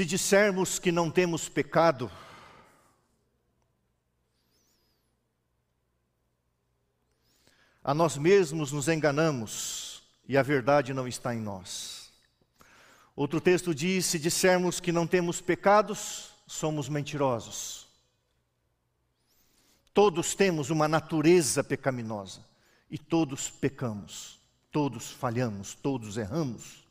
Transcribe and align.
Se 0.00 0.06
dissermos 0.06 0.78
que 0.78 0.90
não 0.90 1.10
temos 1.10 1.46
pecado, 1.46 2.10
a 7.84 7.92
nós 7.92 8.16
mesmos 8.16 8.72
nos 8.72 8.88
enganamos 8.88 10.02
e 10.26 10.38
a 10.38 10.42
verdade 10.42 10.94
não 10.94 11.06
está 11.06 11.34
em 11.34 11.38
nós. 11.38 12.10
Outro 13.14 13.42
texto 13.42 13.74
diz: 13.74 14.06
se 14.06 14.18
dissermos 14.18 14.80
que 14.80 14.90
não 14.90 15.06
temos 15.06 15.42
pecados, 15.42 16.30
somos 16.46 16.88
mentirosos. 16.88 17.86
Todos 19.92 20.34
temos 20.34 20.70
uma 20.70 20.88
natureza 20.88 21.62
pecaminosa 21.62 22.42
e 22.90 22.96
todos 22.96 23.50
pecamos, 23.50 24.40
todos 24.72 25.10
falhamos, 25.10 25.74
todos 25.74 26.16
erramos. 26.16 26.88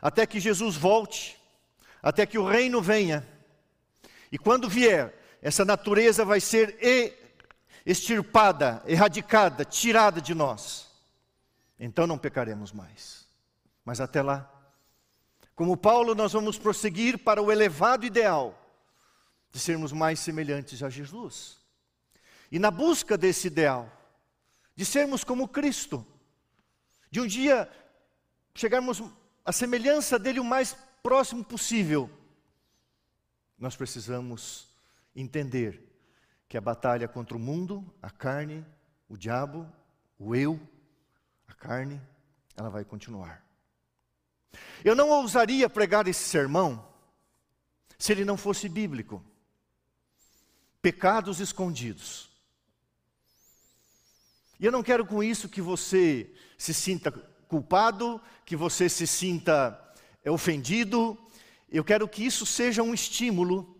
Até 0.00 0.26
que 0.26 0.40
Jesus 0.40 0.74
volte, 0.74 1.41
até 2.02 2.26
que 2.26 2.38
o 2.38 2.46
reino 2.46 2.82
venha, 2.82 3.26
e 4.30 4.38
quando 4.38 4.68
vier, 4.68 5.14
essa 5.40 5.64
natureza 5.64 6.24
vai 6.24 6.40
ser 6.40 6.76
extirpada, 7.84 8.82
erradicada, 8.86 9.64
tirada 9.64 10.20
de 10.20 10.34
nós. 10.34 10.90
Então 11.78 12.06
não 12.06 12.16
pecaremos 12.16 12.72
mais. 12.72 13.26
Mas 13.84 14.00
até 14.00 14.22
lá, 14.22 14.50
como 15.54 15.76
Paulo, 15.76 16.14
nós 16.14 16.32
vamos 16.32 16.58
prosseguir 16.58 17.18
para 17.18 17.42
o 17.42 17.52
elevado 17.52 18.06
ideal 18.06 18.58
de 19.50 19.58
sermos 19.60 19.92
mais 19.92 20.18
semelhantes 20.18 20.82
a 20.82 20.88
Jesus. 20.88 21.58
E 22.50 22.58
na 22.58 22.70
busca 22.70 23.18
desse 23.18 23.48
ideal, 23.48 23.90
de 24.74 24.84
sermos 24.84 25.24
como 25.24 25.48
Cristo, 25.48 26.06
de 27.10 27.20
um 27.20 27.26
dia 27.26 27.68
chegarmos 28.54 29.02
à 29.44 29.52
semelhança 29.52 30.18
dele 30.18 30.40
o 30.40 30.44
mais 30.44 30.76
próximo 31.02 31.44
possível, 31.44 32.10
nós 33.58 33.76
precisamos 33.76 34.68
entender 35.14 35.92
que 36.48 36.56
a 36.56 36.60
batalha 36.60 37.08
contra 37.08 37.36
o 37.36 37.40
mundo, 37.40 37.84
a 38.00 38.10
carne, 38.10 38.64
o 39.08 39.16
diabo, 39.16 39.70
o 40.18 40.34
eu, 40.34 40.60
a 41.48 41.54
carne, 41.54 42.00
ela 42.56 42.70
vai 42.70 42.84
continuar. 42.84 43.44
Eu 44.84 44.94
não 44.94 45.10
ousaria 45.10 45.68
pregar 45.68 46.06
esse 46.06 46.24
sermão 46.24 46.86
se 47.98 48.12
ele 48.12 48.24
não 48.24 48.36
fosse 48.36 48.68
bíblico. 48.68 49.24
Pecados 50.80 51.40
escondidos. 51.40 52.30
E 54.58 54.66
eu 54.66 54.72
não 54.72 54.82
quero 54.82 55.06
com 55.06 55.22
isso 55.22 55.48
que 55.48 55.60
você 55.60 56.32
se 56.58 56.74
sinta 56.74 57.10
culpado, 57.48 58.20
que 58.44 58.56
você 58.56 58.88
se 58.88 59.06
sinta 59.06 59.78
é, 60.24 60.30
ofendido. 60.30 61.18
Eu 61.70 61.84
quero 61.84 62.08
que 62.08 62.24
isso 62.24 62.44
seja 62.44 62.82
um 62.82 62.94
estímulo 62.94 63.72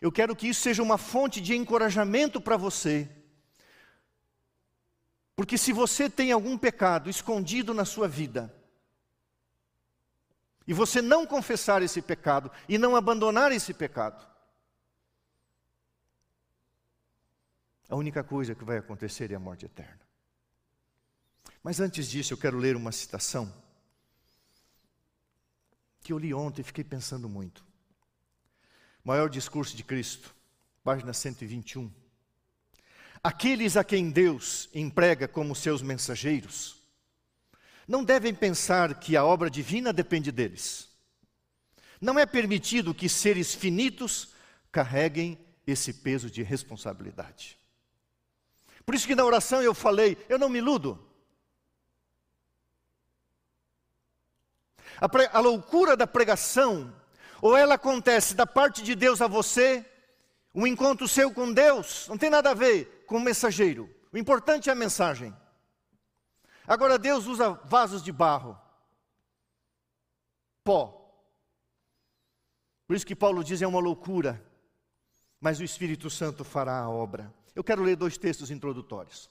eu 0.00 0.12
quero 0.12 0.34
que 0.34 0.48
isso 0.48 0.60
seja 0.60 0.82
uma 0.82 0.96
fonte 0.96 1.40
de 1.40 1.56
encorajamento 1.56 2.40
para 2.40 2.56
você. 2.56 3.08
Porque 5.34 5.58
se 5.58 5.72
você 5.72 6.08
tem 6.08 6.32
algum 6.32 6.56
pecado 6.56 7.10
escondido 7.10 7.74
na 7.74 7.84
sua 7.84 8.06
vida, 8.06 8.54
e 10.66 10.72
você 10.72 11.00
não 11.00 11.26
confessar 11.26 11.82
esse 11.82 12.02
pecado 12.02 12.50
e 12.68 12.76
não 12.76 12.94
abandonar 12.94 13.50
esse 13.52 13.72
pecado, 13.72 14.24
a 17.88 17.96
única 17.96 18.22
coisa 18.22 18.54
que 18.54 18.64
vai 18.64 18.78
acontecer 18.78 19.32
é 19.32 19.34
a 19.34 19.40
morte 19.40 19.64
eterna. 19.64 20.00
Mas 21.62 21.80
antes 21.80 22.08
disso, 22.08 22.34
eu 22.34 22.38
quero 22.38 22.58
ler 22.58 22.76
uma 22.76 22.92
citação 22.92 23.52
que 26.08 26.12
eu 26.14 26.18
li 26.18 26.32
ontem 26.32 26.62
e 26.62 26.64
fiquei 26.64 26.82
pensando 26.82 27.28
muito. 27.28 27.62
Maior 29.04 29.28
discurso 29.28 29.76
de 29.76 29.84
Cristo, 29.84 30.34
página 30.82 31.12
121. 31.12 31.92
Aqueles 33.22 33.76
a 33.76 33.84
quem 33.84 34.08
Deus 34.08 34.70
emprega 34.74 35.28
como 35.28 35.54
seus 35.54 35.82
mensageiros, 35.82 36.80
não 37.86 38.02
devem 38.02 38.34
pensar 38.34 38.98
que 38.98 39.18
a 39.18 39.24
obra 39.24 39.50
divina 39.50 39.92
depende 39.92 40.32
deles. 40.32 40.88
Não 42.00 42.18
é 42.18 42.24
permitido 42.24 42.94
que 42.94 43.06
seres 43.06 43.54
finitos 43.54 44.30
carreguem 44.72 45.38
esse 45.66 45.92
peso 45.92 46.30
de 46.30 46.42
responsabilidade. 46.42 47.58
Por 48.86 48.94
isso 48.94 49.06
que 49.06 49.14
na 49.14 49.26
oração 49.26 49.60
eu 49.60 49.74
falei, 49.74 50.16
eu 50.26 50.38
não 50.38 50.48
me 50.48 50.56
iludo. 50.56 51.06
A, 55.00 55.38
a 55.38 55.40
loucura 55.40 55.96
da 55.96 56.06
pregação 56.06 56.92
ou 57.40 57.56
ela 57.56 57.74
acontece 57.74 58.34
da 58.34 58.46
parte 58.46 58.82
de 58.82 58.94
Deus 58.94 59.20
a 59.22 59.26
você, 59.26 59.84
um 60.54 60.66
encontro 60.66 61.06
seu 61.06 61.32
com 61.32 61.52
Deus, 61.52 62.08
não 62.08 62.18
tem 62.18 62.30
nada 62.30 62.50
a 62.50 62.54
ver 62.54 63.04
com 63.06 63.16
o 63.16 63.20
mensageiro. 63.20 63.88
O 64.12 64.18
importante 64.18 64.68
é 64.68 64.72
a 64.72 64.76
mensagem. 64.76 65.34
Agora 66.66 66.98
Deus 66.98 67.26
usa 67.26 67.50
vasos 67.64 68.02
de 68.02 68.12
barro, 68.12 68.58
pó. 70.64 70.94
Por 72.86 72.96
isso 72.96 73.06
que 73.06 73.16
Paulo 73.16 73.44
diz 73.44 73.62
é 73.62 73.66
uma 73.66 73.80
loucura, 73.80 74.42
mas 75.40 75.60
o 75.60 75.64
Espírito 75.64 76.10
Santo 76.10 76.44
fará 76.44 76.78
a 76.80 76.90
obra. 76.90 77.32
Eu 77.54 77.62
quero 77.62 77.82
ler 77.82 77.96
dois 77.96 78.18
textos 78.18 78.50
introdutórios. 78.50 79.30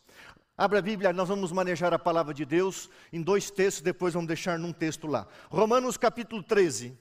Abra 0.58 0.80
a 0.80 0.82
Bíblia, 0.82 1.14
nós 1.14 1.30
vamos 1.30 1.52
manejar 1.52 1.94
a 1.94 2.00
palavra 2.00 2.34
de 2.34 2.44
Deus 2.44 2.90
em 3.14 3.22
dois 3.22 3.52
textos, 3.52 3.84
depois 3.84 4.16
vamos 4.16 4.28
deixar 4.28 4.58
num 4.58 4.74
texto 4.74 5.06
lá. 5.06 5.28
Romanos 5.52 5.98
capítulo 5.98 6.42
13. 6.42 6.98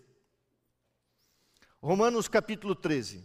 Romanos 1.81 2.28
capítulo 2.28 2.75
13. 2.75 3.25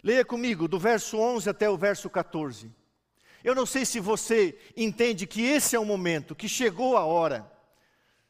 Leia 0.00 0.24
comigo, 0.24 0.68
do 0.68 0.78
verso 0.78 1.18
11 1.18 1.50
até 1.50 1.68
o 1.68 1.76
verso 1.76 2.08
14. 2.08 2.72
Eu 3.42 3.54
não 3.56 3.66
sei 3.66 3.84
se 3.84 3.98
você 3.98 4.56
entende 4.76 5.26
que 5.26 5.42
esse 5.42 5.74
é 5.74 5.78
o 5.78 5.84
momento, 5.84 6.36
que 6.36 6.48
chegou 6.48 6.96
a 6.96 7.04
hora. 7.04 7.50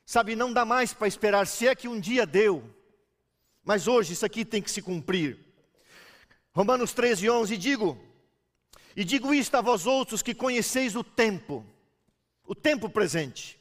Sabe, 0.06 0.34
não 0.34 0.50
dá 0.50 0.64
mais 0.64 0.94
para 0.94 1.06
esperar, 1.06 1.46
se 1.46 1.68
é 1.68 1.74
que 1.74 1.86
um 1.86 2.00
dia 2.00 2.24
deu. 2.24 2.64
Mas 3.62 3.86
hoje 3.86 4.14
isso 4.14 4.24
aqui 4.24 4.46
tem 4.46 4.62
que 4.62 4.70
se 4.70 4.80
cumprir. 4.80 5.38
Romanos 6.52 6.94
13, 6.94 7.28
11, 7.28 7.56
digo, 7.58 8.09
e 8.96 9.04
digo 9.04 9.32
isto 9.32 9.54
a 9.56 9.60
vós 9.60 9.86
outros 9.86 10.22
que 10.22 10.34
conheceis 10.34 10.96
o 10.96 11.04
tempo, 11.04 11.64
o 12.44 12.54
tempo 12.54 12.88
presente 12.88 13.60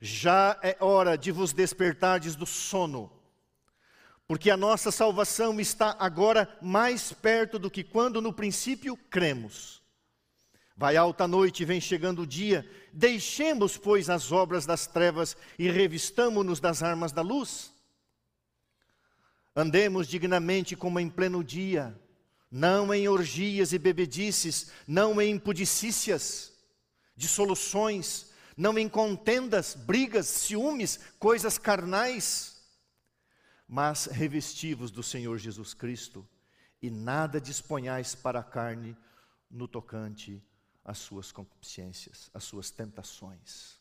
já 0.00 0.58
é 0.62 0.76
hora 0.80 1.16
de 1.16 1.30
vos 1.30 1.52
despertardes 1.52 2.34
do 2.34 2.44
sono, 2.44 3.12
porque 4.26 4.50
a 4.50 4.56
nossa 4.56 4.90
salvação 4.90 5.60
está 5.60 5.96
agora 5.98 6.58
mais 6.60 7.12
perto 7.12 7.56
do 7.56 7.70
que 7.70 7.84
quando 7.84 8.20
no 8.20 8.32
princípio 8.32 8.96
cremos. 8.96 9.80
Vai 10.76 10.96
alta 10.96 11.28
noite, 11.28 11.64
vem 11.64 11.80
chegando 11.80 12.22
o 12.22 12.26
dia, 12.26 12.68
deixemos, 12.92 13.76
pois, 13.76 14.10
as 14.10 14.32
obras 14.32 14.66
das 14.66 14.88
trevas 14.88 15.36
e 15.56 15.70
revistamo-nos 15.70 16.58
das 16.58 16.82
armas 16.82 17.12
da 17.12 17.22
luz. 17.22 17.72
Andemos 19.54 20.08
dignamente 20.08 20.74
como 20.74 20.98
em 20.98 21.08
pleno 21.08 21.44
dia, 21.44 21.96
não 22.52 22.92
em 22.92 23.08
orgias 23.08 23.72
e 23.72 23.78
bebedices, 23.78 24.70
não 24.86 25.18
em 25.22 25.30
impudicícias, 25.30 26.52
dissoluções, 27.16 28.26
não 28.54 28.76
em 28.76 28.90
contendas, 28.90 29.74
brigas, 29.74 30.26
ciúmes, 30.26 31.00
coisas 31.18 31.56
carnais, 31.56 32.62
mas 33.66 34.04
revestivos 34.04 34.90
do 34.90 35.02
Senhor 35.02 35.38
Jesus 35.38 35.72
Cristo, 35.72 36.28
e 36.82 36.90
nada 36.90 37.40
disponhais 37.40 38.14
para 38.14 38.40
a 38.40 38.44
carne 38.44 38.94
no 39.50 39.66
tocante 39.66 40.44
às 40.84 40.98
suas 40.98 41.32
concupiscências, 41.32 42.28
às 42.34 42.44
suas 42.44 42.70
tentações. 42.70 43.80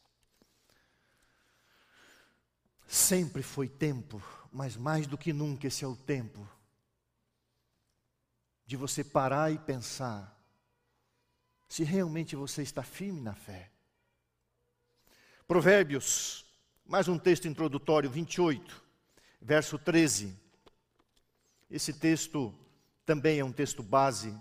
Sempre 2.88 3.44
foi 3.44 3.68
tempo, 3.68 4.24
mas 4.50 4.78
mais 4.78 5.08
do 5.08 5.18
que 5.18 5.34
nunca 5.34 5.68
esse 5.68 5.84
é 5.84 5.88
o 5.88 5.96
tempo 5.96 6.48
de 8.72 8.78
você 8.78 9.04
parar 9.04 9.52
e 9.52 9.58
pensar 9.58 10.42
se 11.68 11.84
realmente 11.84 12.38
você 12.38 12.62
está 12.62 12.82
firme 12.82 13.20
na 13.20 13.36
fé. 13.36 13.70
Provérbios, 15.46 16.46
mais 16.86 17.10
um 17.10 17.20
texto 17.20 17.50
introdutório, 17.50 18.10
28, 18.10 18.82
verso 19.42 19.78
13. 19.78 20.40
Esse 21.70 21.92
texto 21.92 22.58
também 23.06 23.40
é 23.40 23.44
um 23.44 23.52
texto 23.52 23.84
base 23.84 24.34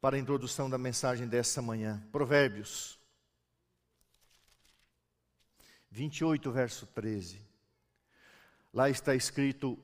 para 0.00 0.16
a 0.16 0.18
introdução 0.18 0.68
da 0.68 0.76
mensagem 0.76 1.28
dessa 1.28 1.62
manhã. 1.62 2.04
Provérbios 2.10 2.98
28, 5.88 6.50
verso 6.50 6.84
13. 6.84 7.40
Lá 8.74 8.90
está 8.90 9.14
escrito: 9.14 9.78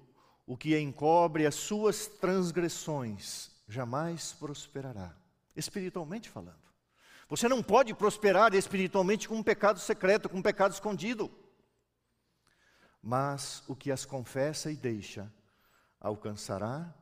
O 0.46 0.56
que 0.56 0.78
encobre 0.78 1.44
as 1.44 1.56
suas 1.56 2.06
transgressões 2.06 3.50
jamais 3.68 4.32
prosperará, 4.32 5.14
espiritualmente 5.56 6.30
falando. 6.30 6.64
Você 7.28 7.48
não 7.48 7.62
pode 7.62 7.92
prosperar 7.92 8.54
espiritualmente 8.54 9.28
com 9.28 9.34
um 9.34 9.42
pecado 9.42 9.80
secreto, 9.80 10.28
com 10.28 10.38
um 10.38 10.42
pecado 10.42 10.72
escondido. 10.72 11.28
mas 13.02 13.62
o 13.68 13.76
que 13.76 13.92
as 13.92 14.04
confessa 14.04 14.70
e 14.70 14.76
deixa 14.76 15.32
alcançará 16.00 16.92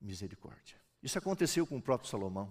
misericórdia. 0.00 0.76
Isso 1.02 1.18
aconteceu 1.18 1.66
com 1.66 1.76
o 1.76 1.82
próprio 1.82 2.08
Salomão. 2.08 2.50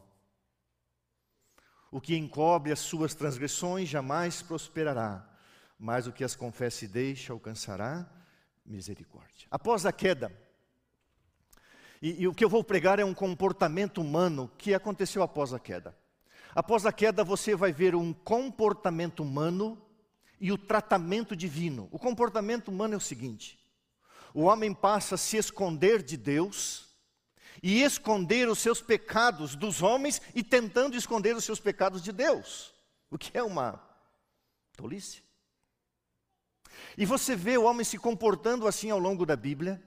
O 1.91 1.99
que 1.99 2.15
encobre 2.15 2.71
as 2.71 2.79
suas 2.79 3.15
transgressões 3.15 3.89
jamais 3.89 4.43
prosperará, 4.43 5.27
mas 5.77 6.05
o 6.05 6.11
que 6.11 6.23
as 6.23 6.35
confessa 6.35 6.85
e 6.85 6.87
deixa 6.87 7.33
alcançará 7.33 7.95
misericórdia. 7.95 8.22
Após 9.49 9.85
a 9.85 9.91
queda, 9.91 10.31
e, 12.01 12.23
e, 12.23 12.27
o 12.27 12.33
que 12.33 12.43
eu 12.43 12.49
vou 12.49 12.63
pregar 12.63 12.99
é 12.99 13.05
um 13.05 13.13
comportamento 13.13 14.01
humano 14.01 14.51
que 14.57 14.73
aconteceu 14.73 15.23
após 15.23 15.53
a 15.53 15.59
queda. 15.59 15.97
Após 16.53 16.85
a 16.85 16.91
queda, 16.91 17.23
você 17.23 17.55
vai 17.55 17.71
ver 17.71 17.95
um 17.95 18.11
comportamento 18.11 19.21
humano 19.23 19.81
e 20.39 20.51
o 20.51 20.57
tratamento 20.57 21.33
divino. 21.33 21.87
O 21.91 21.97
comportamento 21.97 22.67
humano 22.67 22.93
é 22.93 22.97
o 22.97 23.01
seguinte: 23.01 23.57
o 24.33 24.41
homem 24.41 24.73
passa 24.73 25.15
a 25.15 25.17
se 25.17 25.37
esconder 25.37 26.03
de 26.03 26.17
Deus 26.17 26.93
e 27.61 27.81
esconder 27.81 28.49
os 28.49 28.59
seus 28.59 28.81
pecados 28.81 29.55
dos 29.55 29.81
homens 29.81 30.21
e 30.35 30.43
tentando 30.43 30.97
esconder 30.97 31.33
os 31.33 31.45
seus 31.45 31.61
pecados 31.61 32.03
de 32.03 32.11
Deus, 32.11 32.73
o 33.09 33.17
que 33.17 33.35
é 33.37 33.41
uma 33.41 33.81
tolice. 34.75 35.22
E 36.97 37.05
você 37.05 37.35
vê 37.35 37.57
o 37.57 37.63
homem 37.63 37.83
se 37.83 37.97
comportando 37.97 38.67
assim 38.67 38.89
ao 38.89 38.99
longo 38.99 39.25
da 39.25 39.35
Bíblia, 39.35 39.81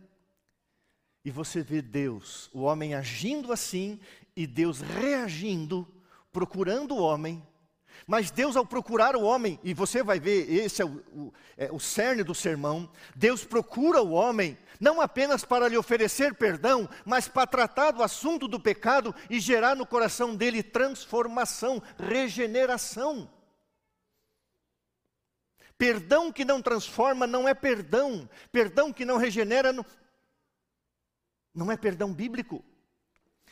e 1.25 1.31
você 1.31 1.61
vê 1.61 1.83
Deus, 1.83 2.49
o 2.53 2.61
homem 2.63 2.95
agindo 2.95 3.53
assim 3.53 3.99
e 4.37 4.47
Deus 4.47 4.81
reagindo, 4.81 5.87
procurando 6.33 6.95
o 6.95 7.01
homem. 7.01 7.43
Mas 8.07 8.31
Deus, 8.31 8.57
ao 8.57 8.65
procurar 8.65 9.17
o 9.17 9.23
homem, 9.23 9.59
e 9.65 9.75
você 9.75 10.03
vai 10.03 10.21
ver, 10.21 10.49
esse 10.49 10.83
é 10.83 10.85
o, 10.85 11.03
o, 11.13 11.33
é 11.57 11.73
o 11.73 11.81
cerne 11.81 12.23
do 12.23 12.35
sermão, 12.35 12.89
Deus 13.15 13.45
procura 13.45 14.03
o 14.03 14.13
homem, 14.13 14.57
não 14.79 15.01
apenas 15.01 15.45
para 15.45 15.67
lhe 15.67 15.77
oferecer 15.77 16.35
perdão, 16.35 16.89
mas 17.05 17.27
para 17.27 17.47
tratar 17.47 17.91
do 17.91 18.03
assunto 18.03 18.47
do 18.47 18.61
pecado 18.61 19.15
e 19.29 19.41
gerar 19.41 19.75
no 19.75 19.87
coração 19.87 20.37
dele 20.37 20.63
transformação, 20.63 21.83
regeneração. 21.99 23.29
Perdão 25.79 26.33
que 26.33 26.45
não 26.45 26.63
transforma 26.63 27.27
não 27.27 27.47
é 27.47 27.53
perdão, 27.53 28.29
perdão 28.51 28.93
que 28.93 29.05
não 29.05 29.19
regenera 29.19 29.73
não, 29.73 29.85
não 31.55 31.71
é 31.71 31.77
perdão 31.77 32.13
bíblico. 32.13 32.65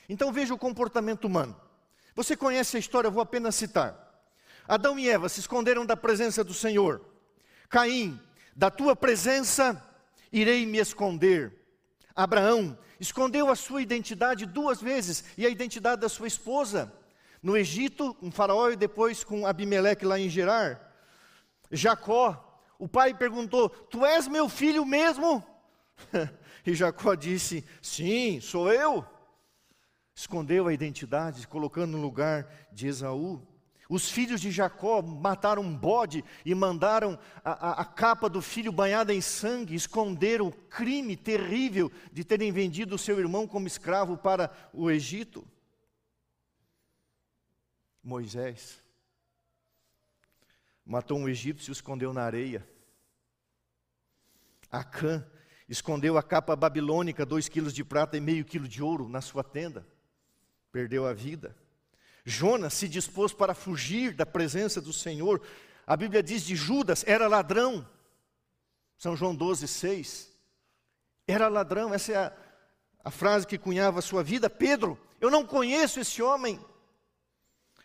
Então 0.09 0.33
veja 0.33 0.55
o 0.55 0.59
comportamento 0.59 1.25
humano. 1.27 1.59
Você 2.15 2.37
conhece 2.37 2.77
a 2.77 2.81
história, 2.81 3.09
eu 3.09 3.13
vou 3.13 3.23
apenas 3.23 3.55
citar. 3.55 4.01
Adão 4.67 4.99
e 4.99 5.09
Eva 5.09 5.29
se 5.29 5.41
esconderam 5.41 5.85
da 5.85 5.97
presença 5.97 6.43
do 6.43 6.55
Senhor. 6.55 7.05
Caim, 7.69 8.19
da 8.57 8.71
tua 8.71 8.97
presença 8.97 9.83
irei 10.33 10.65
me 10.65 10.79
esconder. 10.79 11.53
Abraão 12.15 12.79
escondeu 12.99 13.51
a 13.51 13.57
sua 13.57 13.83
identidade 13.83 14.47
duas 14.47 14.81
vezes 14.81 15.25
e 15.37 15.45
a 15.45 15.51
identidade 15.51 16.01
da 16.01 16.09
sua 16.09 16.29
esposa. 16.29 16.93
No 17.43 17.57
Egito, 17.57 18.15
com 18.15 18.31
Faraó 18.31 18.71
e 18.71 18.77
depois 18.77 19.23
com 19.23 19.47
Abimeleque 19.47 20.07
lá 20.07 20.19
em 20.19 20.31
Gerar. 20.31 20.94
Jacó, 21.77 22.61
o 22.79 22.89
pai 22.89 23.15
perguntou: 23.15 23.69
Tu 23.69 24.05
és 24.05 24.29
meu 24.29 24.49
filho 24.49 24.85
mesmo? 24.85 25.45
E 26.67 26.75
Jacó 26.75 27.15
disse: 27.15 27.63
Sim, 27.83 28.41
sou 28.41 28.73
eu. 28.73 29.05
Escondeu 30.15 30.67
a 30.67 30.73
identidade, 30.73 31.47
colocando 31.47 31.99
no 31.99 32.01
lugar 32.01 32.49
de 32.73 32.87
Esaú. 32.87 33.47
Os 33.87 34.11
filhos 34.11 34.41
de 34.41 34.51
Jacó 34.51 35.03
mataram 35.03 35.61
um 35.61 35.77
bode 35.77 36.25
e 36.43 36.55
mandaram 36.55 37.19
a, 37.45 37.51
a, 37.53 37.83
a, 37.83 37.85
capa 37.85 38.31
do 38.31 38.41
filho 38.41 38.73
banhada 38.73 39.13
em 39.13 39.21
sangue, 39.21 39.75
esconderam 39.75 40.47
o 40.47 40.53
crime 40.53 41.19
terrível 41.19 41.93
de 42.11 42.25
terem 42.25 42.51
vendido 42.51 42.95
o 42.95 42.99
seu 42.99 43.19
irmão 43.21 43.47
como 43.47 43.67
escravo 43.67 44.17
para 44.17 44.51
o 44.73 44.91
Egito. 44.91 45.47
Moisés 48.03 48.84
matou 50.85 51.19
um 51.19 51.29
egípcio 51.29 51.71
e 51.71 51.73
escondeu 51.73 52.13
na 52.13 52.23
areia. 52.23 52.67
Acã 54.71 55.25
escondeu 55.69 56.19
a 56.19 56.23
capa 56.23 56.55
babilônica, 56.55 57.25
dois 57.25 57.49
quilos 57.49 57.73
de 57.73 57.85
prata 57.85 58.17
e 58.17 58.21
meio 58.21 58.45
quilo 58.45 58.69
de 58.69 58.83
ouro 58.83 59.09
na 59.09 59.21
sua 59.21 59.43
tenda, 59.43 59.87
perdeu 60.71 61.07
a 61.07 61.13
vida. 61.13 61.57
Jonas 62.25 62.75
se 62.75 62.89
dispôs 62.89 63.33
para 63.33 63.55
fugir 63.55 64.15
da 64.15 64.25
presença 64.25 64.81
do 64.81 64.93
Senhor. 64.93 65.43
A 65.87 65.97
Bíblia 65.97 66.23
diz 66.23 66.43
de 66.43 66.57
Judas, 66.57 67.05
era 67.07 67.29
ladrão. 67.29 67.87
São 68.97 69.17
João 69.17 69.35
12, 69.35 69.69
6. 69.69 70.33
Era 71.27 71.49
ladrão, 71.49 71.93
essa 71.93 72.13
é 72.13 72.17
a, 72.17 72.33
a 73.05 73.11
frase 73.11 73.47
que 73.47 73.59
cunhava 73.59 73.99
a 73.99 74.03
sua 74.03 74.23
vida. 74.23 74.49
Pedro, 74.49 74.99
eu 75.21 75.31
não 75.31 75.47
conheço 75.47 76.01
esse 76.01 76.23
homem. 76.23 76.59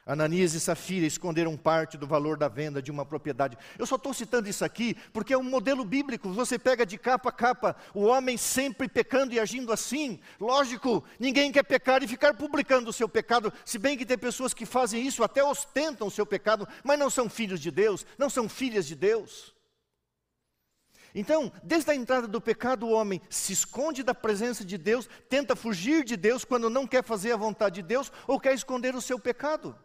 Ananias 0.06 0.56
e 0.56 0.60
Safira 0.60 1.06
esconderam 1.06 1.56
parte 1.56 1.96
do 1.96 2.07
valor 2.07 2.36
da 2.36 2.48
venda 2.48 2.81
de 2.81 2.90
uma 2.90 3.06
propriedade. 3.06 3.57
Eu 3.78 3.86
só 3.86 3.96
estou 3.96 4.13
citando 4.13 4.50
isso 4.50 4.66
aqui 4.66 4.96
porque 5.13 5.34
é 5.34 5.38
um 5.38 5.44
modelo 5.44 5.86
bíblico. 5.86 6.31
Você 6.31 6.57
pega 6.57 6.86
de 6.86 6.98
capa 6.98 7.30
a 7.30 7.31
capa 7.31 7.75
o 7.94 8.06
homem 8.06 8.36
sempre 8.36 8.88
pecando 8.88 9.34
e 9.34 9.40
agindo 9.40 9.72
assim. 9.72 10.19
Lógico, 10.40 11.04
ninguém 11.19 11.51
quer 11.51 11.63
pecar 11.63 12.01
e 12.01 12.07
ficar 12.07 12.34
publicando 12.34 12.90
o 12.90 12.94
seu 12.94 13.07
pecado, 13.07 13.54
se 13.63 13.78
bem 13.78 13.98
que 13.98 14.06
tem 14.06 14.18
pessoas 14.18 14.54
que 14.54 14.66
fazem 14.66 15.06
isso, 15.06 15.24
até 15.24 15.44
ostentam 15.44 16.07
o 16.07 16.12
seu 16.12 16.25
pecado, 16.25 16.68
mas 16.84 16.98
não 16.98 17.10
são 17.10 17.30
filhos 17.30 17.60
de 17.60 17.69
Deus, 17.69 18.06
não 18.18 18.30
são 18.30 18.50
filhas 18.50 18.88
de 18.88 18.95
Deus. 18.95 19.54
Então, 21.13 21.52
desde 21.63 21.92
a 21.92 21.95
entrada 21.95 22.28
do 22.28 22.40
pecado, 22.40 22.86
o 22.86 22.92
homem 22.92 23.22
se 23.30 23.54
esconde 23.54 24.04
da 24.04 24.13
presença 24.13 24.63
de 24.63 24.78
Deus, 24.78 25.10
tenta 25.28 25.56
fugir 25.56 26.04
de 26.04 26.16
Deus 26.16 26.45
quando 26.45 26.69
não 26.69 26.86
quer 26.88 27.04
fazer 27.04 27.31
a 27.31 27.38
vontade 27.38 27.75
de 27.75 27.88
Deus 27.88 28.12
ou 28.28 28.40
quer 28.40 28.54
esconder 28.54 28.95
o 28.95 29.02
seu 29.02 29.19
pecado. 29.19 29.75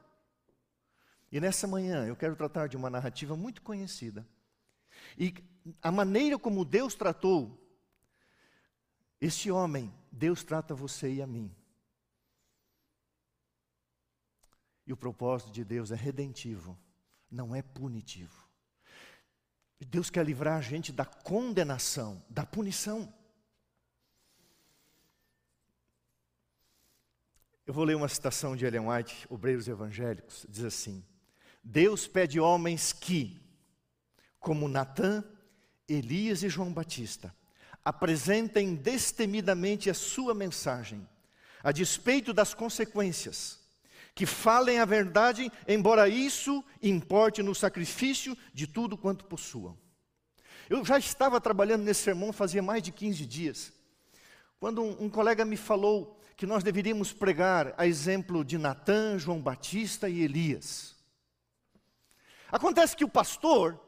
E 1.35 1.41
nessa 1.41 1.67
manhã 1.67 2.07
eu 2.07 2.15
quero 2.15 2.37
tratar 2.37 2.69
de 2.69 2.77
uma 2.77 2.89
narrativa 2.89 3.37
muito 3.37 3.61
conhecida. 3.61 4.25
E 5.19 5.35
a 5.83 5.91
maneira 5.91 6.39
como 6.39 6.65
Deus 6.65 6.95
tratou 6.95 7.61
este 9.21 9.51
homem, 9.51 9.93
Deus 10.13 10.45
trata 10.45 10.77
você 10.77 11.13
e 11.13 11.21
a 11.21 11.27
mim. 11.27 11.53
E 14.87 14.93
o 14.93 14.97
propósito 14.97 15.51
de 15.51 15.65
Deus 15.65 15.91
é 15.91 15.97
redentivo, 15.97 16.79
não 17.29 17.53
é 17.53 17.63
punitivo. 17.63 18.49
Deus 19.81 20.11
quer 20.11 20.25
livrar 20.25 20.59
a 20.59 20.63
gente 20.63 20.93
da 20.93 21.05
condenação, 21.05 22.25
da 22.31 22.47
punição. 22.47 23.13
Eu 27.67 27.75
vou 27.75 27.83
ler 27.83 27.97
uma 27.97 28.09
citação 28.09 28.55
de 28.55 28.65
Ellen 28.65 28.89
White, 28.89 29.27
Obreiros 29.29 29.67
Evangélicos, 29.67 30.47
diz 30.49 30.63
assim: 30.63 31.05
Deus 31.65 32.07
pede 32.07 32.39
homens 32.39 32.93
que, 32.93 33.41
como 34.39 34.69
Natã, 34.69 35.25
Elias 35.89 36.43
e 36.43 36.49
João 36.51 36.71
Batista, 36.71 37.35
apresentem 37.83 38.75
destemidamente 38.75 39.89
a 39.89 39.95
sua 39.95 40.35
mensagem, 40.35 41.09
a 41.63 41.73
despeito 41.73 42.35
das 42.35 42.53
consequências, 42.53 43.61
que 44.15 44.27
falem 44.27 44.79
a 44.79 44.85
verdade, 44.85 45.51
embora 45.67 46.09
isso 46.09 46.63
importe 46.83 47.43
no 47.43 47.55
sacrifício 47.55 48.37
de 48.53 48.67
tudo 48.67 48.97
quanto 48.97 49.25
possuam. 49.25 49.77
Eu 50.69 50.85
já 50.85 50.99
estava 50.99 51.41
trabalhando 51.41 51.83
nesse 51.83 52.03
sermão 52.03 52.33
fazia 52.33 52.63
mais 52.63 52.83
de 52.83 52.93
15 52.93 53.27
dias, 53.27 53.73
quando 54.61 54.83
um, 54.83 55.05
um 55.05 55.11
colega 55.11 55.45
me 55.45 55.57
falou 55.57 56.21
que 56.37 56.47
nós 56.47 56.63
deveríamos 56.63 57.13
pregar 57.13 57.75
a 57.77 57.87
exemplo 57.87 58.45
de 58.45 58.59
Natã, 58.59 59.19
João 59.19 59.41
Batista 59.41 60.09
e 60.09 60.21
Elias. 60.23 60.94
Acontece 62.55 62.97
que 62.97 63.05
o 63.05 63.09
pastor, 63.09 63.81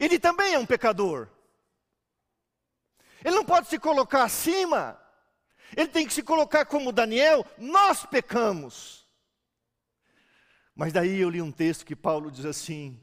ele 0.00 0.18
também 0.18 0.52
é 0.52 0.58
um 0.58 0.66
pecador. 0.66 1.28
Ele 3.24 3.36
não 3.36 3.44
pode 3.44 3.68
se 3.68 3.78
colocar 3.78 4.24
acima. 4.24 5.00
Ele 5.76 5.86
tem 5.86 6.08
que 6.08 6.12
se 6.12 6.24
colocar 6.24 6.64
como 6.64 6.90
Daniel, 6.90 7.46
nós 7.56 8.04
pecamos. 8.04 9.08
Mas 10.74 10.92
daí 10.92 11.20
eu 11.20 11.30
li 11.30 11.40
um 11.40 11.52
texto 11.52 11.86
que 11.86 11.94
Paulo 11.94 12.32
diz 12.32 12.44
assim: 12.44 13.00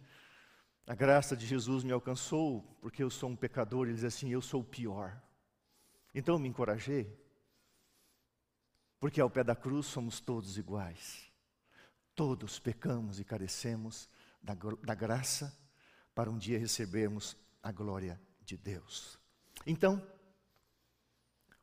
a 0.86 0.94
graça 0.94 1.34
de 1.34 1.46
Jesus 1.46 1.82
me 1.86 1.94
alcançou, 1.94 2.64
porque 2.82 3.02
eu 3.02 3.10
sou 3.10 3.30
um 3.30 3.36
pecador. 3.38 3.88
Ele 3.88 3.96
diz 3.96 4.04
assim: 4.04 4.30
eu 4.30 4.42
sou 4.42 4.60
o 4.60 4.66
pior. 4.66 5.24
Então 6.14 6.36
eu 6.36 6.40
me 6.40 6.50
encorajei, 6.50 7.18
porque 9.00 9.22
ao 9.22 9.30
pé 9.30 9.42
da 9.42 9.56
cruz 9.56 9.86
somos 9.86 10.20
todos 10.20 10.58
iguais. 10.58 11.31
Todos 12.24 12.60
pecamos 12.60 13.20
e 13.20 13.24
carecemos 13.24 14.08
da, 14.44 14.56
da 14.84 14.94
graça 14.94 15.58
para 16.14 16.30
um 16.30 16.38
dia 16.38 16.60
recebermos 16.60 17.36
a 17.64 17.72
glória 17.72 18.22
de 18.46 18.56
Deus. 18.56 19.18
Então, 19.66 20.00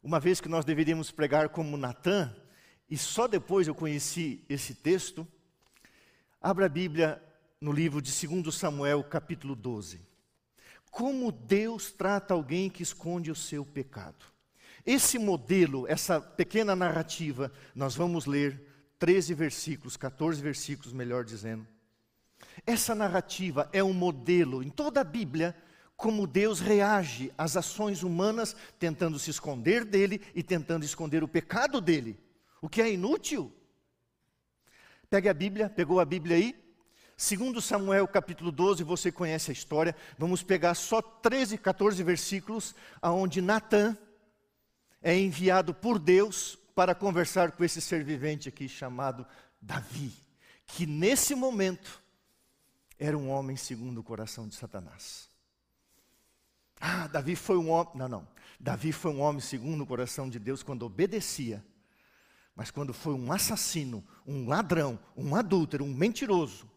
uma 0.02 0.18
vez 0.18 0.40
que 0.40 0.48
nós 0.48 0.64
deveríamos 0.64 1.12
pregar 1.12 1.50
como 1.50 1.76
Natã, 1.76 2.34
e 2.90 2.98
só 2.98 3.28
depois 3.28 3.68
eu 3.68 3.74
conheci 3.76 4.44
esse 4.48 4.74
texto, 4.74 5.24
abra 6.40 6.66
a 6.66 6.68
Bíblia 6.68 7.22
no 7.60 7.70
livro 7.70 8.02
de 8.02 8.10
2 8.26 8.52
Samuel, 8.52 9.04
capítulo 9.04 9.54
12. 9.54 10.04
como 10.90 11.30
Deus 11.30 11.92
trata 11.92 12.34
alguém 12.34 12.68
que 12.68 12.82
esconde 12.82 13.30
o 13.30 13.36
seu 13.36 13.64
pecado. 13.64 14.26
Esse 14.84 15.20
modelo, 15.20 15.86
essa 15.86 16.20
pequena 16.20 16.74
narrativa, 16.74 17.52
nós 17.76 17.94
vamos 17.94 18.26
ler 18.26 18.66
13 18.98 19.34
versículos, 19.34 19.96
14 19.96 20.40
versículos, 20.42 20.92
melhor 20.92 21.24
dizendo. 21.24 21.66
Essa 22.66 22.94
narrativa 22.94 23.68
é 23.72 23.82
um 23.82 23.92
modelo 23.92 24.62
em 24.62 24.70
toda 24.70 25.00
a 25.00 25.04
Bíblia 25.04 25.56
como 25.96 26.28
Deus 26.28 26.60
reage 26.60 27.32
às 27.36 27.56
ações 27.56 28.04
humanas 28.04 28.54
tentando 28.78 29.18
se 29.18 29.30
esconder 29.30 29.84
dele 29.84 30.20
e 30.34 30.42
tentando 30.42 30.84
esconder 30.84 31.24
o 31.24 31.28
pecado 31.28 31.80
dele, 31.80 32.18
o 32.62 32.68
que 32.68 32.80
é 32.80 32.92
inútil. 32.92 33.52
Pegue 35.10 35.28
a 35.28 35.34
Bíblia, 35.34 35.68
pegou 35.68 35.98
a 35.98 36.04
Bíblia 36.04 36.36
aí? 36.36 36.54
Segundo 37.16 37.60
Samuel 37.60 38.06
capítulo 38.06 38.52
12, 38.52 38.84
você 38.84 39.10
conhece 39.10 39.50
a 39.50 39.52
história. 39.52 39.96
Vamos 40.16 40.44
pegar 40.44 40.74
só 40.74 41.02
13, 41.02 41.58
14 41.58 42.00
versículos 42.04 42.76
aonde 43.02 43.42
Natã 43.42 43.96
é 45.02 45.18
enviado 45.18 45.74
por 45.74 45.98
Deus 45.98 46.56
para 46.78 46.94
conversar 46.94 47.50
com 47.50 47.64
esse 47.64 47.80
ser 47.80 48.04
vivente 48.04 48.48
aqui 48.48 48.68
chamado 48.68 49.26
Davi, 49.60 50.12
que 50.64 50.86
nesse 50.86 51.34
momento 51.34 52.00
era 52.96 53.18
um 53.18 53.30
homem 53.30 53.56
segundo 53.56 53.98
o 53.98 54.04
coração 54.04 54.46
de 54.46 54.54
Satanás. 54.54 55.28
Ah, 56.80 57.08
Davi 57.08 57.34
foi 57.34 57.56
um 57.56 57.68
homem. 57.70 57.96
Não, 57.96 58.08
não. 58.08 58.28
Davi 58.60 58.92
foi 58.92 59.10
um 59.10 59.20
homem 59.22 59.40
segundo 59.40 59.82
o 59.82 59.86
coração 59.88 60.30
de 60.30 60.38
Deus 60.38 60.62
quando 60.62 60.84
obedecia. 60.84 61.66
Mas 62.54 62.70
quando 62.70 62.94
foi 62.94 63.14
um 63.14 63.32
assassino, 63.32 64.06
um 64.24 64.46
ladrão, 64.46 65.00
um 65.16 65.34
adúltero, 65.34 65.84
um 65.84 65.92
mentiroso, 65.92 66.70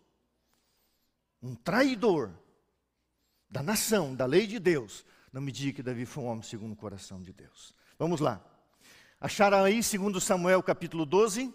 um 1.44 1.54
traidor 1.54 2.32
da 3.48 3.62
nação, 3.62 4.16
da 4.16 4.26
lei 4.26 4.48
de 4.48 4.58
Deus, 4.58 5.06
não 5.32 5.44
me 5.44 5.52
diga 5.52 5.76
que 5.76 5.84
Davi 5.84 6.08
foi 6.08 6.24
um 6.24 6.28
homem 6.28 6.42
segundo 6.42 6.72
o 6.72 6.76
coração 6.76 7.22
de 7.22 7.32
Deus. 7.32 7.76
Vamos 8.00 8.20
lá. 8.20 8.51
Acharam 9.24 9.64
aí, 9.64 9.84
segundo 9.84 10.20
Samuel 10.20 10.64
capítulo 10.64 11.06
12? 11.06 11.54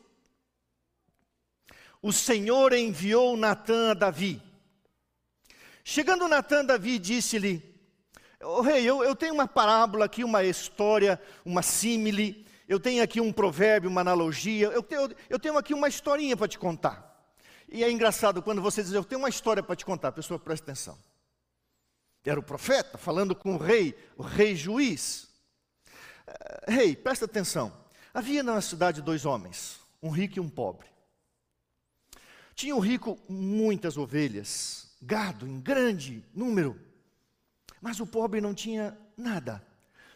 O 2.00 2.12
Senhor 2.12 2.72
enviou 2.72 3.36
Natã 3.36 3.90
a 3.90 3.94
Davi. 3.94 4.40
Chegando 5.82 6.28
Natã 6.28 6.64
Davi, 6.64 6.96
disse-lhe: 7.00 7.60
oh, 8.40 8.60
Rei, 8.60 8.84
eu, 8.84 9.02
eu 9.02 9.16
tenho 9.16 9.34
uma 9.34 9.48
parábola 9.48 10.04
aqui, 10.04 10.22
uma 10.22 10.44
história, 10.44 11.20
uma 11.44 11.60
símile, 11.60 12.46
eu 12.68 12.78
tenho 12.78 13.02
aqui 13.02 13.20
um 13.20 13.32
provérbio, 13.32 13.90
uma 13.90 14.00
analogia, 14.00 14.68
eu 14.68 14.82
tenho, 14.84 15.10
eu 15.28 15.38
tenho 15.40 15.58
aqui 15.58 15.74
uma 15.74 15.88
historinha 15.88 16.36
para 16.36 16.46
te 16.46 16.60
contar. 16.60 17.34
E 17.68 17.82
é 17.82 17.90
engraçado 17.90 18.40
quando 18.42 18.62
você 18.62 18.80
diz, 18.80 18.92
eu 18.92 19.02
tenho 19.02 19.18
uma 19.18 19.28
história 19.28 19.60
para 19.60 19.74
te 19.74 19.84
contar, 19.84 20.08
a 20.08 20.12
pessoa 20.12 20.38
presta 20.38 20.70
atenção. 20.70 20.96
Era 22.24 22.38
o 22.38 22.44
profeta 22.44 22.96
falando 22.96 23.34
com 23.34 23.56
o 23.56 23.58
rei, 23.58 23.92
o 24.16 24.22
rei 24.22 24.54
juiz. 24.54 25.25
Rei, 26.66 26.96
presta 26.96 27.24
atenção. 27.24 27.72
Havia 28.12 28.42
na 28.42 28.60
cidade 28.60 29.02
dois 29.02 29.24
homens, 29.24 29.78
um 30.02 30.10
rico 30.10 30.38
e 30.38 30.40
um 30.40 30.48
pobre. 30.48 30.86
Tinha 32.54 32.74
o 32.74 32.80
rico 32.80 33.18
muitas 33.28 33.96
ovelhas, 33.96 34.96
gado 35.00 35.46
em 35.46 35.60
grande 35.60 36.24
número, 36.34 36.80
mas 37.80 38.00
o 38.00 38.06
pobre 38.06 38.40
não 38.40 38.54
tinha 38.54 38.96
nada, 39.16 39.62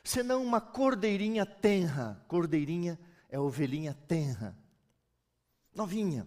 senão 0.02 0.42
uma 0.42 0.60
cordeirinha 0.60 1.44
tenra. 1.44 2.24
Cordeirinha 2.26 2.98
é 3.28 3.38
ovelhinha 3.38 3.94
tenra, 4.08 4.56
novinha, 5.74 6.26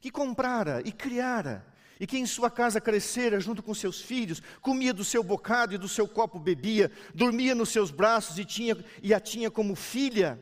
que 0.00 0.10
comprara 0.10 0.80
e 0.84 0.92
criara 0.92 1.66
e 2.04 2.06
que 2.06 2.18
em 2.18 2.26
sua 2.26 2.50
casa 2.50 2.82
crescera 2.82 3.40
junto 3.40 3.62
com 3.62 3.72
seus 3.72 3.98
filhos, 3.98 4.42
comia 4.60 4.92
do 4.92 5.02
seu 5.02 5.22
bocado 5.22 5.74
e 5.74 5.78
do 5.78 5.88
seu 5.88 6.06
copo 6.06 6.38
bebia, 6.38 6.92
dormia 7.14 7.54
nos 7.54 7.70
seus 7.70 7.90
braços 7.90 8.38
e, 8.38 8.44
tinha, 8.44 8.76
e 9.02 9.14
a 9.14 9.18
tinha 9.18 9.50
como 9.50 9.74
filha. 9.74 10.38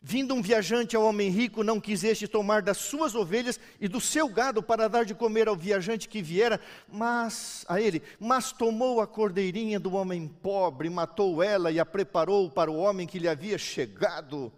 Vindo 0.00 0.34
um 0.34 0.40
viajante 0.40 0.96
ao 0.96 1.02
homem 1.02 1.28
rico, 1.28 1.62
não 1.62 1.78
quis 1.78 2.02
este 2.02 2.26
tomar 2.26 2.62
das 2.62 2.78
suas 2.78 3.14
ovelhas 3.14 3.60
e 3.78 3.86
do 3.86 4.00
seu 4.00 4.26
gado 4.30 4.62
para 4.62 4.88
dar 4.88 5.04
de 5.04 5.14
comer 5.14 5.46
ao 5.46 5.56
viajante 5.56 6.08
que 6.08 6.22
viera, 6.22 6.58
mas 6.88 7.66
a 7.68 7.78
ele, 7.78 8.02
mas 8.18 8.50
tomou 8.50 8.98
a 8.98 9.06
cordeirinha 9.06 9.78
do 9.78 9.92
homem 9.92 10.26
pobre, 10.26 10.88
matou 10.88 11.42
ela 11.42 11.70
e 11.70 11.78
a 11.78 11.84
preparou 11.84 12.50
para 12.50 12.70
o 12.70 12.78
homem 12.78 13.06
que 13.06 13.18
lhe 13.18 13.28
havia 13.28 13.58
chegado. 13.58 14.50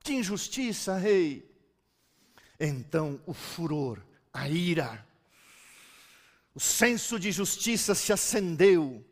Que 0.00 0.12
injustiça, 0.12 0.98
rei! 0.98 1.47
Então 2.58 3.20
o 3.26 3.32
furor, 3.32 4.00
a 4.32 4.48
ira, 4.48 5.06
o 6.54 6.60
senso 6.60 7.18
de 7.18 7.30
justiça 7.30 7.94
se 7.94 8.12
acendeu 8.12 9.04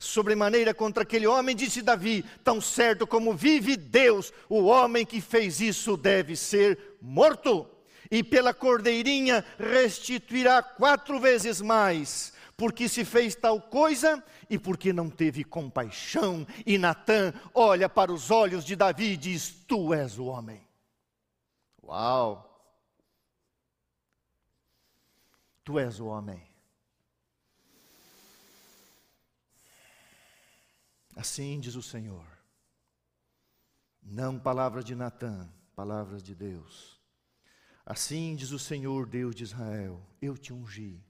sobremaneira 0.00 0.72
contra 0.72 1.02
aquele 1.02 1.26
homem, 1.26 1.54
disse 1.54 1.82
Davi: 1.82 2.24
Tão 2.42 2.60
certo 2.60 3.06
como 3.06 3.34
vive 3.34 3.76
Deus, 3.76 4.32
o 4.48 4.64
homem 4.64 5.06
que 5.06 5.20
fez 5.20 5.60
isso 5.60 5.96
deve 5.96 6.34
ser 6.34 6.96
morto, 7.00 7.68
e 8.10 8.24
pela 8.24 8.52
cordeirinha 8.52 9.44
restituirá 9.58 10.62
quatro 10.62 11.20
vezes 11.20 11.60
mais, 11.60 12.32
porque 12.56 12.88
se 12.88 13.04
fez 13.04 13.34
tal 13.34 13.60
coisa 13.60 14.22
e 14.48 14.58
porque 14.58 14.92
não 14.92 15.08
teve 15.08 15.44
compaixão. 15.44 16.46
E 16.66 16.76
Natã 16.76 17.32
olha 17.54 17.88
para 17.88 18.12
os 18.12 18.30
olhos 18.30 18.64
de 18.64 18.74
Davi 18.74 19.12
e 19.12 19.16
diz: 19.16 19.50
Tu 19.68 19.94
és 19.94 20.18
o 20.18 20.24
homem. 20.24 20.60
Uau! 21.82 22.49
Tu 25.64 25.78
és 25.78 26.00
o 26.00 26.06
homem. 26.06 26.42
Assim 31.14 31.60
diz 31.60 31.74
o 31.74 31.82
Senhor. 31.82 32.26
Não 34.02 34.38
palavras 34.38 34.84
de 34.84 34.94
Natã, 34.94 35.52
palavras 35.76 36.22
de 36.22 36.34
Deus. 36.34 36.98
Assim 37.84 38.34
diz 38.34 38.52
o 38.52 38.58
Senhor, 38.58 39.06
Deus 39.06 39.34
de 39.34 39.44
Israel: 39.44 40.00
Eu 40.22 40.38
te 40.38 40.52
ungi, 40.52 41.04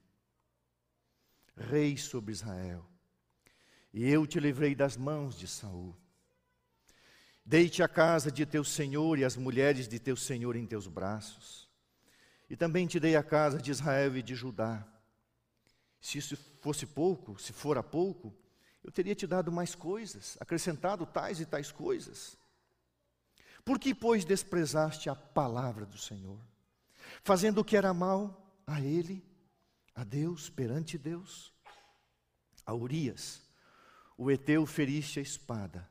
rei 1.56 1.96
sobre 1.96 2.32
Israel, 2.32 2.84
e 3.92 4.04
eu 4.08 4.26
te 4.26 4.40
livrei 4.40 4.74
das 4.74 4.96
mãos 4.96 5.38
de 5.38 5.46
Saul. 5.46 5.96
Deite 7.44 7.82
a 7.82 7.88
casa 7.88 8.32
de 8.32 8.44
teu 8.44 8.64
senhor 8.64 9.18
e 9.18 9.24
as 9.24 9.36
mulheres 9.36 9.86
de 9.86 9.98
teu 9.98 10.16
senhor 10.16 10.56
em 10.56 10.66
teus 10.66 10.86
braços. 10.86 11.69
E 12.50 12.56
também 12.56 12.88
te 12.88 12.98
dei 12.98 13.14
a 13.14 13.22
casa 13.22 13.62
de 13.62 13.70
Israel 13.70 14.16
e 14.16 14.22
de 14.22 14.34
Judá. 14.34 14.84
Se 16.00 16.18
isso 16.18 16.36
fosse 16.60 16.84
pouco, 16.84 17.38
se 17.38 17.52
fora 17.52 17.80
pouco, 17.80 18.34
eu 18.82 18.90
teria 18.90 19.14
te 19.14 19.24
dado 19.24 19.52
mais 19.52 19.76
coisas, 19.76 20.36
acrescentado 20.40 21.06
tais 21.06 21.38
e 21.38 21.46
tais 21.46 21.70
coisas. 21.70 22.36
Por 23.64 23.78
que, 23.78 23.94
pois, 23.94 24.24
desprezaste 24.24 25.08
a 25.08 25.14
palavra 25.14 25.86
do 25.86 25.96
Senhor, 25.96 26.40
fazendo 27.22 27.60
o 27.60 27.64
que 27.64 27.76
era 27.76 27.94
mal 27.94 28.52
a 28.66 28.80
Ele, 28.80 29.24
a 29.94 30.02
Deus, 30.02 30.50
perante 30.50 30.98
Deus? 30.98 31.52
A 32.66 32.74
Urias, 32.74 33.42
o 34.16 34.28
Eteu 34.30 34.66
feriste 34.66 35.20
a 35.20 35.22
espada, 35.22 35.88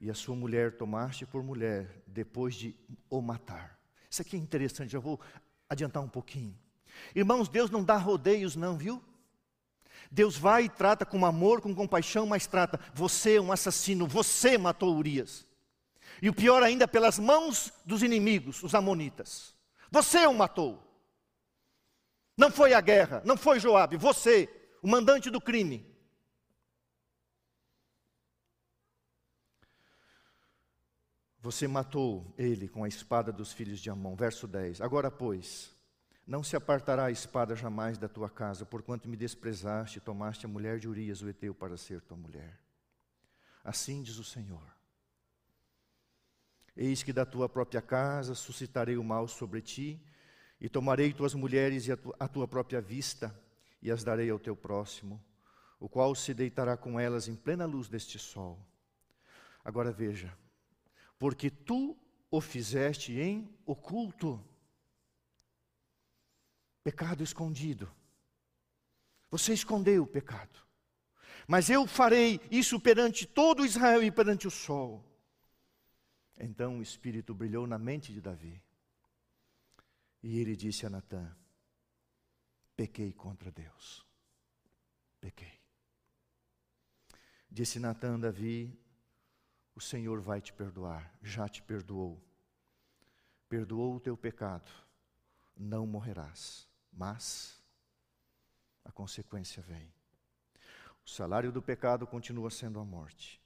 e 0.00 0.08
a 0.08 0.14
sua 0.14 0.36
mulher 0.36 0.76
tomaste 0.76 1.26
por 1.26 1.42
mulher, 1.42 2.02
depois 2.06 2.54
de 2.54 2.76
o 3.08 3.20
matar. 3.20 3.79
Isso 4.10 4.22
aqui 4.22 4.36
é 4.36 4.38
interessante, 4.38 4.90
já 4.90 4.98
vou 4.98 5.20
adiantar 5.68 6.02
um 6.02 6.08
pouquinho. 6.08 6.58
Irmãos, 7.14 7.48
Deus 7.48 7.70
não 7.70 7.84
dá 7.84 7.96
rodeios, 7.96 8.56
não, 8.56 8.76
viu? 8.76 9.02
Deus 10.10 10.36
vai 10.36 10.64
e 10.64 10.68
trata 10.68 11.06
com 11.06 11.24
amor, 11.24 11.60
com 11.60 11.72
compaixão, 11.72 12.26
mas 12.26 12.46
trata, 12.46 12.80
você 12.92 13.36
é 13.36 13.40
um 13.40 13.52
assassino, 13.52 14.08
você 14.08 14.58
matou 14.58 14.96
Urias. 14.96 15.46
E 16.20 16.28
o 16.28 16.34
pior 16.34 16.62
ainda, 16.62 16.88
pelas 16.88 17.18
mãos 17.18 17.72
dos 17.86 18.02
inimigos, 18.02 18.62
os 18.62 18.74
amonitas. 18.74 19.54
Você 19.90 20.26
o 20.26 20.34
matou. 20.34 20.82
Não 22.36 22.50
foi 22.50 22.74
a 22.74 22.80
guerra, 22.80 23.22
não 23.24 23.36
foi 23.36 23.60
Joabe, 23.60 23.96
você, 23.96 24.48
o 24.82 24.88
mandante 24.88 25.30
do 25.30 25.40
crime. 25.40 25.86
Você 31.42 31.66
matou 31.66 32.34
ele 32.36 32.68
com 32.68 32.84
a 32.84 32.88
espada 32.88 33.32
dos 33.32 33.52
filhos 33.52 33.80
de 33.80 33.88
Amon. 33.88 34.14
Verso 34.14 34.46
10. 34.46 34.80
Agora, 34.82 35.10
pois, 35.10 35.74
não 36.26 36.42
se 36.42 36.54
apartará 36.54 37.06
a 37.06 37.10
espada 37.10 37.56
jamais 37.56 37.96
da 37.96 38.08
tua 38.08 38.28
casa, 38.28 38.66
porquanto 38.66 39.08
me 39.08 39.16
desprezaste 39.16 39.98
e 39.98 40.00
tomaste 40.00 40.44
a 40.44 40.48
mulher 40.48 40.78
de 40.78 40.86
Urias, 40.86 41.22
o 41.22 41.28
Eteu, 41.28 41.54
para 41.54 41.76
ser 41.76 42.02
tua 42.02 42.16
mulher. 42.16 42.60
Assim 43.64 44.02
diz 44.02 44.18
o 44.18 44.24
Senhor. 44.24 44.62
Eis 46.76 47.02
que 47.02 47.12
da 47.12 47.24
tua 47.24 47.48
própria 47.48 47.82
casa 47.82 48.34
suscitarei 48.34 48.96
o 48.96 49.04
mal 49.04 49.26
sobre 49.26 49.60
ti, 49.60 50.00
e 50.60 50.68
tomarei 50.68 51.12
tuas 51.12 51.32
mulheres 51.32 51.86
e 51.86 51.92
a, 51.92 51.96
tu, 51.96 52.14
a 52.20 52.28
tua 52.28 52.46
própria 52.46 52.82
vista, 52.82 53.34
e 53.80 53.90
as 53.90 54.04
darei 54.04 54.28
ao 54.28 54.38
teu 54.38 54.54
próximo, 54.54 55.22
o 55.78 55.88
qual 55.88 56.14
se 56.14 56.34
deitará 56.34 56.76
com 56.76 57.00
elas 57.00 57.28
em 57.28 57.34
plena 57.34 57.64
luz 57.64 57.88
deste 57.88 58.18
sol. 58.18 58.58
Agora 59.64 59.90
veja, 59.90 60.36
porque 61.20 61.50
tu 61.50 61.94
o 62.30 62.40
fizeste 62.40 63.12
em 63.12 63.54
oculto 63.66 64.42
Pecado 66.82 67.22
escondido. 67.22 67.94
Você 69.30 69.52
escondeu 69.52 70.02
o 70.02 70.06
pecado. 70.06 70.58
Mas 71.46 71.68
eu 71.68 71.86
farei 71.86 72.40
isso 72.50 72.80
perante 72.80 73.26
todo 73.26 73.66
Israel 73.66 74.02
e 74.02 74.10
perante 74.10 74.48
o 74.48 74.50
sol. 74.50 75.04
Então 76.38 76.78
o 76.78 76.82
Espírito 76.82 77.34
brilhou 77.34 77.66
na 77.66 77.78
mente 77.78 78.14
de 78.14 78.20
Davi. 78.20 78.62
E 80.22 80.38
ele 80.38 80.56
disse 80.56 80.86
a 80.86 80.90
Natã: 80.90 81.36
Pequei 82.74 83.12
contra 83.12 83.50
Deus. 83.50 84.06
Pequei. 85.20 85.60
Disse 87.50 87.78
Natã 87.78 88.14
a 88.14 88.18
Davi: 88.18 88.74
O 89.74 89.80
Senhor 89.80 90.20
vai 90.20 90.40
te 90.40 90.52
perdoar, 90.52 91.12
já 91.22 91.48
te 91.48 91.62
perdoou. 91.62 92.20
Perdoou 93.48 93.96
o 93.96 94.00
teu 94.00 94.16
pecado, 94.16 94.70
não 95.56 95.86
morrerás. 95.86 96.68
Mas 96.92 97.62
a 98.84 98.92
consequência 98.92 99.62
vem. 99.62 99.92
O 101.04 101.08
salário 101.08 101.50
do 101.50 101.62
pecado 101.62 102.06
continua 102.06 102.50
sendo 102.50 102.78
a 102.78 102.84
morte. 102.84 103.40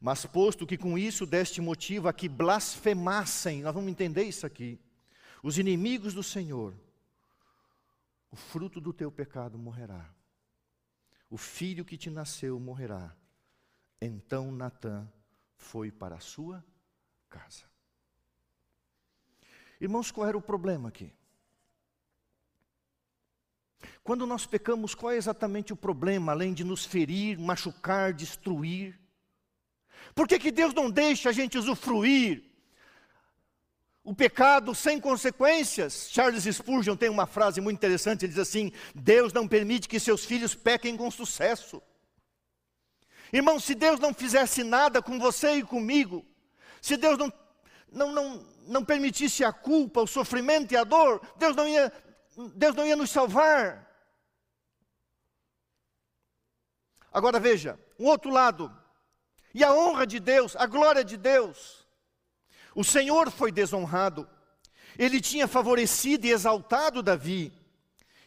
Mas 0.00 0.24
posto 0.26 0.66
que 0.66 0.76
com 0.76 0.96
isso 0.96 1.26
deste 1.26 1.60
motivo 1.60 2.08
a 2.08 2.12
que 2.12 2.28
blasfemassem, 2.28 3.62
nós 3.62 3.74
vamos 3.74 3.90
entender 3.90 4.24
isso 4.24 4.46
aqui 4.46 4.78
os 5.42 5.58
inimigos 5.58 6.14
do 6.14 6.22
Senhor, 6.22 6.74
o 8.30 8.36
fruto 8.36 8.80
do 8.80 8.92
teu 8.92 9.10
pecado 9.10 9.58
morrerá. 9.58 10.12
O 11.30 11.36
filho 11.36 11.84
que 11.84 11.96
te 11.96 12.10
nasceu 12.10 12.58
morrerá. 12.58 13.14
Então 14.00 14.50
Natã 14.50 15.10
foi 15.58 15.90
para 15.90 16.16
a 16.16 16.20
sua 16.20 16.64
casa. 17.28 17.64
Irmãos, 19.80 20.10
qual 20.10 20.26
era 20.26 20.38
o 20.38 20.42
problema 20.42 20.88
aqui? 20.88 21.12
Quando 24.02 24.26
nós 24.26 24.46
pecamos, 24.46 24.94
qual 24.94 25.12
é 25.12 25.16
exatamente 25.16 25.72
o 25.72 25.76
problema, 25.76 26.32
além 26.32 26.54
de 26.54 26.64
nos 26.64 26.86
ferir, 26.86 27.38
machucar, 27.38 28.14
destruir? 28.14 28.98
Por 30.14 30.26
que, 30.26 30.38
que 30.38 30.50
Deus 30.50 30.72
não 30.72 30.90
deixa 30.90 31.28
a 31.28 31.32
gente 31.32 31.58
usufruir 31.58 32.48
o 34.08 34.14
pecado 34.14 34.74
sem 34.74 34.98
consequências. 34.98 36.08
Charles 36.10 36.44
Spurgeon 36.44 36.96
tem 36.96 37.10
uma 37.10 37.26
frase 37.26 37.60
muito 37.60 37.76
interessante, 37.76 38.24
ele 38.24 38.32
diz 38.32 38.40
assim: 38.40 38.72
Deus 38.94 39.34
não 39.34 39.46
permite 39.46 39.86
que 39.86 40.00
seus 40.00 40.24
filhos 40.24 40.54
pequem 40.54 40.96
com 40.96 41.10
sucesso. 41.10 41.82
Irmão, 43.32 43.60
se 43.60 43.74
Deus 43.74 44.00
não 44.00 44.14
fizesse 44.14 44.64
nada 44.64 45.02
com 45.02 45.18
você 45.18 45.52
e 45.52 45.62
comigo, 45.62 46.24
se 46.80 46.96
Deus 46.96 47.18
não, 47.18 47.32
não, 47.90 48.12
não, 48.12 48.46
não 48.66 48.84
permitisse 48.84 49.44
a 49.44 49.52
culpa, 49.52 50.02
o 50.02 50.06
sofrimento 50.06 50.72
e 50.72 50.76
a 50.76 50.84
dor, 50.84 51.20
Deus 51.36 51.54
não 51.54 51.66
ia, 51.66 51.92
Deus 52.54 52.74
não 52.74 52.86
ia 52.86 52.96
nos 52.96 53.10
salvar. 53.10 53.86
Agora 57.12 57.40
veja, 57.40 57.78
um 57.98 58.06
outro 58.06 58.30
lado, 58.30 58.74
e 59.54 59.64
a 59.64 59.72
honra 59.72 60.06
de 60.06 60.20
Deus, 60.20 60.54
a 60.56 60.66
glória 60.66 61.04
de 61.04 61.16
Deus, 61.16 61.86
o 62.74 62.84
Senhor 62.84 63.30
foi 63.30 63.50
desonrado. 63.50 64.28
Ele 64.98 65.20
tinha 65.20 65.48
favorecido 65.48 66.26
e 66.26 66.30
exaltado 66.30 67.02
Davi. 67.02 67.52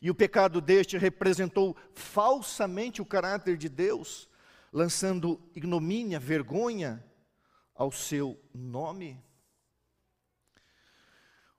E 0.02 0.10
o 0.10 0.16
pecado 0.16 0.60
deste 0.60 0.98
representou 0.98 1.76
falsamente 1.94 3.02
o 3.02 3.06
caráter 3.06 3.56
de 3.56 3.70
Deus, 3.70 4.28
lançando 4.72 5.42
ignomínia, 5.54 6.20
vergonha 6.20 7.04
ao 7.76 7.92
seu 7.92 8.40
nome. 8.54 9.22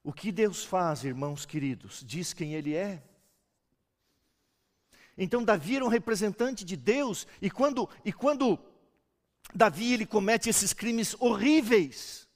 O 0.02 0.12
que 0.12 0.32
Deus 0.32 0.64
faz, 0.64 1.04
irmãos 1.04 1.44
queridos, 1.44 2.02
diz 2.06 2.32
quem 2.32 2.54
Ele 2.54 2.74
é. 2.74 3.02
Então 5.16 5.44
Davi 5.44 5.76
era 5.76 5.84
um 5.84 5.88
representante 5.88 6.64
de 6.64 6.76
Deus, 6.76 7.26
e 7.40 7.50
quando, 7.50 7.88
e 8.04 8.12
quando 8.12 8.58
Davi 9.54 9.92
ele 9.92 10.06
comete 10.06 10.48
esses 10.48 10.72
crimes 10.72 11.14
horríveis, 11.20 12.26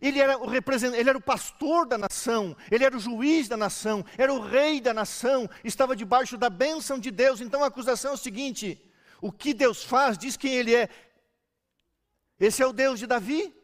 ele 0.00 0.18
era, 0.18 0.36
o 0.36 0.46
represent... 0.46 0.94
ele 0.94 1.08
era 1.08 1.16
o 1.16 1.22
pastor 1.22 1.86
da 1.86 1.96
nação, 1.96 2.56
ele 2.70 2.84
era 2.84 2.96
o 2.96 3.00
juiz 3.00 3.46
da 3.48 3.56
nação, 3.56 4.04
era 4.18 4.34
o 4.34 4.40
rei 4.40 4.80
da 4.80 4.92
nação, 4.92 5.48
estava 5.62 5.94
debaixo 5.94 6.36
da 6.36 6.50
bênção 6.50 6.98
de 6.98 7.12
Deus. 7.12 7.40
Então 7.40 7.62
a 7.62 7.68
acusação 7.68 8.10
é 8.10 8.14
o 8.14 8.18
seguinte: 8.18 8.91
o 9.22 9.30
que 9.30 9.54
Deus 9.54 9.84
faz 9.84 10.18
diz 10.18 10.36
quem 10.36 10.52
ele 10.52 10.74
é. 10.74 10.88
Esse 12.40 12.60
é 12.60 12.66
o 12.66 12.72
Deus 12.72 12.98
de 12.98 13.06
Davi. 13.06 13.54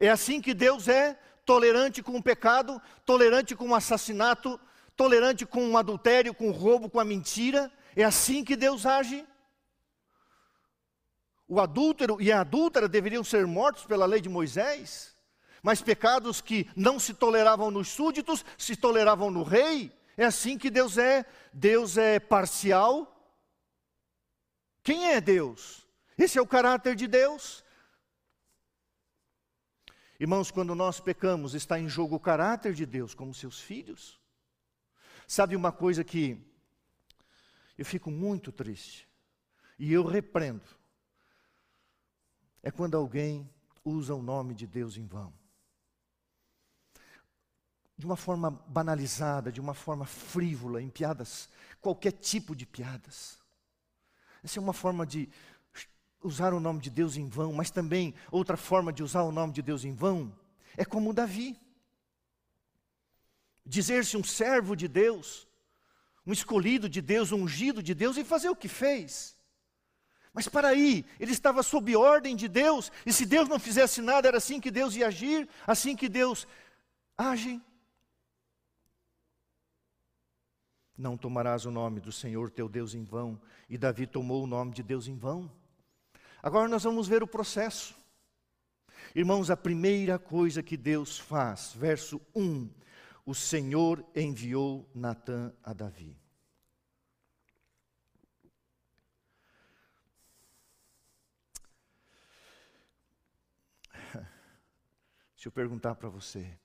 É 0.00 0.10
assim 0.10 0.40
que 0.40 0.52
Deus 0.52 0.88
é, 0.88 1.16
tolerante 1.46 2.02
com 2.02 2.16
o 2.16 2.22
pecado, 2.22 2.82
tolerante 3.06 3.54
com 3.54 3.68
o 3.68 3.74
assassinato, 3.74 4.58
tolerante 4.96 5.46
com 5.46 5.70
o 5.70 5.76
adultério, 5.78 6.34
com 6.34 6.48
o 6.48 6.52
roubo, 6.52 6.90
com 6.90 6.98
a 6.98 7.04
mentira. 7.04 7.72
É 7.94 8.02
assim 8.02 8.42
que 8.42 8.56
Deus 8.56 8.84
age. 8.84 9.24
O 11.46 11.60
adúltero 11.60 12.20
e 12.20 12.32
a 12.32 12.40
adúltera 12.40 12.88
deveriam 12.88 13.22
ser 13.22 13.46
mortos 13.46 13.84
pela 13.84 14.06
lei 14.06 14.20
de 14.20 14.28
Moisés. 14.28 15.16
Mas 15.62 15.80
pecados 15.80 16.40
que 16.40 16.68
não 16.74 16.98
se 16.98 17.14
toleravam 17.14 17.70
nos 17.70 17.88
súditos, 17.88 18.44
se 18.58 18.74
toleravam 18.74 19.30
no 19.30 19.44
rei. 19.44 19.92
É 20.16 20.24
assim 20.24 20.58
que 20.58 20.68
Deus 20.68 20.98
é. 20.98 21.24
Deus 21.52 21.96
é 21.96 22.18
parcial. 22.18 23.19
Quem 24.90 25.06
é 25.06 25.20
Deus? 25.20 25.86
Esse 26.18 26.36
é 26.36 26.42
o 26.42 26.46
caráter 26.48 26.96
de 26.96 27.06
Deus. 27.06 27.64
Irmãos, 30.18 30.50
quando 30.50 30.74
nós 30.74 30.98
pecamos, 30.98 31.54
está 31.54 31.78
em 31.78 31.88
jogo 31.88 32.16
o 32.16 32.20
caráter 32.20 32.74
de 32.74 32.84
Deus 32.84 33.14
como 33.14 33.32
seus 33.32 33.60
filhos. 33.60 34.20
Sabe 35.28 35.54
uma 35.54 35.70
coisa 35.70 36.02
que 36.02 36.44
eu 37.78 37.84
fico 37.84 38.10
muito 38.10 38.50
triste 38.50 39.08
e 39.78 39.92
eu 39.92 40.04
repreendo? 40.04 40.66
É 42.60 42.72
quando 42.72 42.96
alguém 42.96 43.48
usa 43.84 44.12
o 44.12 44.20
nome 44.20 44.56
de 44.56 44.66
Deus 44.66 44.96
em 44.96 45.06
vão 45.06 45.32
de 47.96 48.06
uma 48.06 48.16
forma 48.16 48.50
banalizada, 48.50 49.52
de 49.52 49.60
uma 49.60 49.74
forma 49.74 50.04
frívola, 50.04 50.82
em 50.82 50.88
piadas, 50.88 51.48
qualquer 51.80 52.12
tipo 52.12 52.56
de 52.56 52.66
piadas. 52.66 53.39
Essa 54.42 54.58
é 54.58 54.62
uma 54.62 54.72
forma 54.72 55.06
de 55.06 55.28
usar 56.22 56.52
o 56.52 56.60
nome 56.60 56.80
de 56.80 56.90
Deus 56.90 57.16
em 57.16 57.28
vão, 57.28 57.52
mas 57.52 57.70
também 57.70 58.14
outra 58.30 58.56
forma 58.56 58.92
de 58.92 59.02
usar 59.02 59.22
o 59.22 59.32
nome 59.32 59.52
de 59.52 59.62
Deus 59.62 59.84
em 59.84 59.94
vão 59.94 60.32
é 60.76 60.84
como 60.84 61.12
Davi. 61.12 61.58
Dizer-se 63.64 64.16
um 64.16 64.24
servo 64.24 64.74
de 64.74 64.88
Deus, 64.88 65.48
um 66.26 66.32
escolhido 66.32 66.88
de 66.88 67.00
Deus, 67.00 67.32
um 67.32 67.42
ungido 67.42 67.82
de 67.82 67.94
Deus 67.94 68.16
e 68.16 68.24
fazer 68.24 68.48
o 68.48 68.56
que 68.56 68.68
fez. 68.68 69.36
Mas 70.32 70.46
para 70.46 70.68
aí, 70.68 71.04
ele 71.18 71.32
estava 71.32 71.62
sob 71.62 71.94
ordem 71.96 72.36
de 72.36 72.48
Deus, 72.48 72.90
e 73.04 73.12
se 73.12 73.26
Deus 73.26 73.48
não 73.48 73.58
fizesse 73.58 74.00
nada, 74.00 74.28
era 74.28 74.36
assim 74.36 74.60
que 74.60 74.70
Deus 74.70 74.94
ia 74.94 75.08
agir, 75.08 75.48
assim 75.66 75.96
que 75.96 76.08
Deus 76.08 76.46
age. 77.16 77.60
Não 81.00 81.16
tomarás 81.16 81.64
o 81.64 81.70
nome 81.70 81.98
do 81.98 82.12
Senhor 82.12 82.50
teu 82.50 82.68
Deus 82.68 82.94
em 82.94 83.02
vão. 83.02 83.40
E 83.70 83.78
Davi 83.78 84.06
tomou 84.06 84.44
o 84.44 84.46
nome 84.46 84.74
de 84.74 84.82
Deus 84.82 85.08
em 85.08 85.16
vão. 85.16 85.50
Agora 86.42 86.68
nós 86.68 86.84
vamos 86.84 87.08
ver 87.08 87.22
o 87.22 87.26
processo. 87.26 87.96
Irmãos, 89.14 89.50
a 89.50 89.56
primeira 89.56 90.18
coisa 90.18 90.62
que 90.62 90.76
Deus 90.76 91.18
faz, 91.18 91.72
verso 91.72 92.20
1: 92.34 92.68
O 93.24 93.34
Senhor 93.34 94.04
enviou 94.14 94.86
Natã 94.94 95.54
a 95.64 95.72
Davi. 95.72 96.20
Se 105.34 105.48
eu 105.48 105.52
perguntar 105.52 105.94
para 105.94 106.10
você, 106.10 106.60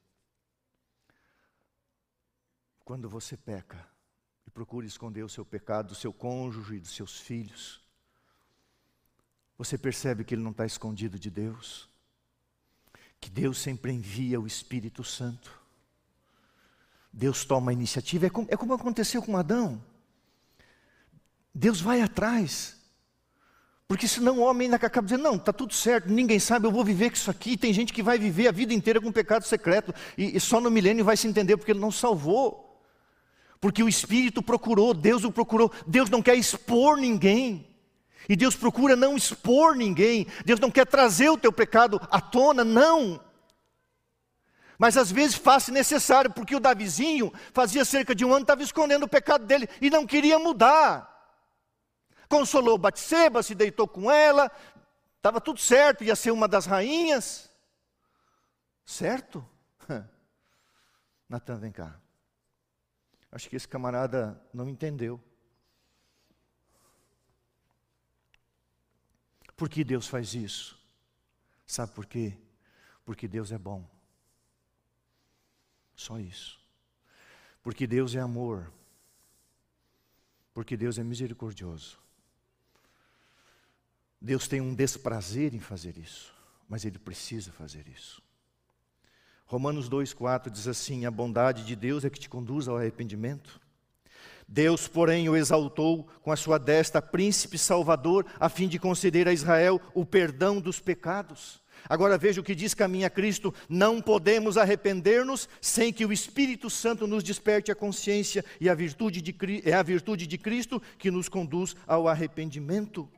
quando 2.84 3.08
você 3.08 3.38
peca, 3.38 3.95
procure 4.56 4.88
esconder 4.88 5.22
o 5.22 5.28
seu 5.28 5.44
pecado 5.44 5.90
do 5.90 5.96
seu 5.96 6.14
cônjuge 6.14 6.76
e 6.76 6.80
dos 6.80 6.96
seus 6.96 7.20
filhos. 7.20 7.82
Você 9.58 9.78
percebe 9.78 10.24
que 10.24 10.34
ele 10.34 10.42
não 10.42 10.52
está 10.52 10.66
escondido 10.66 11.20
de 11.20 11.30
Deus? 11.30 11.90
Que 13.20 13.30
Deus 13.30 13.58
sempre 13.58 13.92
envia 13.92 14.40
o 14.40 14.48
Espírito 14.48 15.04
Santo. 15.04 15.52
Deus 17.12 17.44
toma 17.44 17.72
a 17.72 17.74
iniciativa. 17.74 18.28
É 18.28 18.30
como, 18.30 18.48
é 18.50 18.56
como 18.56 18.74
aconteceu 18.74 19.22
com 19.22 19.36
Adão. 19.36 19.84
Deus 21.54 21.82
vai 21.82 22.02
atrás. 22.02 22.78
Porque 23.90 24.08
senão 24.08 24.40
o 24.40 24.42
homem 24.42 24.68
ainda 24.68 24.78
acaba 24.78 25.06
dizendo, 25.06 25.24
não, 25.24 25.36
está 25.36 25.52
tudo 25.52 25.74
certo, 25.74 26.10
ninguém 26.10 26.40
sabe, 26.40 26.66
eu 26.66 26.72
vou 26.72 26.84
viver 26.84 27.10
com 27.10 27.18
isso 27.18 27.30
aqui. 27.30 27.58
Tem 27.58 27.74
gente 27.74 27.92
que 27.92 28.02
vai 28.02 28.18
viver 28.18 28.48
a 28.48 28.54
vida 28.54 28.74
inteira 28.74 29.02
com 29.02 29.12
pecado 29.12 29.44
secreto. 29.44 29.94
E, 30.18 30.38
e 30.38 30.40
só 30.40 30.62
no 30.62 30.72
milênio 30.72 31.04
vai 31.04 31.18
se 31.18 31.28
entender 31.28 31.58
porque 31.58 31.74
ele 31.74 31.80
não 31.80 31.92
salvou. 31.92 32.65
Porque 33.66 33.82
o 33.82 33.90
Espírito 33.90 34.44
procurou, 34.44 34.94
Deus 34.94 35.24
o 35.24 35.32
procurou. 35.32 35.74
Deus 35.88 36.08
não 36.08 36.22
quer 36.22 36.36
expor 36.36 36.98
ninguém. 36.98 37.68
E 38.30 38.36
Deus 38.36 38.56
procura 38.56 38.96
não 38.96 39.18
expor 39.18 39.76
ninguém. 39.76 40.28
Deus 40.46 40.60
não 40.60 40.70
quer 40.70 40.86
trazer 40.86 41.30
o 41.30 41.38
teu 41.38 41.52
pecado 41.52 42.00
à 42.12 42.22
tona, 42.22 42.64
não. 42.64 43.20
Mas 44.78 44.96
às 44.98 45.12
vezes 45.12 45.36
faz 45.36 45.68
necessário, 45.70 46.32
porque 46.32 46.56
o 46.56 46.60
Davizinho 46.60 47.34
fazia 47.56 47.84
cerca 47.84 48.14
de 48.14 48.24
um 48.24 48.32
ano, 48.32 48.44
estava 48.44 48.62
escondendo 48.62 49.08
o 49.08 49.10
pecado 49.10 49.48
dele 49.48 49.68
e 49.82 49.90
não 49.90 50.06
queria 50.06 50.38
mudar. 50.38 51.12
Consolou 52.30 52.78
Batseba, 52.78 53.42
se 53.42 53.56
deitou 53.56 53.88
com 53.88 54.12
ela, 54.12 54.52
estava 55.18 55.42
tudo 55.42 55.60
certo, 55.60 56.04
ia 56.04 56.16
ser 56.16 56.30
uma 56.30 56.48
das 56.48 56.68
rainhas. 56.68 57.50
Certo? 58.86 59.44
Natan, 61.28 61.58
vem 61.58 61.72
cá. 61.72 62.05
Acho 63.36 63.50
que 63.50 63.58
esse 63.58 63.68
camarada 63.68 64.42
não 64.54 64.70
entendeu. 64.70 65.22
Por 69.58 69.68
que 69.68 69.84
Deus 69.84 70.08
faz 70.08 70.34
isso? 70.34 70.82
Sabe 71.68 71.92
por 71.92 72.06
quê? 72.06 72.38
Porque 73.04 73.28
Deus 73.28 73.52
é 73.52 73.58
bom. 73.58 73.86
Só 75.98 76.18
isso. 76.18 76.58
Porque 77.62 77.86
Deus 77.86 78.16
é 78.16 78.22
amor. 78.22 78.72
Porque 80.54 80.78
Deus 80.78 80.98
é 80.98 81.04
misericordioso. 81.04 82.00
Deus 84.22 84.48
tem 84.48 84.62
um 84.62 84.74
desprazer 84.74 85.54
em 85.54 85.60
fazer 85.60 85.98
isso, 85.98 86.34
mas 86.70 86.86
Ele 86.86 86.98
precisa 86.98 87.52
fazer 87.52 87.86
isso. 87.90 88.24
Romanos 89.46 89.90
2,4 89.90 90.50
diz 90.50 90.68
assim: 90.68 91.06
A 91.06 91.12
bondade 91.12 91.64
de 91.64 91.76
Deus 91.76 92.04
é 92.04 92.10
que 92.10 92.20
te 92.20 92.30
conduz 92.30 92.68
ao 92.68 92.78
arrependimento. 92.78 93.60
Deus, 94.48 94.88
porém, 94.88 95.28
o 95.28 95.36
exaltou 95.36 96.08
com 96.22 96.32
a 96.32 96.36
sua 96.36 96.60
destra, 96.60 97.02
príncipe 97.02 97.58
salvador, 97.58 98.26
a 98.40 98.48
fim 98.48 98.68
de 98.68 98.78
conceder 98.78 99.28
a 99.28 99.34
Israel 99.34 99.82
o 99.94 100.06
perdão 100.06 100.62
dos 100.62 100.80
pecados. 100.80 101.64
Agora 101.90 102.18
veja 102.18 102.42
o 102.42 102.44
que 102.44 102.56
diz 102.56 102.74
caminha 102.74 103.10
Cristo: 103.10 103.54
não 103.68 104.02
podemos 104.02 104.58
arrepender-nos 104.58 105.50
sem 105.62 105.92
que 105.92 106.06
o 106.06 106.14
Espírito 106.14 106.70
Santo 106.70 107.08
nos 107.08 107.24
desperte 107.24 107.72
a 107.72 107.76
consciência, 107.76 108.46
e 108.60 108.70
a 108.70 108.76
virtude 108.76 109.22
de, 109.22 109.36
é 109.64 109.74
a 109.74 109.84
virtude 109.84 110.28
de 110.28 110.38
Cristo 110.38 110.82
que 110.98 111.12
nos 111.12 111.28
conduz 111.28 111.76
ao 111.88 112.08
arrependimento. 112.08 113.10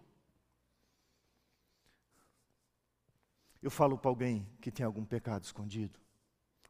Eu 3.62 3.72
falo 3.72 3.98
para 3.98 4.10
alguém 4.10 4.48
que 4.62 4.72
tem 4.72 4.86
algum 4.86 5.04
pecado 5.04 5.44
escondido, 5.44 6.00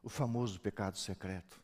o 0.08 0.10
famoso 0.10 0.58
pecado 0.58 0.96
secreto. 0.96 1.62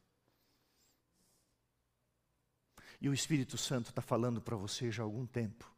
E 3.01 3.09
o 3.09 3.15
Espírito 3.15 3.57
Santo 3.57 3.89
está 3.89 4.03
falando 4.03 4.39
para 4.39 4.55
você 4.55 4.91
já 4.91 5.03
há 5.03 5.07
algum 5.07 5.25
tempo. 5.25 5.75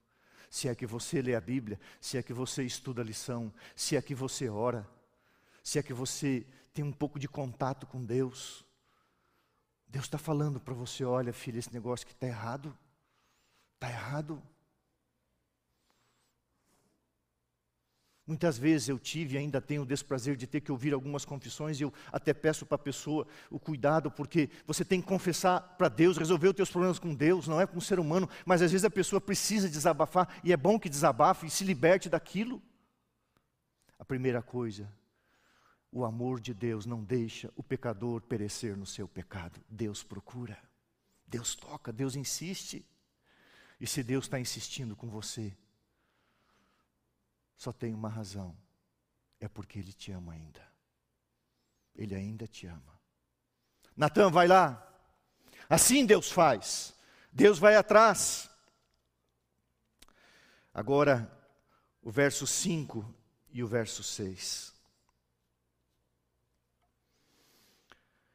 Se 0.51 0.69
é 0.69 0.75
que 0.75 0.85
você 0.85 1.23
lê 1.23 1.37
a 1.37 1.41
Bíblia, 1.41 1.79
se 2.01 2.19
é 2.19 2.23
que 2.25 2.33
você 2.33 2.65
estuda 2.65 3.03
a 3.03 3.05
lição, 3.05 3.55
se 3.77 3.97
é 3.97 4.03
que 4.03 4.17
você 4.17 4.49
ora, 4.49 4.85
se 5.63 5.79
é 5.79 5.83
que 5.83 5.93
você 5.93 6.45
tem 6.75 6.85
um 6.85 6.93
pouco 6.93 7.21
de 7.21 7.29
contato 7.29 7.87
com 7.87 8.05
Deus. 8.05 8.65
Deus 9.87 10.07
está 10.07 10.19
falando 10.19 10.59
para 10.61 10.75
você: 10.75 11.05
olha, 11.05 11.33
filha, 11.33 11.61
esse 11.61 11.73
negócio 11.73 12.05
que 12.05 12.15
está 12.15 12.27
errado, 12.27 12.77
está 13.75 13.89
errado. 13.89 14.43
Muitas 18.27 18.59
vezes 18.59 18.89
eu 18.89 18.99
tive 18.99 19.35
e 19.37 19.39
ainda 19.39 19.61
tenho 19.61 19.83
o 19.83 19.87
desprazer 19.87 20.35
de 20.35 20.49
ter 20.49 20.61
que 20.61 20.73
ouvir 20.73 20.93
algumas 20.93 21.25
confissões 21.25 21.79
e 21.79 21.85
eu 21.85 21.95
até 22.11 22.35
peço 22.35 22.67
para 22.67 22.75
a 22.75 22.79
pessoa 22.79 23.25
o 23.49 23.59
cuidado, 23.59 24.11
porque 24.11 24.51
você 24.67 24.85
tem 24.85 25.01
que 25.01 25.07
confessar 25.07 25.61
para 25.79 25.89
Deus, 25.89 26.17
resolver 26.17 26.49
os 26.49 26.55
teus 26.55 26.71
problemas 26.71 26.99
com 26.99 27.15
Deus, 27.15 27.47
não 27.47 27.61
é 27.61 27.67
com 27.69 27.79
o 27.79 27.83
ser 27.83 28.01
humano, 28.01 28.29
mas 28.45 28.63
às 28.63 28.73
vezes 28.73 28.85
a 28.85 28.91
pessoa 28.91 29.21
precisa 29.21 29.69
desabafar 29.69 30.41
e 30.43 30.53
é 30.53 30.57
bom 30.57 30.77
que 30.77 30.89
desabafe 30.89 31.47
e 31.47 31.51
se 31.51 31.63
liberte 31.63 32.09
daquilo. 32.09 32.61
A 33.97 34.05
primeira 34.05 34.43
coisa, 34.43 34.93
o 35.93 36.05
amor 36.05 36.41
de 36.41 36.53
Deus 36.53 36.85
não 36.85 37.05
deixa 37.05 37.53
o 37.55 37.63
pecador 37.63 38.21
perecer 38.23 38.77
no 38.77 38.87
seu 38.87 39.07
pecado. 39.07 39.61
Deus 39.71 40.03
procura, 40.03 40.59
Deus 41.25 41.55
toca, 41.55 41.93
Deus 41.93 42.17
insiste. 42.17 42.85
E 43.81 43.87
se 43.87 44.03
Deus 44.03 44.25
está 44.25 44.41
insistindo 44.41 44.97
com 44.97 45.09
você, 45.09 45.57
só 47.57 47.73
tem 47.73 47.95
uma 47.95 48.09
razão: 48.09 48.57
é 49.41 49.49
porque 49.49 49.79
Ele 49.79 49.93
te 49.93 50.13
ama 50.13 50.33
ainda. 50.33 50.67
Ele 51.95 52.15
ainda 52.15 52.47
te 52.47 52.67
ama. 52.67 53.01
Natan, 53.97 54.31
vai 54.31 54.47
lá. 54.47 54.83
Assim 55.69 56.05
Deus 56.05 56.31
faz. 56.31 56.95
Deus 57.33 57.59
vai 57.59 57.77
atrás. 57.77 58.51
Agora, 60.73 61.31
o 62.03 62.11
verso 62.11 62.47
5 62.47 63.15
e 63.51 63.63
o 63.63 63.67
verso 63.67 64.03
6. 64.03 64.76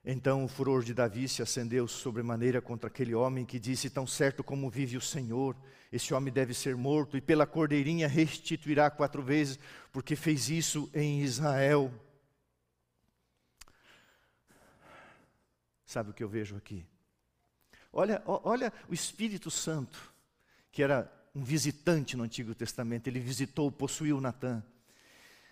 Então 0.04 0.44
o 0.44 0.48
furor 0.48 0.84
de 0.84 0.94
Davi 0.94 1.28
se 1.28 1.44
acendeu 1.44 1.88
sobremaneira 1.88 2.60
contra 2.60 2.88
aquele 2.88 3.14
homem 3.14 3.46
que 3.46 3.60
disse: 3.60 3.90
Tão 3.90 4.08
certo 4.08 4.44
como 4.44 4.70
vive 4.70 4.98
o 4.98 5.02
Senhor, 5.02 5.56
esse 5.92 6.14
homem 6.14 6.34
deve 6.34 6.54
ser 6.54 6.76
morto, 6.76 7.16
e 7.16 7.22
pela 7.22 7.46
cordeirinha 7.46 8.08
restituirá 8.08 8.90
quatro 8.90 9.22
vezes, 9.22 9.60
porque 9.92 10.16
fez 10.16 10.50
isso 10.50 10.90
em 10.94 11.22
Israel. 11.22 11.94
Sabe 15.86 16.10
o 16.10 16.14
que 16.14 16.24
eu 16.24 16.30
vejo 16.30 16.56
aqui? 16.56 16.86
Olha, 17.94 18.24
olha 18.26 18.72
o 18.88 18.94
Espírito 18.94 19.52
Santo, 19.52 20.12
que 20.72 20.82
era 20.82 21.12
um 21.36 21.44
visitante 21.44 22.16
no 22.18 22.24
Antigo 22.24 22.56
Testamento, 22.56 23.08
ele 23.08 23.20
visitou, 23.20 23.72
possuiu 23.72 24.20
Natã. 24.20 24.64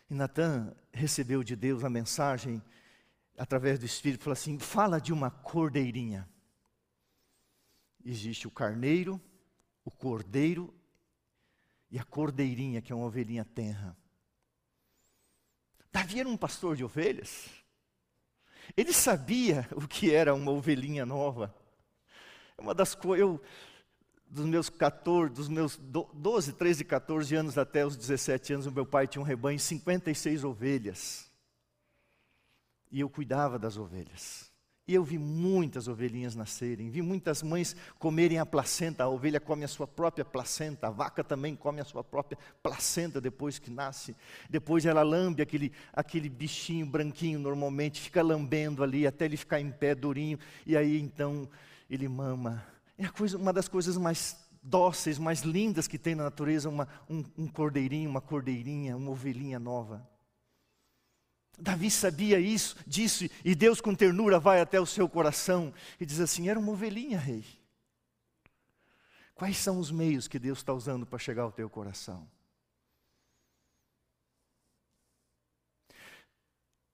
E 0.10 0.14
Natã 0.14 0.74
recebeu 0.92 1.44
de 1.44 1.56
Deus 1.56 1.84
a 1.84 1.90
mensagem 1.90 2.62
através 3.40 3.80
do 3.80 3.86
Espírito, 3.86 4.26
falou 4.26 4.34
assim: 4.34 4.60
fala 4.60 5.00
de 5.00 5.14
uma 5.14 5.32
cordeirinha. 5.32 6.30
Existe 8.04 8.48
o 8.48 8.52
carneiro, 8.52 9.20
o 9.84 9.90
cordeiro 9.90 10.74
e 11.90 11.98
a 11.98 12.04
cordeirinha, 12.04 12.82
que 12.82 12.92
é 12.92 12.96
uma 12.96 13.06
ovelhinha 13.06 13.46
tenra. 13.46 13.98
Davi 15.92 16.20
era 16.20 16.30
um 16.30 16.38
pastor 16.38 16.76
de 16.76 16.84
ovelhas. 16.84 17.50
Ele 18.78 18.94
sabia 18.94 19.68
o 19.76 19.88
que 19.88 20.14
era 20.14 20.36
uma 20.36 20.52
ovelhinha 20.52 21.06
nova. 21.06 21.56
É 22.58 22.62
uma 22.62 22.76
das 22.76 22.94
coisas, 22.94 23.22
eu, 23.22 23.42
dos 24.28 24.46
meus 24.46 24.70
14, 24.70 25.34
dos 25.34 25.48
meus 25.48 25.78
12, 25.78 26.54
13, 26.54 26.86
14 26.86 27.36
anos 27.36 27.58
até 27.58 27.86
os 27.86 27.98
17 27.98 28.54
anos, 28.54 28.66
o 28.68 28.72
meu 28.72 28.86
pai 28.86 29.08
tinha 29.08 29.22
um 29.22 29.26
rebanho, 29.26 29.60
56 29.60 30.44
ovelhas. 30.44 31.29
E 32.92 33.00
eu 33.00 33.10
cuidava 33.10 33.60
das 33.60 33.78
ovelhas. 33.78 34.50
E 34.90 34.96
eu 34.96 35.04
vi 35.04 35.20
muitas 35.20 35.88
ovelhinhas 35.88 36.34
nascerem, 36.34 36.90
vi 36.90 37.04
muitas 37.04 37.44
mães 37.44 37.76
comerem 38.00 38.40
a 38.40 38.46
placenta, 38.46 39.04
a 39.04 39.08
ovelha 39.08 39.40
come 39.40 39.64
a 39.64 39.68
sua 39.68 39.86
própria 39.86 40.26
placenta, 40.26 40.88
a 40.88 40.90
vaca 40.90 41.24
também 41.24 41.56
come 41.56 41.80
a 41.80 41.86
sua 41.86 42.04
própria 42.04 42.40
placenta 42.64 43.22
depois 43.22 43.60
que 43.60 43.70
nasce. 43.70 44.16
Depois 44.50 44.88
ela 44.88 45.04
lambe 45.04 45.44
aquele, 45.44 45.72
aquele 45.94 46.28
bichinho 46.28 46.88
branquinho, 46.88 47.38
normalmente, 47.38 48.02
fica 48.02 48.24
lambendo 48.24 48.84
ali 48.84 49.06
até 49.06 49.26
ele 49.26 49.38
ficar 49.38 49.62
em 49.62 49.72
pé 49.72 49.94
durinho, 49.94 50.40
e 50.66 50.76
aí 50.76 51.00
então 51.00 51.48
ele 51.88 52.08
mama. 52.08 52.66
É 52.98 53.08
coisa, 53.10 53.38
uma 53.38 53.54
das 53.54 53.68
coisas 53.68 53.96
mais 53.96 54.40
dóceis, 54.64 55.20
mais 55.20 55.42
lindas 55.42 55.88
que 55.88 56.00
tem 56.00 56.16
na 56.16 56.24
natureza, 56.24 56.68
uma, 56.68 56.88
um, 57.08 57.24
um 57.38 57.48
cordeirinho, 57.48 58.10
uma 58.10 58.22
cordeirinha, 58.22 58.98
uma 58.98 59.12
ovelhinha 59.12 59.60
nova. 59.60 60.04
Davi 61.62 61.92
sabia 61.92 62.40
isso, 62.40 62.76
disso, 62.88 63.26
e 63.44 63.54
Deus 63.54 63.82
com 63.82 63.94
ternura 63.94 64.40
vai 64.40 64.62
até 64.62 64.80
o 64.80 64.86
seu 64.86 65.10
coração 65.10 65.74
e 66.00 66.06
diz 66.06 66.20
assim: 66.20 66.50
era 66.50 66.60
uma 66.60 66.72
ovelhinha, 66.72 67.20
rei. 67.20 67.46
Quais 69.36 69.58
são 69.58 69.80
os 69.80 69.90
meios 69.92 70.28
que 70.28 70.38
Deus 70.38 70.60
está 70.60 70.74
usando 70.74 71.06
para 71.06 71.18
chegar 71.18 71.44
ao 71.44 71.52
teu 71.52 71.70
coração? 71.70 72.30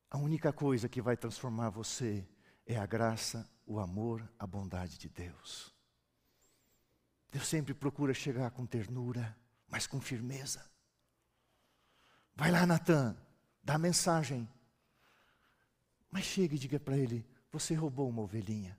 A 0.09 0.17
única 0.17 0.53
coisa 0.53 0.87
que 0.87 1.01
vai 1.01 1.17
transformar 1.17 1.69
você 1.71 2.25
é 2.65 2.77
a 2.77 2.85
graça, 2.85 3.49
o 3.65 3.79
amor, 3.79 4.27
a 4.39 4.47
bondade 4.47 4.97
de 4.97 5.09
Deus. 5.09 5.73
Deus 7.31 7.47
sempre 7.47 7.73
procura 7.73 8.13
chegar 8.13 8.51
com 8.51 8.65
ternura, 8.65 9.35
mas 9.67 9.85
com 9.85 9.99
firmeza. 9.99 10.63
Vai 12.35 12.51
lá, 12.51 12.65
Natan, 12.65 13.17
dá 13.63 13.75
a 13.75 13.79
mensagem. 13.79 14.47
Mas 16.15 16.23
chegue 16.23 16.55
e 16.55 16.59
diga 16.59 16.79
para 16.79 16.95
ele: 16.95 17.25
Você 17.51 17.73
roubou 17.73 18.07
uma 18.07 18.21
ovelhinha. 18.21 18.77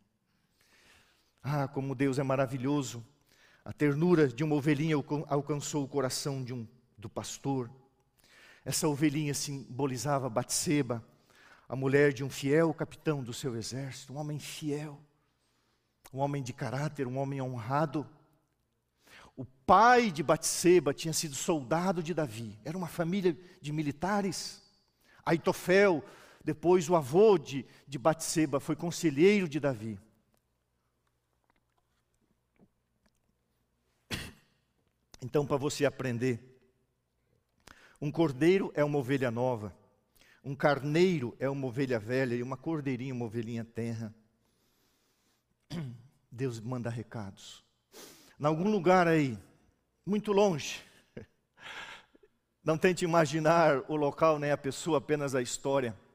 Ah, 1.42 1.68
como 1.68 1.94
Deus 1.94 2.18
é 2.18 2.22
maravilhoso. 2.22 3.04
A 3.62 3.74
ternura 3.74 4.26
de 4.26 4.42
uma 4.42 4.54
ovelhinha 4.54 4.96
alcançou 5.28 5.84
o 5.84 5.88
coração 5.88 6.42
de 6.42 6.54
um, 6.54 6.66
do 6.96 7.10
pastor. 7.10 7.70
Essa 8.64 8.88
ovelhinha 8.88 9.34
simbolizava 9.34 10.30
Batseba, 10.30 11.04
a 11.68 11.76
mulher 11.76 12.10
de 12.10 12.24
um 12.24 12.30
fiel 12.30 12.72
capitão 12.72 13.22
do 13.22 13.34
seu 13.34 13.54
exército, 13.54 14.14
um 14.14 14.16
homem 14.16 14.38
fiel, 14.38 14.98
um 16.14 16.20
homem 16.20 16.42
de 16.42 16.54
caráter, 16.54 17.06
um 17.06 17.18
homem 17.18 17.42
honrado. 17.42 18.08
O 19.36 19.44
pai 19.44 20.10
de 20.10 20.22
Batseba 20.22 20.94
tinha 20.94 21.12
sido 21.12 21.34
soldado 21.34 22.02
de 22.02 22.14
Davi, 22.14 22.58
era 22.64 22.78
uma 22.78 22.88
família 22.88 23.36
de 23.60 23.72
militares. 23.74 24.62
Aitofel, 25.22 26.02
Depois, 26.46 26.88
o 26.88 26.94
avô 26.94 27.36
de, 27.36 27.66
de 27.88 27.98
Batseba 27.98 28.60
foi 28.60 28.76
conselheiro 28.76 29.48
de 29.48 29.58
Davi. 29.58 29.98
Então, 35.20 35.44
para 35.44 35.56
você 35.56 35.84
aprender, 35.84 36.40
um 38.00 38.12
cordeiro 38.12 38.70
é 38.76 38.84
uma 38.84 38.98
ovelha 38.98 39.28
nova, 39.28 39.76
um 40.44 40.54
carneiro 40.54 41.34
é 41.40 41.50
uma 41.50 41.66
ovelha 41.66 41.98
velha 41.98 42.36
e 42.36 42.44
uma 42.44 42.56
cordeirinha, 42.56 43.12
uma 43.12 43.24
ovelhinha 43.24 43.64
tenra. 43.64 44.14
Deus 46.30 46.60
manda 46.60 46.88
recados. 46.88 47.64
Em 48.38 48.44
algum 48.44 48.70
lugar 48.70 49.08
aí, 49.08 49.36
muito 50.04 50.30
longe, 50.30 50.80
não 52.62 52.78
tente 52.78 53.04
imaginar 53.04 53.82
o 53.88 53.96
local 53.96 54.38
nem 54.38 54.52
a 54.52 54.56
pessoa, 54.56 54.98
apenas 54.98 55.34
a 55.34 55.42
história. 55.42 56.05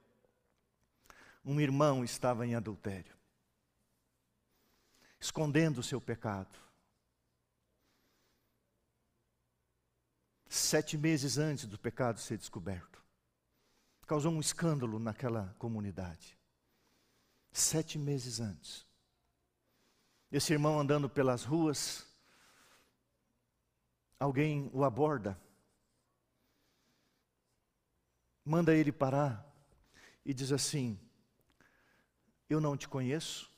Um 1.44 1.60
irmão 1.60 2.04
estava 2.04 2.46
em 2.46 2.54
adultério, 2.54 3.18
escondendo 5.20 5.80
o 5.80 5.84
seu 5.84 6.00
pecado. 6.00 6.58
Sete 10.48 10.98
meses 10.98 11.38
antes 11.38 11.66
do 11.66 11.80
pecado 11.80 12.20
ser 12.20 12.38
descoberto, 12.38 13.02
causou 14.06 14.32
um 14.32 14.40
escândalo 14.40 15.00
naquela 15.00 15.56
comunidade. 15.58 16.38
Sete 17.52 17.98
meses 17.98 18.40
antes. 18.40 18.86
Esse 20.32 20.54
irmão 20.54 20.80
andando 20.80 21.10
pelas 21.10 21.44
ruas, 21.44 22.06
alguém 24.20 24.70
o 24.74 24.84
aborda, 24.84 25.40
manda 28.46 28.76
ele 28.76 28.92
parar 28.92 29.46
e 30.26 30.34
diz 30.34 30.52
assim: 30.52 31.00
Eu 32.52 32.60
não 32.60 32.76
te 32.76 32.86
conheço, 32.86 33.50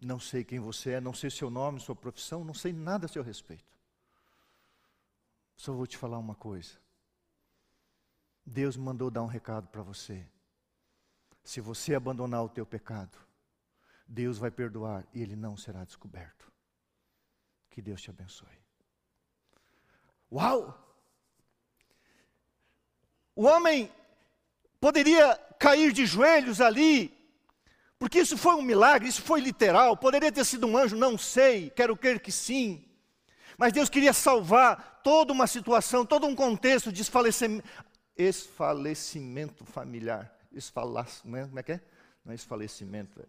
não 0.00 0.18
sei 0.18 0.42
quem 0.42 0.58
você 0.58 0.92
é, 0.92 1.00
não 1.02 1.12
sei 1.12 1.28
seu 1.28 1.50
nome, 1.50 1.78
sua 1.78 1.94
profissão, 1.94 2.42
não 2.42 2.54
sei 2.54 2.72
nada 2.72 3.04
a 3.04 3.08
seu 3.10 3.22
respeito. 3.22 3.76
Só 5.54 5.74
vou 5.74 5.86
te 5.86 5.98
falar 5.98 6.16
uma 6.16 6.34
coisa. 6.34 6.80
Deus 8.42 8.74
me 8.74 8.84
mandou 8.84 9.10
dar 9.10 9.22
um 9.22 9.26
recado 9.26 9.68
para 9.68 9.82
você. 9.82 10.26
Se 11.44 11.60
você 11.60 11.94
abandonar 11.94 12.42
o 12.42 12.48
teu 12.48 12.64
pecado, 12.64 13.18
Deus 14.08 14.38
vai 14.38 14.50
perdoar 14.50 15.06
e 15.12 15.20
ele 15.20 15.36
não 15.36 15.54
será 15.54 15.84
descoberto. 15.84 16.50
Que 17.68 17.82
Deus 17.82 18.00
te 18.00 18.08
abençoe. 18.08 18.48
Uau! 20.32 20.74
O 23.34 23.44
homem 23.44 23.92
poderia 24.80 25.36
cair 25.58 25.92
de 25.92 26.06
joelhos 26.06 26.62
ali, 26.62 27.15
porque 27.98 28.20
isso 28.20 28.36
foi 28.36 28.54
um 28.54 28.62
milagre, 28.62 29.08
isso 29.08 29.22
foi 29.22 29.40
literal. 29.40 29.96
Poderia 29.96 30.30
ter 30.30 30.44
sido 30.44 30.66
um 30.66 30.76
anjo, 30.76 30.96
não 30.96 31.16
sei, 31.16 31.70
quero 31.70 31.96
crer 31.96 32.20
que 32.20 32.30
sim. 32.30 32.84
Mas 33.56 33.72
Deus 33.72 33.88
queria 33.88 34.12
salvar 34.12 35.00
toda 35.02 35.32
uma 35.32 35.46
situação, 35.46 36.04
todo 36.04 36.26
um 36.26 36.34
contexto 36.34 36.92
de 36.92 37.00
esfalecimento, 37.00 37.66
esfalecimento 38.16 39.64
familiar. 39.64 40.32
Esfalecimento, 40.52 41.36
é, 41.36 41.48
como 41.48 41.58
é 41.58 41.62
que 41.62 41.72
é? 41.72 41.80
Não 42.24 42.32
é 42.32 42.34
esfalecimento, 42.34 43.20
é 43.20 43.26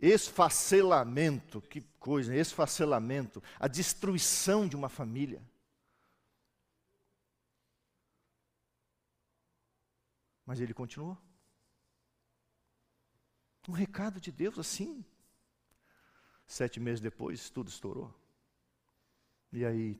esfacelamento, 0.00 1.60
que 1.60 1.82
coisa, 1.98 2.34
esfacelamento, 2.34 3.42
a 3.58 3.68
destruição 3.68 4.66
de 4.66 4.74
uma 4.74 4.88
família. 4.88 5.42
Mas 10.46 10.58
ele 10.58 10.72
continuou. 10.72 11.16
Um 13.70 13.72
recado 13.72 14.20
de 14.20 14.32
Deus 14.32 14.58
assim. 14.58 15.04
Sete 16.44 16.80
meses 16.80 17.00
depois, 17.00 17.50
tudo 17.50 17.68
estourou. 17.68 18.12
E 19.52 19.64
aí, 19.64 19.96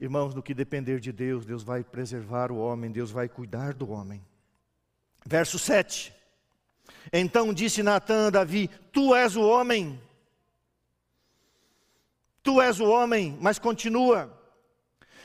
irmãos, 0.00 0.34
no 0.34 0.42
que 0.42 0.52
depender 0.52 0.98
de 0.98 1.12
Deus, 1.12 1.46
Deus 1.46 1.62
vai 1.62 1.84
preservar 1.84 2.50
o 2.50 2.56
homem, 2.56 2.90
Deus 2.90 3.12
vai 3.12 3.28
cuidar 3.28 3.72
do 3.72 3.88
homem. 3.88 4.26
Verso 5.24 5.60
7. 5.60 6.12
Então 7.12 7.54
disse 7.54 7.80
Natan 7.80 8.26
a 8.26 8.30
Davi: 8.30 8.66
Tu 8.92 9.14
és 9.14 9.36
o 9.36 9.42
homem. 9.42 10.02
Tu 12.42 12.60
és 12.60 12.80
o 12.80 12.86
homem, 12.86 13.38
mas 13.40 13.60
continua. 13.60 14.35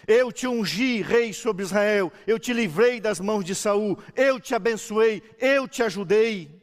Eu 0.07 0.31
te 0.31 0.47
ungi 0.47 1.01
rei 1.01 1.33
sobre 1.33 1.63
Israel, 1.63 2.11
eu 2.25 2.39
te 2.39 2.53
livrei 2.53 2.99
das 2.99 3.19
mãos 3.19 3.43
de 3.43 3.53
Saul, 3.53 3.97
eu 4.15 4.39
te 4.39 4.55
abençoei, 4.55 5.21
eu 5.39 5.67
te 5.67 5.83
ajudei. 5.83 6.61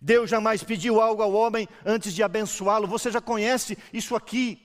Deus 0.00 0.28
jamais 0.28 0.62
pediu 0.64 1.00
algo 1.00 1.22
ao 1.22 1.32
homem 1.32 1.68
antes 1.84 2.12
de 2.12 2.22
abençoá-lo. 2.22 2.88
Você 2.88 3.10
já 3.10 3.20
conhece 3.20 3.78
isso 3.92 4.16
aqui. 4.16 4.60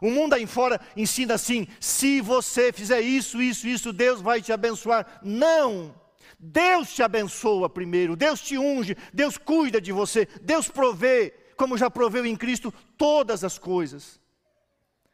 O 0.00 0.10
mundo 0.10 0.34
aí 0.34 0.46
fora 0.46 0.80
ensina 0.96 1.34
assim: 1.34 1.66
se 1.80 2.20
você 2.20 2.72
fizer 2.72 3.00
isso, 3.00 3.40
isso, 3.40 3.66
isso, 3.66 3.92
Deus 3.92 4.20
vai 4.20 4.42
te 4.42 4.52
abençoar. 4.52 5.20
Não! 5.22 5.94
Deus 6.38 6.92
te 6.92 7.02
abençoa 7.04 7.70
primeiro, 7.70 8.16
Deus 8.16 8.40
te 8.40 8.58
unge, 8.58 8.96
Deus 9.14 9.38
cuida 9.38 9.80
de 9.80 9.92
você, 9.92 10.26
Deus 10.42 10.68
provê, 10.68 11.32
como 11.56 11.78
já 11.78 11.88
proveu 11.88 12.26
em 12.26 12.34
Cristo, 12.34 12.74
todas 12.98 13.44
as 13.44 13.58
coisas. 13.58 14.20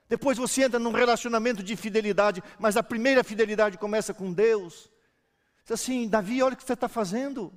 Depois 0.08 0.38
você 0.38 0.64
entra 0.64 0.78
num 0.78 0.92
relacionamento 0.92 1.62
de 1.62 1.76
fidelidade, 1.76 2.42
mas 2.58 2.76
a 2.76 2.82
primeira 2.82 3.22
fidelidade 3.22 3.76
começa 3.76 4.14
com 4.14 4.32
Deus. 4.32 4.90
Diz 5.64 5.72
assim, 5.72 6.08
Davi, 6.08 6.42
olha 6.42 6.54
o 6.54 6.56
que 6.56 6.64
você 6.64 6.72
está 6.72 6.88
fazendo. 6.88 7.52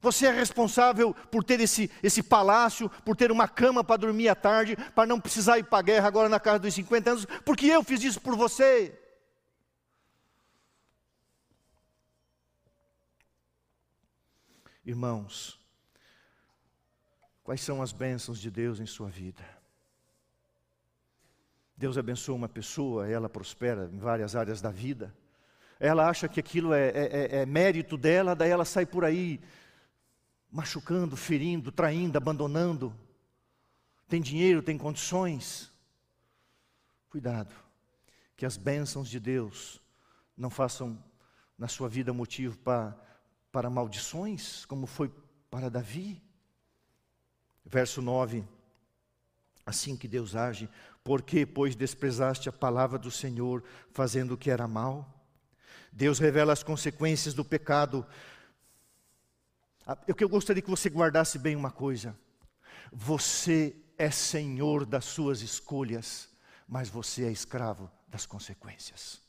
Você 0.00 0.26
é 0.26 0.32
responsável 0.32 1.14
por 1.30 1.44
ter 1.44 1.60
esse, 1.60 1.90
esse 2.02 2.22
palácio, 2.22 2.88
por 3.04 3.14
ter 3.14 3.30
uma 3.30 3.46
cama 3.46 3.84
para 3.84 3.98
dormir 3.98 4.28
à 4.28 4.34
tarde, 4.34 4.76
para 4.94 5.06
não 5.06 5.20
precisar 5.20 5.58
ir 5.58 5.64
para 5.64 5.78
a 5.78 5.82
guerra 5.82 6.08
agora 6.08 6.28
na 6.28 6.40
casa 6.40 6.58
dos 6.58 6.74
50 6.74 7.10
anos, 7.10 7.26
porque 7.44 7.66
eu 7.66 7.84
fiz 7.84 8.02
isso 8.02 8.20
por 8.20 8.34
você. 8.34 8.98
Irmãos, 14.84 15.60
quais 17.44 17.60
são 17.60 17.82
as 17.82 17.92
bênçãos 17.92 18.40
de 18.40 18.50
Deus 18.50 18.80
em 18.80 18.86
sua 18.86 19.10
vida? 19.10 19.59
Deus 21.80 21.96
abençoa 21.96 22.36
uma 22.36 22.48
pessoa, 22.48 23.08
ela 23.08 23.26
prospera 23.26 23.88
em 23.90 23.96
várias 23.96 24.36
áreas 24.36 24.60
da 24.60 24.70
vida. 24.70 25.16
Ela 25.78 26.10
acha 26.10 26.28
que 26.28 26.38
aquilo 26.38 26.74
é, 26.74 26.88
é, 26.88 26.92
é, 26.92 27.36
é 27.36 27.46
mérito 27.46 27.96
dela, 27.96 28.36
daí 28.36 28.50
ela 28.50 28.66
sai 28.66 28.84
por 28.84 29.02
aí 29.02 29.40
machucando, 30.52 31.16
ferindo, 31.16 31.72
traindo, 31.72 32.18
abandonando. 32.18 32.94
Tem 34.06 34.20
dinheiro, 34.20 34.62
tem 34.62 34.76
condições. 34.76 35.72
Cuidado, 37.08 37.54
que 38.36 38.44
as 38.44 38.58
bênçãos 38.58 39.08
de 39.08 39.18
Deus 39.18 39.80
não 40.36 40.50
façam 40.50 41.02
na 41.56 41.66
sua 41.66 41.88
vida 41.88 42.12
motivo 42.12 42.58
para, 42.58 42.94
para 43.50 43.70
maldições, 43.70 44.66
como 44.66 44.86
foi 44.86 45.10
para 45.50 45.70
Davi. 45.70 46.22
Verso 47.64 48.02
9. 48.02 48.44
Assim 49.64 49.96
que 49.96 50.08
Deus 50.08 50.34
age, 50.34 50.68
por 51.02 51.22
que, 51.22 51.46
pois, 51.46 51.74
desprezaste 51.74 52.48
a 52.48 52.52
palavra 52.52 52.98
do 52.98 53.10
Senhor, 53.10 53.64
fazendo 53.92 54.34
o 54.34 54.38
que 54.38 54.50
era 54.50 54.68
mal? 54.68 55.20
Deus 55.92 56.18
revela 56.18 56.52
as 56.52 56.62
consequências 56.62 57.34
do 57.34 57.44
pecado. 57.44 58.06
Ah, 59.86 59.98
eu 60.06 60.28
gostaria 60.28 60.62
que 60.62 60.70
você 60.70 60.88
guardasse 60.88 61.38
bem 61.38 61.56
uma 61.56 61.70
coisa. 61.70 62.16
Você 62.92 63.76
é 63.96 64.10
senhor 64.10 64.84
das 64.84 65.04
suas 65.04 65.42
escolhas, 65.42 66.28
mas 66.68 66.88
você 66.88 67.24
é 67.24 67.32
escravo 67.32 67.90
das 68.06 68.26
consequências. 68.26 69.20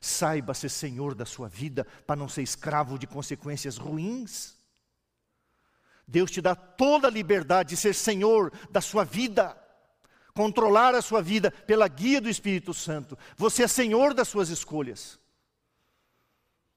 Saiba 0.00 0.54
ser 0.54 0.68
senhor 0.68 1.14
da 1.14 1.24
sua 1.24 1.48
vida 1.48 1.86
para 2.06 2.16
não 2.16 2.28
ser 2.28 2.42
escravo 2.42 2.98
de 2.98 3.06
consequências 3.06 3.76
ruins. 3.76 4.54
Deus 6.06 6.30
te 6.30 6.40
dá 6.40 6.54
toda 6.54 7.08
a 7.08 7.10
liberdade 7.10 7.70
de 7.70 7.76
ser 7.76 7.94
senhor 7.94 8.52
da 8.70 8.80
sua 8.80 9.04
vida 9.04 9.56
controlar 10.36 10.94
a 10.94 11.00
sua 11.00 11.22
vida 11.22 11.50
pela 11.50 11.88
guia 11.88 12.20
do 12.20 12.28
Espírito 12.28 12.74
Santo. 12.74 13.18
Você 13.38 13.62
é 13.62 13.68
senhor 13.68 14.12
das 14.12 14.28
suas 14.28 14.50
escolhas. 14.50 15.18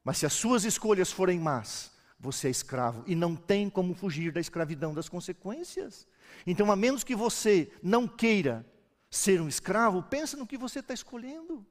Mas 0.02 0.18
se 0.18 0.26
as 0.26 0.32
suas 0.32 0.64
escolhas 0.64 1.12
forem 1.12 1.38
más, 1.38 1.92
você 2.18 2.48
é 2.48 2.52
escravo 2.52 3.04
e 3.06 3.14
não 3.14 3.36
tem 3.36 3.70
como 3.70 3.94
fugir 3.94 4.32
da 4.32 4.40
escravidão 4.40 4.94
das 4.94 5.10
consequências. 5.10 6.08
Então, 6.48 6.72
a 6.72 6.76
menos 6.76 7.04
que 7.04 7.14
você 7.14 7.70
não 7.84 8.08
queira 8.08 8.66
ser 9.12 9.42
um 9.42 9.50
escravo, 9.50 10.02
pensa 10.04 10.38
no 10.38 10.48
que 10.48 10.58
você 10.58 10.80
está 10.80 10.94
escolhendo. 10.94 11.66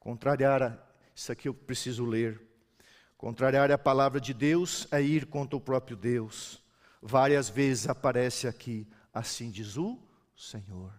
Contrariar, 0.00 0.62
a, 0.62 0.78
isso 1.14 1.30
aqui 1.30 1.46
eu 1.46 1.54
preciso 1.54 2.04
ler. 2.04 2.42
Contrariar 3.16 3.70
a 3.70 3.78
palavra 3.78 4.20
de 4.20 4.34
Deus 4.34 4.88
é 4.90 5.00
ir 5.00 5.26
contra 5.26 5.56
o 5.56 5.60
próprio 5.60 5.96
Deus 5.96 6.65
várias 7.06 7.48
vezes 7.48 7.88
aparece 7.88 8.48
aqui, 8.48 8.86
assim 9.14 9.50
diz 9.50 9.76
o 9.76 9.98
Senhor. 10.36 10.92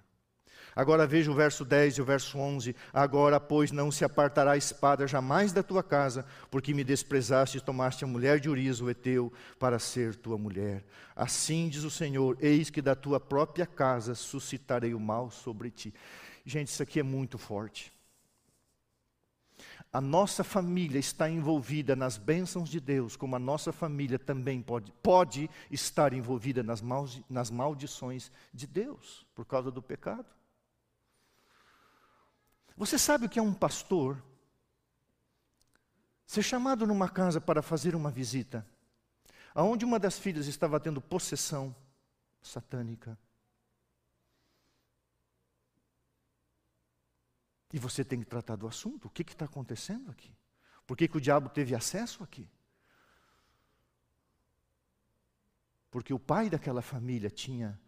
Agora 0.76 1.08
veja 1.08 1.32
o 1.32 1.34
verso 1.34 1.65
10 1.65 1.96
e 1.96 2.02
o 2.04 2.06
verso 2.06 2.38
11. 2.38 2.76
Agora, 2.93 3.39
pois, 3.39 3.72
não 3.72 3.91
se 3.91 4.06
apartará 4.06 4.52
a 4.52 4.58
espada 4.58 5.08
jamais 5.08 5.52
da 5.52 5.63
tua 5.63 5.82
casa, 5.82 6.24
porque 6.52 6.72
me 6.72 6.84
desprezaste 6.84 7.58
e 7.58 7.62
tomaste 7.62 8.04
a 8.04 8.08
mulher 8.08 8.39
de 8.39 8.48
Urias, 8.48 8.80
o 8.80 8.89
Eteu, 8.89 9.34
para 9.58 9.80
ser 9.80 10.15
tua 10.15 10.38
mulher. 10.38 10.86
Assim 11.15 11.67
diz 11.67 11.84
o 11.84 11.89
Senhor: 11.89 12.38
Eis 12.39 12.70
que 12.70 12.82
da 12.82 12.96
tua 12.96 13.20
própria 13.20 13.65
casa 13.65 14.13
suscitarei 14.13 14.93
o 14.93 15.00
mal 15.00 15.32
sobre 15.32 15.72
ti. 15.72 15.91
Gente, 16.46 16.67
isso 16.67 16.84
aqui 16.84 17.00
é 17.00 17.04
muito 17.04 17.39
forte. 17.39 17.91
A 19.91 20.02
nossa 20.02 20.43
família 20.43 21.00
está 21.00 21.30
envolvida 21.30 21.95
nas 21.95 22.17
bênçãos 22.17 22.69
de 22.69 22.80
Deus, 22.80 23.15
como 23.15 23.36
a 23.36 23.39
nossa 23.39 23.71
família 23.71 24.19
também 24.19 24.62
pode, 24.62 24.91
pode 25.02 25.50
estar 25.71 26.13
envolvida 26.13 26.62
nas, 26.62 26.84
nas 27.30 27.50
maldições 27.50 28.32
de 28.54 28.67
Deus, 28.67 29.26
por 29.34 29.45
causa 29.45 29.71
do 29.71 29.82
pecado. 29.82 30.26
Você 32.76 33.00
sabe 33.00 33.26
o 33.26 33.30
que 33.30 33.39
é 33.39 33.41
um 33.41 33.54
pastor? 33.54 34.21
Ser 36.26 36.43
chamado 36.43 36.86
numa 36.86 37.10
casa 37.10 37.39
para 37.39 37.62
fazer 37.62 37.95
uma 37.95 38.12
visita, 38.12 38.67
aonde 39.56 39.86
uma 39.86 39.97
das 39.97 40.19
filhas 40.19 40.47
estava 40.47 40.80
tendo 40.80 41.02
possessão 41.02 41.73
satânica. 42.41 43.17
E 47.73 47.80
você 47.80 48.03
tem 48.03 48.19
que 48.19 48.25
tratar 48.25 48.56
do 48.56 48.67
assunto. 48.67 49.08
O 49.08 49.10
que 49.10 49.23
está 49.23 49.45
acontecendo 49.45 50.10
aqui? 50.10 50.34
Por 50.86 50.95
que, 50.95 51.08
que 51.08 51.17
o 51.17 51.21
diabo 51.21 51.49
teve 51.49 51.75
acesso 51.75 52.23
aqui? 52.23 52.49
Porque 55.91 56.13
o 56.13 56.19
pai 56.19 56.49
daquela 56.49 56.82
família 56.82 57.30
tinha 57.30 57.80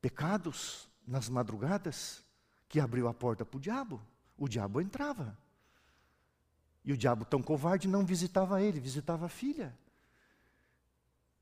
pecados 0.00 0.88
nas 1.06 1.28
madrugadas 1.28 2.24
que 2.68 2.80
abriu 2.80 3.08
a 3.08 3.14
porta 3.14 3.44
para 3.44 3.56
o 3.56 3.60
diabo. 3.60 4.02
O 4.36 4.48
diabo 4.48 4.80
entrava. 4.80 5.38
E 6.84 6.92
o 6.92 6.96
diabo, 6.96 7.24
tão 7.24 7.42
covarde, 7.42 7.88
não 7.88 8.04
visitava 8.04 8.62
ele, 8.62 8.78
visitava 8.78 9.26
a 9.26 9.28
filha. 9.28 9.76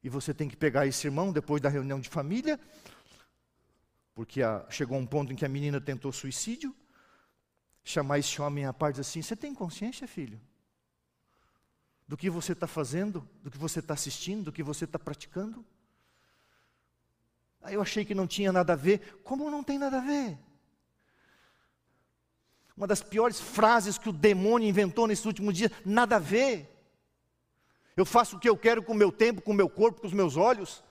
E 0.02 0.08
você 0.08 0.34
tem 0.34 0.48
que 0.48 0.56
pegar 0.56 0.86
esse 0.86 1.06
irmão 1.06 1.32
depois 1.32 1.60
da 1.62 1.68
reunião 1.68 1.98
de 1.98 2.08
família, 2.08 2.60
porque 4.14 4.42
a, 4.42 4.66
chegou 4.70 4.98
um 4.98 5.06
ponto 5.06 5.32
em 5.32 5.36
que 5.36 5.44
a 5.44 5.48
menina 5.48 5.80
tentou 5.80 6.12
suicídio, 6.12 6.74
chamar 7.84 8.18
esse 8.18 8.40
homem 8.40 8.64
à 8.64 8.72
parte 8.72 9.00
assim: 9.00 9.20
Você 9.20 9.36
tem 9.36 9.54
consciência, 9.54 10.08
filho? 10.08 10.40
Do 12.08 12.16
que 12.16 12.28
você 12.30 12.52
está 12.52 12.66
fazendo, 12.66 13.28
do 13.42 13.50
que 13.50 13.58
você 13.58 13.80
está 13.80 13.94
assistindo, 13.94 14.44
do 14.44 14.52
que 14.52 14.62
você 14.62 14.84
está 14.84 14.98
praticando? 14.98 15.64
Aí 17.62 17.74
eu 17.74 17.82
achei 17.82 18.04
que 18.04 18.14
não 18.14 18.26
tinha 18.26 18.52
nada 18.52 18.74
a 18.74 18.76
ver. 18.76 19.20
Como 19.24 19.50
não 19.50 19.62
tem 19.62 19.78
nada 19.78 19.98
a 19.98 20.00
ver? 20.00 20.38
Uma 22.76 22.86
das 22.86 23.02
piores 23.02 23.40
frases 23.40 23.96
que 23.96 24.08
o 24.08 24.12
demônio 24.12 24.68
inventou 24.68 25.06
nesses 25.06 25.24
últimos 25.24 25.54
dias, 25.54 25.70
nada 25.84 26.16
a 26.16 26.18
ver. 26.18 26.70
Eu 27.96 28.04
faço 28.04 28.36
o 28.36 28.40
que 28.40 28.48
eu 28.48 28.56
quero 28.56 28.82
com 28.82 28.92
o 28.92 28.96
meu 28.96 29.12
tempo, 29.12 29.40
com 29.40 29.52
o 29.52 29.54
meu 29.54 29.68
corpo, 29.68 30.00
com 30.00 30.06
os 30.06 30.12
meus 30.12 30.36
olhos. 30.36 30.82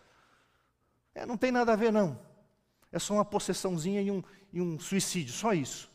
É, 1.14 1.26
não 1.26 1.38
tem 1.38 1.52
nada 1.52 1.74
a 1.74 1.76
ver, 1.76 1.92
não. 1.92 2.20
É 2.92 2.98
só 2.98 3.14
uma 3.14 3.26
possessãozinha 3.26 4.02
e 4.02 4.10
um, 4.10 4.24
e 4.52 4.62
um 4.62 4.80
suicídio, 4.80 5.34
só 5.34 5.54
isso. 5.54 5.93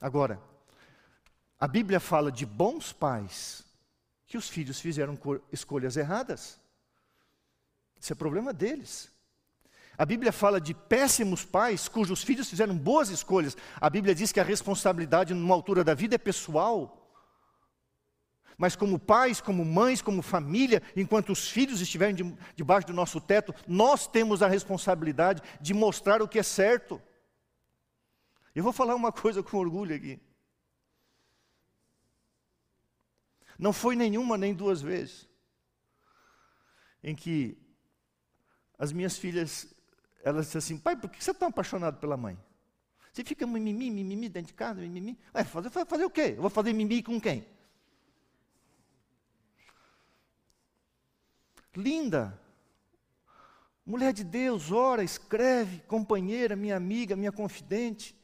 Agora, 0.00 0.40
a 1.58 1.66
Bíblia 1.66 1.98
fala 1.98 2.30
de 2.30 2.46
bons 2.46 2.92
pais 2.92 3.64
que 4.26 4.36
os 4.36 4.48
filhos 4.48 4.78
fizeram 4.80 5.18
escolhas 5.50 5.96
erradas. 5.96 6.60
Isso 8.00 8.12
é 8.12 8.16
problema 8.16 8.52
deles. 8.52 9.10
A 9.96 10.04
Bíblia 10.04 10.30
fala 10.30 10.60
de 10.60 10.72
péssimos 10.72 11.44
pais 11.44 11.88
cujos 11.88 12.22
filhos 12.22 12.48
fizeram 12.48 12.76
boas 12.76 13.08
escolhas. 13.08 13.56
A 13.80 13.90
Bíblia 13.90 14.14
diz 14.14 14.30
que 14.30 14.38
a 14.38 14.44
responsabilidade 14.44 15.34
numa 15.34 15.54
altura 15.54 15.82
da 15.82 15.94
vida 15.94 16.14
é 16.14 16.18
pessoal. 16.18 16.94
Mas 18.56 18.76
como 18.76 18.98
pais, 18.98 19.40
como 19.40 19.64
mães, 19.64 20.00
como 20.00 20.22
família, 20.22 20.82
enquanto 20.96 21.30
os 21.30 21.48
filhos 21.48 21.80
estiverem 21.80 22.14
de, 22.14 22.36
debaixo 22.54 22.86
do 22.86 22.92
nosso 22.92 23.20
teto, 23.20 23.52
nós 23.66 24.06
temos 24.06 24.42
a 24.42 24.48
responsabilidade 24.48 25.42
de 25.60 25.74
mostrar 25.74 26.22
o 26.22 26.28
que 26.28 26.38
é 26.38 26.42
certo. 26.44 27.02
Eu 28.58 28.64
vou 28.64 28.72
falar 28.72 28.96
uma 28.96 29.12
coisa 29.12 29.40
com 29.40 29.56
orgulho 29.56 29.94
aqui. 29.94 30.20
Não 33.56 33.72
foi 33.72 33.94
nenhuma 33.94 34.36
nem 34.36 34.52
duas 34.52 34.82
vezes 34.82 35.28
em 37.00 37.14
que 37.14 37.56
as 38.76 38.90
minhas 38.90 39.16
filhas 39.16 39.72
ela 40.24 40.40
disse 40.40 40.58
assim, 40.58 40.76
pai, 40.76 40.96
por 40.96 41.08
que 41.08 41.22
você 41.22 41.30
é 41.30 41.34
tão 41.34 41.46
apaixonado 41.46 42.00
pela 42.00 42.16
mãe? 42.16 42.36
Você 43.12 43.22
fica 43.22 43.46
mimimi, 43.46 43.92
mimimi 43.92 44.28
dentro 44.28 44.48
de 44.48 44.54
casa, 44.54 44.80
mimimi. 44.80 45.16
Ué, 45.32 45.44
fazer, 45.44 45.70
fazer 45.70 46.04
o 46.04 46.10
quê? 46.10 46.34
Eu 46.36 46.40
vou 46.40 46.50
fazer 46.50 46.72
mimimi 46.72 47.00
com 47.00 47.20
quem? 47.20 47.46
Linda. 51.76 52.36
Mulher 53.86 54.12
de 54.12 54.24
Deus, 54.24 54.72
ora, 54.72 55.04
escreve, 55.04 55.78
companheira, 55.82 56.56
minha 56.56 56.76
amiga, 56.76 57.14
minha 57.14 57.30
confidente, 57.30 58.17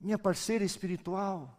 minha 0.00 0.18
parceira 0.18 0.64
espiritual. 0.64 1.56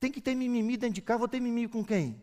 Tem 0.00 0.10
que 0.10 0.20
ter 0.20 0.34
mimimi 0.34 0.76
dentro 0.76 0.94
de 0.94 1.02
casa, 1.02 1.18
vou 1.18 1.28
ter 1.28 1.40
mimimi 1.40 1.68
com 1.68 1.84
quem? 1.84 2.20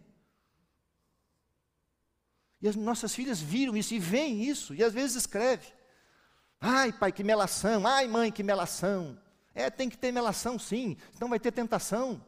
E 2.61 2.67
as 2.67 2.75
nossas 2.75 3.13
filhas 3.13 3.39
viram 3.41 3.75
isso 3.77 3.93
e 3.93 3.99
veem 3.99 4.43
isso, 4.43 4.73
e 4.73 4.83
às 4.83 4.93
vezes 4.93 5.15
escreve. 5.15 5.71
Ai, 6.59 6.91
pai, 6.91 7.11
que 7.11 7.23
melação. 7.23 7.85
Ai, 7.85 8.07
mãe, 8.07 8.31
que 8.31 8.41
melação. 8.41 9.21
É, 9.53 9.69
tem 9.69 9.89
que 9.89 9.97
ter 9.97 10.11
melação 10.11 10.57
sim, 10.57 10.97
senão 11.13 11.29
vai 11.29 11.39
ter 11.39 11.51
tentação. 11.51 12.25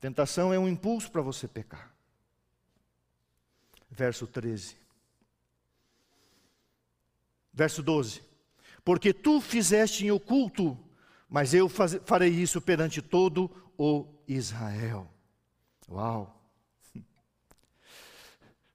Tentação 0.00 0.52
é 0.52 0.58
um 0.58 0.68
impulso 0.68 1.10
para 1.10 1.20
você 1.20 1.46
pecar. 1.46 1.94
Verso 3.90 4.26
13. 4.26 4.79
Verso 7.52 7.82
12. 7.82 8.22
Porque 8.84 9.12
tu 9.12 9.40
fizeste 9.40 10.06
em 10.06 10.10
oculto, 10.10 10.78
mas 11.28 11.52
eu 11.54 11.68
faz, 11.68 11.98
farei 12.04 12.30
isso 12.30 12.60
perante 12.60 13.02
todo 13.02 13.50
o 13.76 14.06
Israel. 14.26 15.08
Uau! 15.88 16.42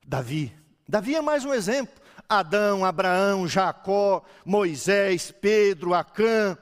Davi. 0.05 0.53
Davi 0.87 1.15
é 1.15 1.21
mais 1.21 1.43
um 1.45 1.53
exemplo. 1.53 2.03
Adão, 2.27 2.83
Abraão, 2.83 3.47
Jacó, 3.47 4.23
Moisés, 4.43 5.31
Pedro, 5.31 5.93
Acã, 5.93 6.57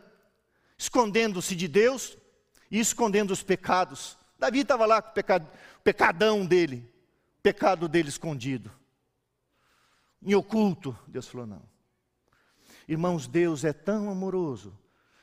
escondendo-se 0.78 1.56
de 1.56 1.67
Deus 1.67 2.17
e 2.69 2.80
escondendo 2.80 3.32
os 3.32 3.41
pecados. 3.43 4.17
Davi 4.38 4.60
estava 4.60 4.86
lá 4.86 5.02
com 5.02 5.12
o 5.12 5.13
pecado, 5.13 5.49
pecadão 5.84 6.45
dele, 6.45 6.91
pecado 7.41 7.88
dele 7.88 8.10
escondido. 8.10 8.71
Em 10.21 10.36
oculto, 10.36 10.97
Deus 11.08 11.28
falou: 11.28 11.47
não. 11.47 11.72
Irmãos, 12.88 13.28
Deus 13.28 13.63
é 13.63 13.74
tão 13.74 14.10
amoroso 14.10 14.78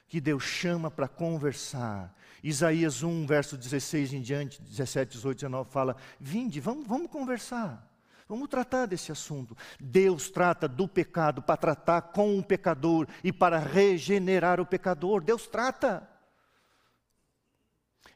que 0.09 0.21
Deus 0.21 0.43
chama 0.43 0.91
para 0.91 1.07
conversar. 1.07 2.15
Isaías 2.43 3.03
1, 3.03 3.27
verso 3.27 3.57
16 3.57 4.15
em 4.15 4.21
diante, 4.21 4.61
17, 4.63 5.13
18, 5.13 5.37
19, 5.37 5.71
fala: 5.71 5.97
Vinde, 6.19 6.61
vamos, 6.61 6.87
vamos 6.87 7.11
conversar. 7.11 7.89
Vamos 8.29 8.49
tratar 8.49 8.87
desse 8.87 9.11
assunto. 9.11 9.57
Deus 9.81 10.31
trata 10.31 10.69
do 10.69 10.87
pecado 10.87 11.43
para 11.43 11.57
tratar 11.57 12.01
com 12.03 12.39
o 12.39 12.45
pecador 12.45 13.09
e 13.25 13.33
para 13.33 13.59
regenerar 13.59 14.61
o 14.61 14.67
pecador. 14.67 15.23
Deus 15.23 15.49
trata. 15.49 16.09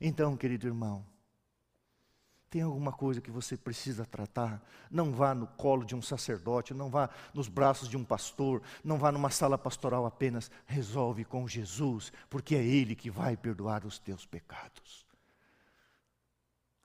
Então, 0.01 0.37
querido 0.37 0.69
irmão, 0.69 1.05
tem 2.55 2.63
alguma 2.63 2.93
coisa 2.93 3.21
que 3.21 3.33
você 3.33 3.57
precisa 3.57 4.07
tratar? 4.07 4.65
Não 4.89 5.11
vá 5.11 5.35
no 5.35 5.49
colo 5.49 5.85
de 5.85 5.93
um 5.97 6.01
sacerdote, 6.01 6.73
não 6.73 6.89
vá 6.89 7.11
nos 7.35 7.49
braços 7.49 7.89
de 7.89 7.97
um 7.97 8.05
pastor, 8.05 8.63
não 8.85 8.97
vá 8.97 9.11
numa 9.11 9.29
sala 9.29 9.59
pastoral 9.59 10.07
apenas. 10.07 10.49
Resolve 10.65 11.25
com 11.25 11.49
Jesus, 11.49 12.13
porque 12.31 12.55
é 12.55 12.65
Ele 12.65 12.95
que 12.95 13.11
vai 13.11 13.37
perdoar 13.37 13.85
os 13.85 13.99
teus 13.99 14.25
pecados. 14.25 15.05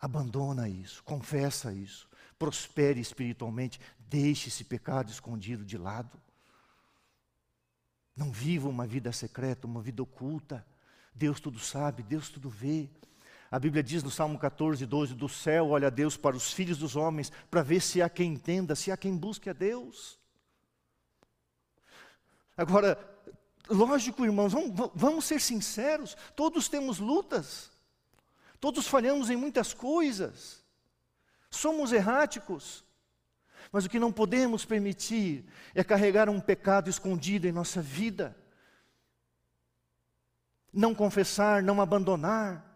Abandona 0.02 0.68
isso, 0.68 1.04
confessa 1.04 1.72
isso 1.72 2.10
prospere 2.40 3.02
espiritualmente, 3.02 3.82
deixe 4.00 4.48
esse 4.48 4.64
pecado 4.64 5.12
escondido 5.12 5.66
de 5.66 5.78
lado. 5.78 6.18
Não 8.16 8.32
viva 8.32 8.70
uma 8.70 8.88
vida 8.88 9.12
secreta, 9.12 9.68
uma 9.68 9.82
vida 9.82 10.02
oculta. 10.02 10.66
Deus 11.14 11.42
tudo 11.42 11.60
sabe, 11.60 12.02
Deus 12.02 12.30
tudo 12.30 12.50
vê. 12.50 12.90
A 13.52 13.58
Bíblia 13.58 13.82
diz 13.82 14.04
no 14.04 14.12
Salmo 14.12 14.38
14, 14.38 14.86
12: 14.86 15.16
Do 15.16 15.28
céu 15.28 15.70
olha 15.70 15.90
Deus 15.90 16.16
para 16.16 16.36
os 16.36 16.54
filhos 16.54 16.78
dos 16.78 16.96
homens, 16.96 17.32
para 17.50 17.64
ver 17.64 17.82
se 17.82 18.02
há 18.02 18.10
quem 18.10 18.34
entenda, 18.34 18.76
se 18.76 18.92
há 18.92 18.98
quem 18.98 19.18
busque 19.18 19.50
a 19.50 19.54
Deus. 19.54 20.20
Agora, 22.56 22.98
lógico, 23.68 24.24
irmãos, 24.24 24.54
vamos, 24.54 24.92
vamos 24.94 25.26
ser 25.26 25.42
sinceros: 25.42 26.16
todos 26.36 26.70
temos 26.70 27.00
lutas, 27.00 27.72
todos 28.60 28.88
falhamos 28.88 29.30
em 29.30 29.36
muitas 29.36 29.74
coisas. 29.74 30.64
somos 31.50 31.92
erráticos. 31.92 32.86
Mas 33.72 33.86
o 33.86 33.90
que 33.90 34.00
não 34.00 34.12
podemos 34.12 34.66
permitir 34.66 35.46
é 35.76 35.84
carregar 35.84 36.28
um 36.28 36.40
pecado 36.40 36.90
escondido 36.90 37.48
em 37.48 37.52
nossa 37.52 37.82
vida. 37.82 38.36
Não 40.74 40.96
confessar, 40.96 41.62
não 41.62 41.82
abandonar. 41.82 42.69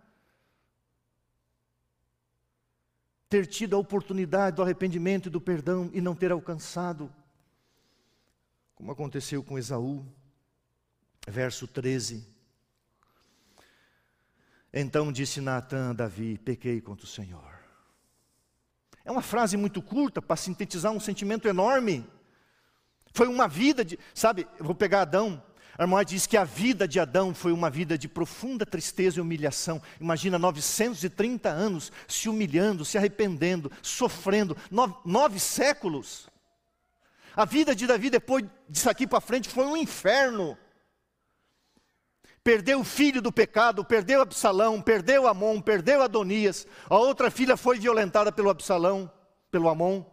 Ter 3.33 3.47
tido 3.47 3.75
a 3.75 3.79
oportunidade 3.79 4.57
do 4.57 4.61
arrependimento 4.61 5.25
e 5.25 5.29
do 5.31 5.41
perdão 5.41 5.89
e 5.91 5.99
não 5.99 6.13
ter 6.13 6.31
alcançado. 6.31 7.11
Como 8.75 8.91
aconteceu 8.91 9.41
com 9.41 9.57
Esaú. 9.57 10.05
Verso 11.27 11.67
13. 11.67 12.31
Então 14.71 15.11
disse 15.11 15.41
Natan 15.41 15.89
a 15.89 15.93
Davi: 15.93 16.37
Pequei 16.37 16.79
contra 16.79 17.05
o 17.05 17.09
Senhor. 17.09 17.57
É 19.03 19.11
uma 19.11 19.23
frase 19.23 19.57
muito 19.57 19.81
curta 19.81 20.21
para 20.21 20.35
sintetizar 20.35 20.91
um 20.91 20.99
sentimento 20.99 21.47
enorme. 21.47 22.07
Foi 23.15 23.27
uma 23.27 23.47
vida 23.47 23.83
de, 23.83 23.97
sabe, 24.13 24.47
vou 24.59 24.75
pegar 24.75 25.01
Adão. 25.01 25.43
A 25.77 25.83
irmã 25.83 26.03
diz 26.05 26.27
que 26.27 26.37
a 26.37 26.43
vida 26.43 26.87
de 26.87 26.99
Adão 26.99 27.33
foi 27.33 27.51
uma 27.51 27.69
vida 27.69 27.97
de 27.97 28.07
profunda 28.07 28.65
tristeza 28.65 29.17
e 29.17 29.21
humilhação. 29.21 29.81
Imagina 29.99 30.37
930 30.37 31.49
anos 31.49 31.91
se 32.07 32.29
humilhando, 32.29 32.85
se 32.85 32.97
arrependendo, 32.97 33.71
sofrendo, 33.81 34.55
nove, 34.69 34.93
nove 35.03 35.39
séculos. 35.39 36.29
A 37.35 37.45
vida 37.45 37.75
de 37.75 37.87
Davi 37.87 38.11
depois 38.11 38.45
disso 38.69 38.89
aqui 38.89 39.07
para 39.07 39.19
frente 39.19 39.49
foi 39.49 39.65
um 39.65 39.75
inferno. 39.75 40.55
Perdeu 42.43 42.81
o 42.81 42.83
filho 42.83 43.21
do 43.21 43.31
pecado, 43.31 43.83
perdeu 43.83 44.21
Absalão, 44.21 44.79
perdeu 44.79 45.27
Amon, 45.27 45.59
perdeu 45.59 46.03
Adonias. 46.03 46.67
A 46.87 46.97
outra 46.97 47.31
filha 47.31 47.57
foi 47.57 47.79
violentada 47.79 48.31
pelo 48.31 48.49
Absalão, 48.49 49.09
pelo 49.49 49.69
Amon, 49.69 50.03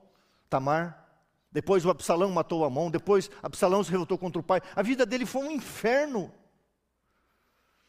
Tamar. 0.49 1.00
Depois 1.53 1.85
o 1.85 1.91
Absalão 1.91 2.31
matou 2.31 2.65
Amon, 2.65 2.91
depois 2.91 3.31
Absalão 3.43 3.83
se 3.83 3.91
revoltou 3.91 4.17
contra 4.17 4.41
o 4.41 4.43
pai. 4.43 4.61
A 4.75 4.83
vida 4.83 5.05
dele 5.05 5.27
foi 5.27 5.43
um 5.43 5.51
inferno. 5.51 6.33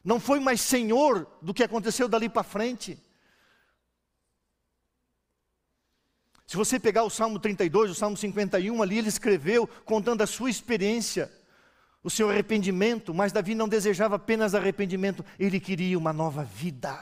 Não 0.03 0.20
foi 0.20 0.39
mais 0.39 0.62
senhor 0.62 1.28
do 1.41 1.53
que 1.53 1.64
aconteceu 1.64 2.07
dali 2.07 2.28
para 2.28 2.43
frente. 2.43 2.97
Se 6.47 6.57
você 6.57 6.80
pegar 6.80 7.03
o 7.03 7.09
Salmo 7.09 7.39
32, 7.39 7.91
o 7.91 7.95
Salmo 7.95 8.18
51, 8.18 8.82
ali 8.82 8.97
ele 8.97 9.07
escreveu 9.07 9.68
contando 9.86 10.22
a 10.22 10.28
sua 10.28 10.49
experiência 10.49 11.32
o 12.03 12.09
seu 12.09 12.30
arrependimento, 12.30 13.14
mas 13.14 13.32
Davi 13.32 13.53
não 13.53 13.70
desejava 13.70 14.16
apenas 14.16 14.55
arrependimento, 14.55 15.24
ele 15.38 15.59
queria 15.59 15.97
uma 15.97 16.12
nova 16.12 16.43
vida. 16.43 16.97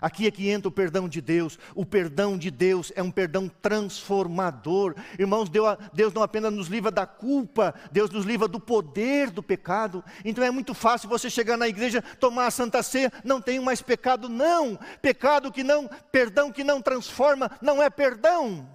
Aqui 0.00 0.26
é 0.26 0.30
que 0.30 0.48
entra 0.48 0.68
o 0.68 0.72
perdão 0.72 1.08
de 1.08 1.20
Deus. 1.20 1.58
O 1.74 1.84
perdão 1.84 2.38
de 2.38 2.50
Deus 2.50 2.92
é 2.94 3.02
um 3.02 3.10
perdão 3.10 3.48
transformador. 3.48 4.94
Irmãos, 5.18 5.50
Deus 5.92 6.12
não 6.14 6.22
apenas 6.22 6.52
nos 6.52 6.68
livra 6.68 6.90
da 6.90 7.06
culpa, 7.06 7.74
Deus 7.90 8.10
nos 8.10 8.24
livra 8.24 8.46
do 8.46 8.60
poder 8.60 9.30
do 9.30 9.42
pecado. 9.42 10.04
Então 10.24 10.44
é 10.44 10.50
muito 10.50 10.74
fácil 10.74 11.08
você 11.08 11.28
chegar 11.28 11.56
na 11.56 11.68
igreja, 11.68 12.02
tomar 12.20 12.46
a 12.46 12.50
Santa 12.50 12.82
Ceia, 12.82 13.12
não 13.24 13.40
tenho 13.40 13.62
mais 13.62 13.82
pecado. 13.82 14.28
Não, 14.28 14.78
pecado 15.02 15.52
que 15.52 15.64
não, 15.64 15.88
perdão 16.12 16.52
que 16.52 16.62
não 16.62 16.80
transforma, 16.80 17.50
não 17.60 17.82
é 17.82 17.90
perdão. 17.90 18.68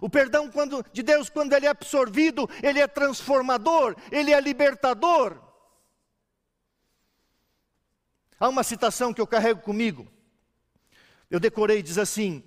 O 0.00 0.08
perdão 0.08 0.50
quando, 0.50 0.84
de 0.92 1.02
Deus, 1.02 1.30
quando 1.30 1.52
ele 1.52 1.66
é 1.66 1.70
absorvido, 1.70 2.48
ele 2.62 2.80
é 2.80 2.86
transformador, 2.86 3.96
ele 4.10 4.32
é 4.32 4.40
libertador. 4.40 5.38
Há 8.38 8.48
uma 8.48 8.62
citação 8.62 9.12
que 9.12 9.20
eu 9.20 9.26
carrego 9.26 9.60
comigo. 9.60 10.06
Eu 11.30 11.40
decorei, 11.40 11.82
diz 11.82 11.98
assim: 11.98 12.42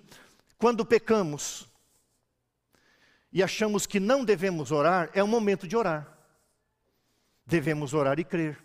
quando 0.56 0.84
pecamos 0.84 1.66
e 3.32 3.42
achamos 3.42 3.86
que 3.86 4.00
não 4.00 4.24
devemos 4.24 4.72
orar, 4.72 5.10
é 5.14 5.22
o 5.22 5.28
momento 5.28 5.66
de 5.66 5.76
orar. 5.76 6.16
Devemos 7.46 7.94
orar 7.94 8.18
e 8.18 8.24
crer. 8.24 8.62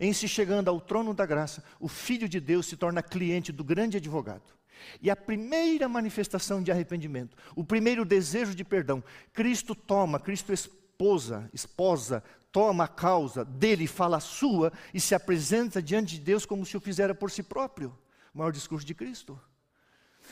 Em 0.00 0.12
se 0.12 0.26
chegando 0.26 0.68
ao 0.68 0.80
trono 0.80 1.12
da 1.12 1.26
graça, 1.26 1.62
o 1.78 1.88
Filho 1.88 2.28
de 2.28 2.40
Deus 2.40 2.66
se 2.66 2.76
torna 2.76 3.02
cliente 3.02 3.52
do 3.52 3.62
grande 3.62 3.96
advogado. 3.96 4.52
E 5.00 5.10
a 5.10 5.16
primeira 5.16 5.88
manifestação 5.88 6.62
de 6.62 6.72
arrependimento, 6.72 7.36
o 7.54 7.64
primeiro 7.64 8.04
desejo 8.04 8.54
de 8.54 8.64
perdão, 8.64 9.02
Cristo 9.32 9.74
toma, 9.74 10.18
Cristo 10.18 10.52
esposa, 10.52 11.48
esposa, 11.52 12.22
toma 12.52 12.84
a 12.84 12.88
causa 12.88 13.44
dele, 13.44 13.86
fala 13.86 14.18
a 14.18 14.20
sua 14.20 14.72
e 14.92 15.00
se 15.00 15.14
apresenta 15.14 15.82
diante 15.82 16.16
de 16.16 16.20
Deus 16.20 16.46
como 16.46 16.64
se 16.64 16.76
o 16.76 16.80
fizera 16.80 17.14
por 17.14 17.30
si 17.30 17.42
próprio. 17.42 17.98
O 18.32 18.38
maior 18.38 18.52
discurso 18.52 18.86
de 18.86 18.94
Cristo. 18.94 19.40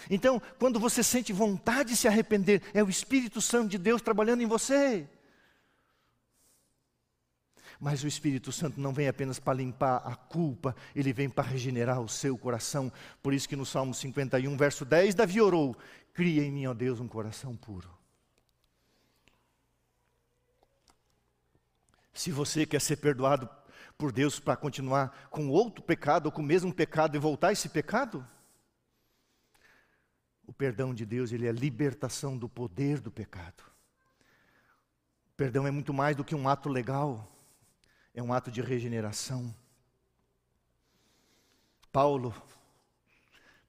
Então, 0.08 0.40
quando 0.58 0.78
você 0.78 1.02
sente 1.02 1.32
vontade 1.32 1.90
de 1.90 1.96
se 1.96 2.06
arrepender, 2.06 2.62
é 2.72 2.82
o 2.82 2.88
Espírito 2.88 3.40
Santo 3.40 3.70
de 3.70 3.78
Deus 3.78 4.00
trabalhando 4.00 4.42
em 4.42 4.46
você. 4.46 5.08
Mas 7.80 8.04
o 8.04 8.06
Espírito 8.06 8.52
Santo 8.52 8.78
não 8.78 8.92
vem 8.92 9.08
apenas 9.08 9.38
para 9.38 9.56
limpar 9.56 9.96
a 10.04 10.14
culpa, 10.14 10.76
ele 10.94 11.14
vem 11.14 11.30
para 11.30 11.48
regenerar 11.48 12.00
o 12.00 12.08
seu 12.08 12.36
coração. 12.36 12.92
Por 13.22 13.32
isso 13.32 13.48
que 13.48 13.56
no 13.56 13.64
Salmo 13.64 13.94
51, 13.94 14.54
verso 14.56 14.84
10, 14.84 15.14
Davi 15.14 15.40
orou: 15.40 15.74
Cria 16.12 16.44
em 16.44 16.52
mim, 16.52 16.66
ó 16.66 16.74
Deus, 16.74 17.00
um 17.00 17.08
coração 17.08 17.56
puro. 17.56 17.99
Se 22.12 22.30
você 22.30 22.66
quer 22.66 22.80
ser 22.80 22.96
perdoado 22.96 23.48
por 23.96 24.12
Deus 24.12 24.38
para 24.40 24.56
continuar 24.56 25.28
com 25.30 25.48
outro 25.48 25.82
pecado 25.82 26.26
ou 26.26 26.32
com 26.32 26.42
o 26.42 26.44
mesmo 26.44 26.72
pecado 26.72 27.16
e 27.16 27.18
voltar 27.18 27.48
a 27.48 27.52
esse 27.52 27.68
pecado, 27.68 28.26
o 30.46 30.52
perdão 30.52 30.94
de 30.94 31.06
Deus, 31.06 31.32
ele 31.32 31.46
é 31.46 31.50
a 31.50 31.52
libertação 31.52 32.36
do 32.36 32.48
poder 32.48 33.00
do 33.00 33.10
pecado. 33.10 33.62
O 35.32 35.36
perdão 35.36 35.66
é 35.66 35.70
muito 35.70 35.94
mais 35.94 36.16
do 36.16 36.24
que 36.24 36.34
um 36.34 36.48
ato 36.48 36.68
legal 36.68 37.30
é 38.14 38.22
um 38.22 38.32
ato 38.32 38.50
de 38.50 38.60
regeneração. 38.60 39.54
Paulo, 41.92 42.34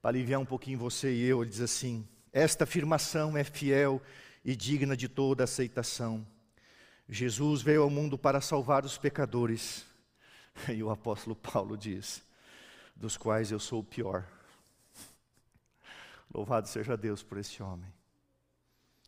para 0.00 0.10
aliviar 0.10 0.40
um 0.40 0.44
pouquinho 0.44 0.78
você 0.78 1.12
e 1.12 1.22
eu, 1.22 1.42
ele 1.42 1.50
diz 1.50 1.60
assim: 1.60 2.06
Esta 2.32 2.64
afirmação 2.64 3.36
é 3.36 3.44
fiel 3.44 4.00
e 4.44 4.54
digna 4.54 4.96
de 4.96 5.08
toda 5.08 5.44
aceitação. 5.44 6.26
Jesus 7.08 7.62
veio 7.62 7.82
ao 7.82 7.90
mundo 7.90 8.16
para 8.16 8.40
salvar 8.40 8.84
os 8.84 8.98
pecadores. 8.98 9.84
E 10.68 10.82
o 10.82 10.90
apóstolo 10.90 11.34
Paulo 11.34 11.78
diz: 11.78 12.22
Dos 12.94 13.16
quais 13.16 13.50
eu 13.50 13.58
sou 13.58 13.80
o 13.80 13.84
pior. 13.84 14.28
Louvado 16.32 16.68
seja 16.68 16.94
Deus 16.94 17.22
por 17.22 17.38
esse 17.38 17.62
homem. 17.62 17.90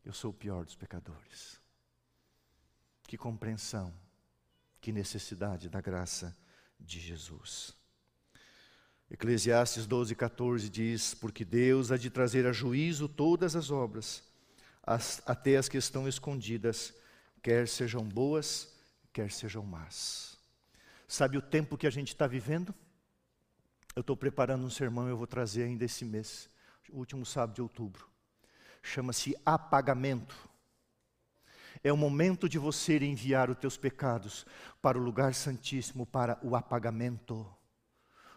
Eu 0.04 0.12
sou 0.12 0.30
o 0.30 0.34
pior 0.34 0.64
dos 0.64 0.74
pecadores. 0.74 1.60
Que 3.06 3.18
compreensão 3.18 3.92
que 4.80 4.92
necessidade 4.92 5.68
da 5.68 5.80
graça 5.80 6.36
de 6.78 7.00
Jesus. 7.00 7.74
Eclesiastes 9.10 9.86
12, 9.86 10.14
14 10.14 10.68
diz: 10.68 11.14
Porque 11.14 11.44
Deus 11.44 11.90
há 11.90 11.96
de 11.96 12.10
trazer 12.10 12.46
a 12.46 12.52
juízo 12.52 13.08
todas 13.08 13.56
as 13.56 13.70
obras, 13.70 14.22
as, 14.82 15.22
até 15.24 15.56
as 15.56 15.68
que 15.68 15.78
estão 15.78 16.06
escondidas, 16.06 16.92
quer 17.44 17.68
sejam 17.68 18.02
boas, 18.02 18.74
quer 19.12 19.30
sejam 19.30 19.62
más. 19.62 20.36
Sabe 21.06 21.38
o 21.38 21.42
tempo 21.42 21.78
que 21.78 21.86
a 21.86 21.90
gente 21.90 22.08
está 22.08 22.26
vivendo? 22.26 22.74
Eu 23.94 24.00
estou 24.00 24.16
preparando 24.16 24.66
um 24.66 24.70
sermão, 24.70 25.08
eu 25.08 25.16
vou 25.16 25.28
trazer 25.28 25.62
ainda 25.62 25.84
esse 25.84 26.04
mês, 26.04 26.50
último 26.90 27.24
sábado 27.24 27.54
de 27.54 27.62
outubro. 27.62 28.08
Chama-se 28.82 29.36
apagamento 29.46 30.34
é 31.84 31.92
o 31.92 31.96
momento 31.98 32.48
de 32.48 32.58
você 32.58 32.96
enviar 32.98 33.50
os 33.50 33.58
teus 33.58 33.76
pecados 33.76 34.46
para 34.80 34.98
o 34.98 35.02
lugar 35.02 35.34
santíssimo, 35.34 36.06
para 36.06 36.38
o 36.42 36.56
apagamento. 36.56 37.46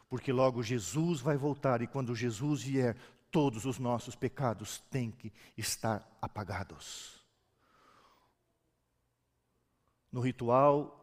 Porque 0.09 0.33
logo 0.33 0.61
Jesus 0.61 1.21
vai 1.21 1.37
voltar 1.37 1.81
e 1.81 1.87
quando 1.87 2.13
Jesus 2.13 2.63
vier, 2.63 2.97
todos 3.31 3.65
os 3.65 3.79
nossos 3.79 4.15
pecados 4.15 4.79
têm 4.91 5.09
que 5.09 5.31
estar 5.57 6.05
apagados. 6.21 7.16
No 10.11 10.21
ritual 10.21 10.93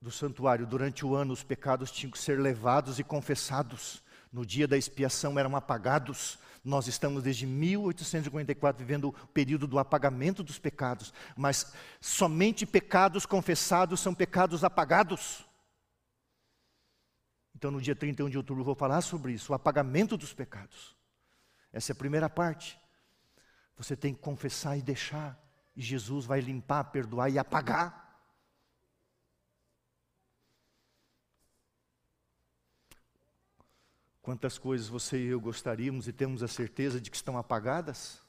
do 0.00 0.10
santuário, 0.10 0.66
durante 0.66 1.04
o 1.04 1.14
ano, 1.14 1.32
os 1.32 1.42
pecados 1.42 1.90
tinham 1.90 2.10
que 2.10 2.18
ser 2.18 2.38
levados 2.38 2.98
e 2.98 3.04
confessados. 3.04 4.02
No 4.32 4.44
dia 4.44 4.68
da 4.68 4.76
expiação 4.76 5.38
eram 5.38 5.56
apagados. 5.56 6.38
Nós 6.64 6.86
estamos 6.86 7.22
desde 7.22 7.46
1854 7.46 8.78
vivendo 8.78 9.08
o 9.08 9.26
período 9.28 9.66
do 9.66 9.78
apagamento 9.78 10.42
dos 10.42 10.58
pecados, 10.58 11.14
mas 11.36 11.72
somente 12.00 12.66
pecados 12.66 13.24
confessados 13.24 14.00
são 14.00 14.14
pecados 14.14 14.64
apagados. 14.64 15.44
Então, 17.54 17.70
no 17.70 17.80
dia 17.80 17.96
31 17.96 18.28
de 18.28 18.36
outubro, 18.36 18.62
vou 18.62 18.74
falar 18.74 19.00
sobre 19.00 19.32
isso, 19.32 19.52
o 19.52 19.54
apagamento 19.54 20.16
dos 20.16 20.32
pecados. 20.32 20.96
Essa 21.72 21.92
é 21.92 21.94
a 21.94 21.96
primeira 21.96 22.28
parte. 22.28 22.78
Você 23.76 23.96
tem 23.96 24.14
que 24.14 24.20
confessar 24.20 24.76
e 24.76 24.82
deixar, 24.82 25.40
e 25.74 25.82
Jesus 25.82 26.24
vai 26.24 26.40
limpar, 26.40 26.84
perdoar 26.84 27.30
e 27.30 27.38
apagar. 27.38 28.07
Quantas 34.28 34.58
coisas 34.58 34.88
você 34.88 35.16
e 35.16 35.28
eu 35.28 35.40
gostaríamos 35.40 36.06
e 36.06 36.12
temos 36.12 36.42
a 36.42 36.48
certeza 36.48 37.00
de 37.00 37.10
que 37.10 37.16
estão 37.16 37.38
apagadas? 37.38 38.20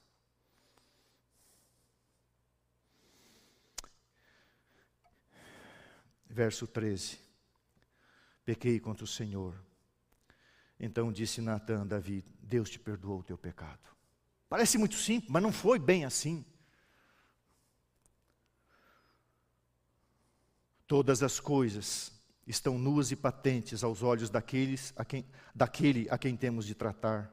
Verso 6.25 6.65
13: 6.65 7.19
Pequei 8.45 8.79
contra 8.79 9.03
o 9.03 9.07
Senhor. 9.07 9.61
Então 10.79 11.11
disse 11.11 11.41
Natan 11.41 11.81
a 11.81 11.83
Davi: 11.83 12.23
Deus 12.41 12.69
te 12.69 12.79
perdoou 12.79 13.19
o 13.19 13.23
teu 13.23 13.37
pecado. 13.37 13.85
Parece 14.47 14.77
muito 14.77 14.95
simples, 14.95 15.29
mas 15.29 15.43
não 15.43 15.51
foi 15.51 15.77
bem 15.77 16.05
assim. 16.05 16.45
Todas 20.87 21.21
as 21.21 21.41
coisas 21.41 22.17
estão 22.49 22.79
nuas 22.79 23.11
e 23.11 23.15
patentes 23.15 23.83
aos 23.83 24.01
olhos 24.01 24.31
daqueles 24.31 24.91
a 24.97 25.05
quem, 25.05 25.23
daquele 25.53 26.07
a 26.09 26.17
quem 26.17 26.35
temos 26.35 26.65
de 26.65 26.73
tratar, 26.73 27.31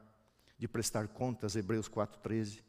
de 0.59 0.67
prestar 0.67 1.07
contas, 1.07 1.55
Hebreus 1.55 1.89
4,13. 1.89 2.61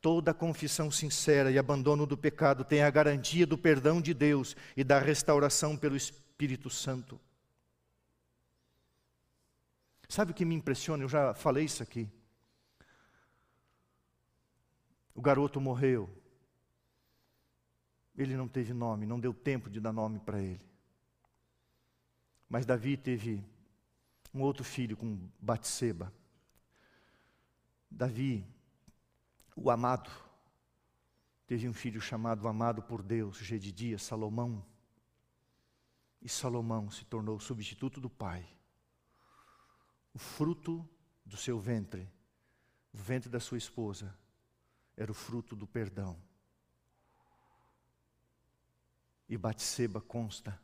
Toda 0.00 0.32
confissão 0.32 0.88
sincera 0.88 1.50
e 1.50 1.58
abandono 1.58 2.06
do 2.06 2.16
pecado 2.16 2.64
tem 2.64 2.82
a 2.82 2.90
garantia 2.90 3.44
do 3.44 3.58
perdão 3.58 4.00
de 4.00 4.14
Deus 4.14 4.54
e 4.76 4.84
da 4.84 5.00
restauração 5.00 5.76
pelo 5.76 5.96
Espírito 5.96 6.70
Santo. 6.70 7.20
Sabe 10.08 10.30
o 10.30 10.34
que 10.34 10.44
me 10.44 10.54
impressiona? 10.54 11.02
Eu 11.02 11.08
já 11.08 11.34
falei 11.34 11.64
isso 11.64 11.82
aqui. 11.82 12.08
O 15.12 15.20
garoto 15.20 15.60
morreu. 15.60 16.08
Ele 18.16 18.36
não 18.36 18.46
teve 18.46 18.72
nome, 18.72 19.06
não 19.06 19.18
deu 19.18 19.34
tempo 19.34 19.68
de 19.68 19.80
dar 19.80 19.92
nome 19.92 20.20
para 20.20 20.40
ele. 20.40 20.73
Mas 22.48 22.66
Davi 22.66 22.96
teve 22.96 23.44
um 24.32 24.42
outro 24.42 24.64
filho 24.64 24.96
com 24.96 25.28
Batseba. 25.40 26.12
Davi, 27.90 28.44
o 29.54 29.70
amado, 29.70 30.10
teve 31.46 31.68
um 31.68 31.72
filho 31.72 32.00
chamado 32.00 32.48
amado 32.48 32.82
por 32.82 33.02
Deus, 33.02 33.38
Gedidia, 33.38 33.98
Salomão. 33.98 34.64
E 36.20 36.28
Salomão 36.28 36.90
se 36.90 37.04
tornou 37.04 37.36
o 37.36 37.40
substituto 37.40 38.00
do 38.00 38.10
pai. 38.10 38.48
O 40.12 40.18
fruto 40.18 40.88
do 41.24 41.36
seu 41.36 41.58
ventre, 41.58 42.10
o 42.92 42.98
ventre 42.98 43.30
da 43.30 43.40
sua 43.40 43.58
esposa, 43.58 44.16
era 44.96 45.10
o 45.10 45.14
fruto 45.14 45.54
do 45.56 45.66
perdão. 45.66 46.18
E 49.28 49.36
Batseba 49.36 50.00
consta 50.00 50.60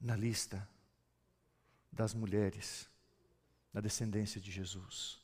na 0.00 0.16
lista 0.16 0.66
das 1.92 2.14
mulheres 2.14 2.88
da 3.72 3.80
descendência 3.80 4.40
de 4.40 4.50
Jesus. 4.50 5.20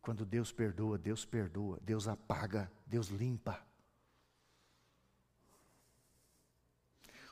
Quando 0.00 0.24
Deus 0.24 0.52
perdoa, 0.52 0.96
Deus 0.96 1.24
perdoa, 1.24 1.78
Deus 1.82 2.08
apaga, 2.08 2.70
Deus 2.86 3.08
limpa. 3.08 3.60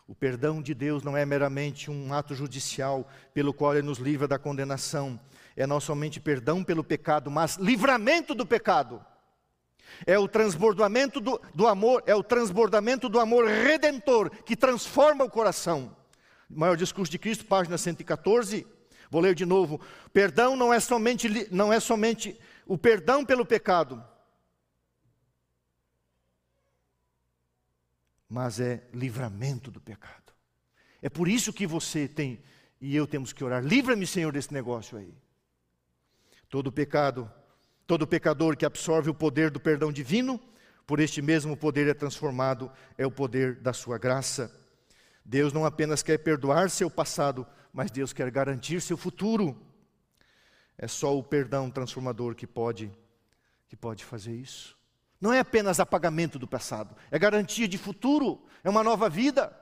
O 0.07 0.15
perdão 0.15 0.63
de 0.63 0.75
Deus 0.75 1.03
não 1.03 1.17
é 1.17 1.25
meramente 1.25 1.91
um 1.91 2.13
ato 2.13 2.35
judicial 2.35 3.11
pelo 3.35 3.53
qual 3.53 3.75
Ele 3.75 3.87
nos 3.87 3.99
livra 3.99 4.29
da 4.29 4.39
condenação, 4.39 5.19
é 5.57 5.67
não 5.67 5.81
somente 5.81 6.21
perdão 6.21 6.63
pelo 6.63 6.85
pecado, 6.85 7.31
mas 7.31 7.57
livramento 7.57 8.35
do 8.35 8.47
pecado. 8.47 9.05
É 10.07 10.19
o 10.19 10.29
transbordamento 10.29 11.21
do, 11.21 11.41
do 11.55 11.67
amor, 11.67 12.03
é 12.07 12.15
o 12.15 12.23
transbordamento 12.23 13.09
do 13.09 13.19
amor 13.19 13.47
redentor 13.47 14.31
que 14.45 14.57
transforma 14.57 15.25
o 15.25 15.31
coração. 15.31 15.97
Maior 16.49 16.77
discurso 16.77 17.11
de 17.11 17.19
Cristo, 17.19 17.45
página 17.45 17.77
114. 17.79 18.67
Vou 19.11 19.21
ler 19.21 19.35
de 19.35 19.47
novo. 19.47 19.81
Perdão 20.13 20.57
não 20.57 20.73
é 20.73 20.81
somente 20.81 21.49
não 21.51 21.73
é 21.73 21.81
somente 21.81 22.39
o 22.67 22.77
perdão 22.77 23.25
pelo 23.25 23.47
pecado, 23.47 24.05
mas 28.29 28.61
é 28.61 28.87
livramento 28.93 29.71
do 29.71 29.81
pecado. 29.81 30.33
É 31.01 31.09
por 31.09 31.29
isso 31.29 31.53
que 31.53 31.67
você 31.67 32.09
tem 32.09 32.43
e 32.81 32.95
eu 32.95 33.07
temos 33.07 33.33
que 33.33 33.45
orar. 33.45 33.65
Livra-me, 33.65 34.07
Senhor, 34.07 34.33
desse 34.33 34.53
negócio 34.53 34.99
aí. 34.99 35.15
Todo 36.49 36.73
pecado 36.73 37.31
Todo 37.87 38.07
pecador 38.07 38.57
que 38.57 38.67
absorve 38.67 39.09
o 39.09 39.15
poder 39.15 39.51
do 39.51 39.61
perdão 39.61 39.93
divino, 39.93 40.41
por 40.87 40.99
este 40.99 41.23
mesmo 41.23 41.57
poder 41.57 41.89
é 41.89 41.95
transformado, 41.95 42.71
é 42.99 43.07
o 43.07 43.11
poder 43.11 43.57
da 43.57 43.73
sua 43.73 43.97
graça. 43.97 44.53
Deus 45.25 45.53
não 45.53 45.65
apenas 45.65 46.03
quer 46.03 46.19
perdoar 46.19 46.69
seu 46.69 46.91
passado, 46.91 47.47
mas 47.73 47.91
Deus 47.91 48.13
quer 48.13 48.31
garantir 48.31 48.81
seu 48.81 48.97
futuro. 48.97 49.57
É 50.77 50.89
só 50.89 51.17
o 51.17 51.23
perdão 51.23 51.71
transformador 51.71 52.35
que 52.35 52.47
pode 52.47 52.93
que 53.69 53.77
pode 53.77 54.05
fazer 54.05 54.35
isso. 54.35 54.77
Não 55.21 55.33
é 55.33 55.41
apenas 55.41 55.81
apagamento 55.81 56.39
do 56.39 56.47
passado, 56.47 56.95
é 57.11 57.19
garantia 57.19 57.67
de 57.67 57.77
futuro, 57.77 58.45
é 58.63 58.71
uma 58.71 58.85
nova 58.85 59.09
vida. 59.09 59.57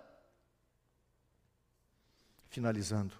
Finalizando. 2.49 3.15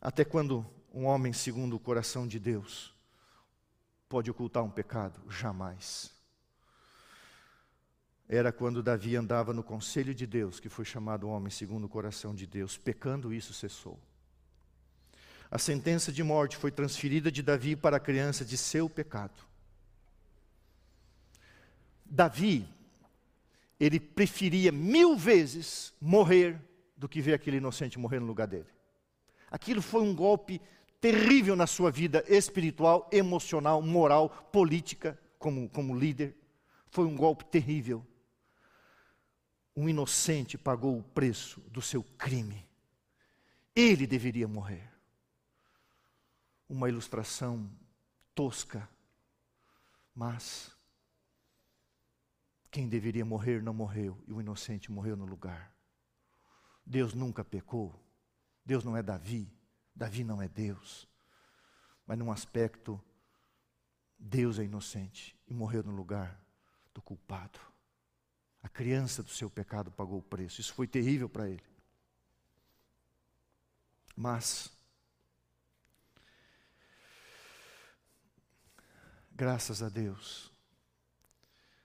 Até 0.00 0.24
quando 0.24 0.66
um 0.92 1.06
homem 1.06 1.32
segundo 1.32 1.76
o 1.76 1.80
coração 1.80 2.26
de 2.26 2.38
Deus 2.38 2.91
pode 4.12 4.30
ocultar 4.30 4.62
um 4.62 4.68
pecado? 4.68 5.22
Jamais. 5.30 6.12
Era 8.28 8.52
quando 8.52 8.82
Davi 8.82 9.16
andava 9.16 9.54
no 9.54 9.62
conselho 9.62 10.14
de 10.14 10.26
Deus, 10.26 10.60
que 10.60 10.68
foi 10.68 10.84
chamado 10.84 11.26
homem 11.26 11.50
segundo 11.50 11.84
o 11.84 11.88
coração 11.88 12.34
de 12.34 12.46
Deus, 12.46 12.76
pecando, 12.76 13.32
isso 13.32 13.54
cessou. 13.54 13.98
A 15.50 15.56
sentença 15.56 16.12
de 16.12 16.22
morte 16.22 16.58
foi 16.58 16.70
transferida 16.70 17.32
de 17.32 17.42
Davi 17.42 17.74
para 17.74 17.96
a 17.96 18.00
criança 18.00 18.44
de 18.44 18.58
seu 18.58 18.86
pecado. 18.86 19.42
Davi, 22.04 22.68
ele 23.80 23.98
preferia 23.98 24.70
mil 24.70 25.16
vezes 25.16 25.94
morrer 25.98 26.60
do 26.98 27.08
que 27.08 27.22
ver 27.22 27.32
aquele 27.32 27.56
inocente 27.56 27.98
morrer 27.98 28.20
no 28.20 28.26
lugar 28.26 28.46
dele. 28.46 28.68
Aquilo 29.50 29.80
foi 29.80 30.02
um 30.02 30.14
golpe 30.14 30.60
terrível 31.02 31.56
na 31.56 31.66
sua 31.66 31.90
vida 31.90 32.24
espiritual, 32.28 33.10
emocional, 33.10 33.82
moral, 33.82 34.30
política, 34.52 35.20
como, 35.36 35.68
como 35.68 35.98
líder. 35.98 36.36
Foi 36.90 37.04
um 37.04 37.16
golpe 37.16 37.44
terrível. 37.44 38.06
Um 39.74 39.88
inocente 39.88 40.56
pagou 40.56 40.96
o 40.96 41.02
preço 41.02 41.60
do 41.62 41.82
seu 41.82 42.04
crime. 42.04 42.64
Ele 43.74 44.06
deveria 44.06 44.46
morrer. 44.46 44.88
Uma 46.68 46.88
ilustração 46.88 47.68
tosca, 48.32 48.88
mas 50.14 50.70
quem 52.70 52.88
deveria 52.88 53.24
morrer 53.24 53.60
não 53.60 53.74
morreu 53.74 54.22
e 54.24 54.32
o 54.32 54.40
inocente 54.40 54.92
morreu 54.92 55.16
no 55.16 55.26
lugar. 55.26 55.74
Deus 56.86 57.12
nunca 57.12 57.44
pecou. 57.44 57.92
Deus 58.64 58.84
não 58.84 58.96
é 58.96 59.02
Davi. 59.02 59.52
Davi 59.94 60.24
não 60.24 60.40
é 60.40 60.48
Deus. 60.48 61.08
Mas 62.06 62.18
num 62.18 62.30
aspecto, 62.32 63.02
Deus 64.18 64.58
é 64.58 64.64
inocente 64.64 65.36
e 65.46 65.54
morreu 65.54 65.82
no 65.82 65.92
lugar 65.92 66.40
do 66.94 67.02
culpado. 67.02 67.58
A 68.62 68.68
criança 68.68 69.22
do 69.22 69.30
seu 69.30 69.50
pecado 69.50 69.90
pagou 69.90 70.18
o 70.18 70.22
preço. 70.22 70.60
Isso 70.60 70.72
foi 70.72 70.86
terrível 70.86 71.28
para 71.28 71.48
ele. 71.48 71.64
Mas, 74.14 74.70
graças 79.32 79.82
a 79.82 79.88
Deus, 79.88 80.52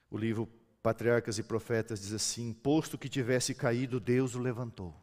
o 0.10 0.18
livro 0.18 0.46
Patriarcas 0.84 1.40
e 1.40 1.44
Profetas 1.44 2.02
diz 2.02 2.14
assim: 2.14 2.54
posto 2.54 2.98
que 2.98 3.10
tivesse 3.10 3.56
caído, 3.56 4.00
Deus 4.00 4.36
o 4.36 4.40
levantou. 4.40 4.96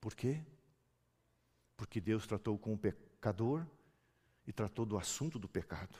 Por 0.00 0.14
quê? 0.14 0.42
Porque 1.76 2.00
Deus 2.00 2.26
tratou 2.26 2.58
com 2.58 2.74
o 2.74 2.78
pecador 2.78 3.66
e 4.46 4.52
tratou 4.52 4.84
do 4.84 4.96
assunto 4.96 5.38
do 5.38 5.48
pecado. 5.48 5.98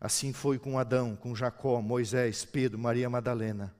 Assim 0.00 0.32
foi 0.32 0.58
com 0.58 0.78
Adão, 0.78 1.14
com 1.14 1.34
Jacó, 1.34 1.80
Moisés, 1.82 2.44
Pedro, 2.44 2.78
Maria 2.78 3.10
Madalena. 3.10 3.74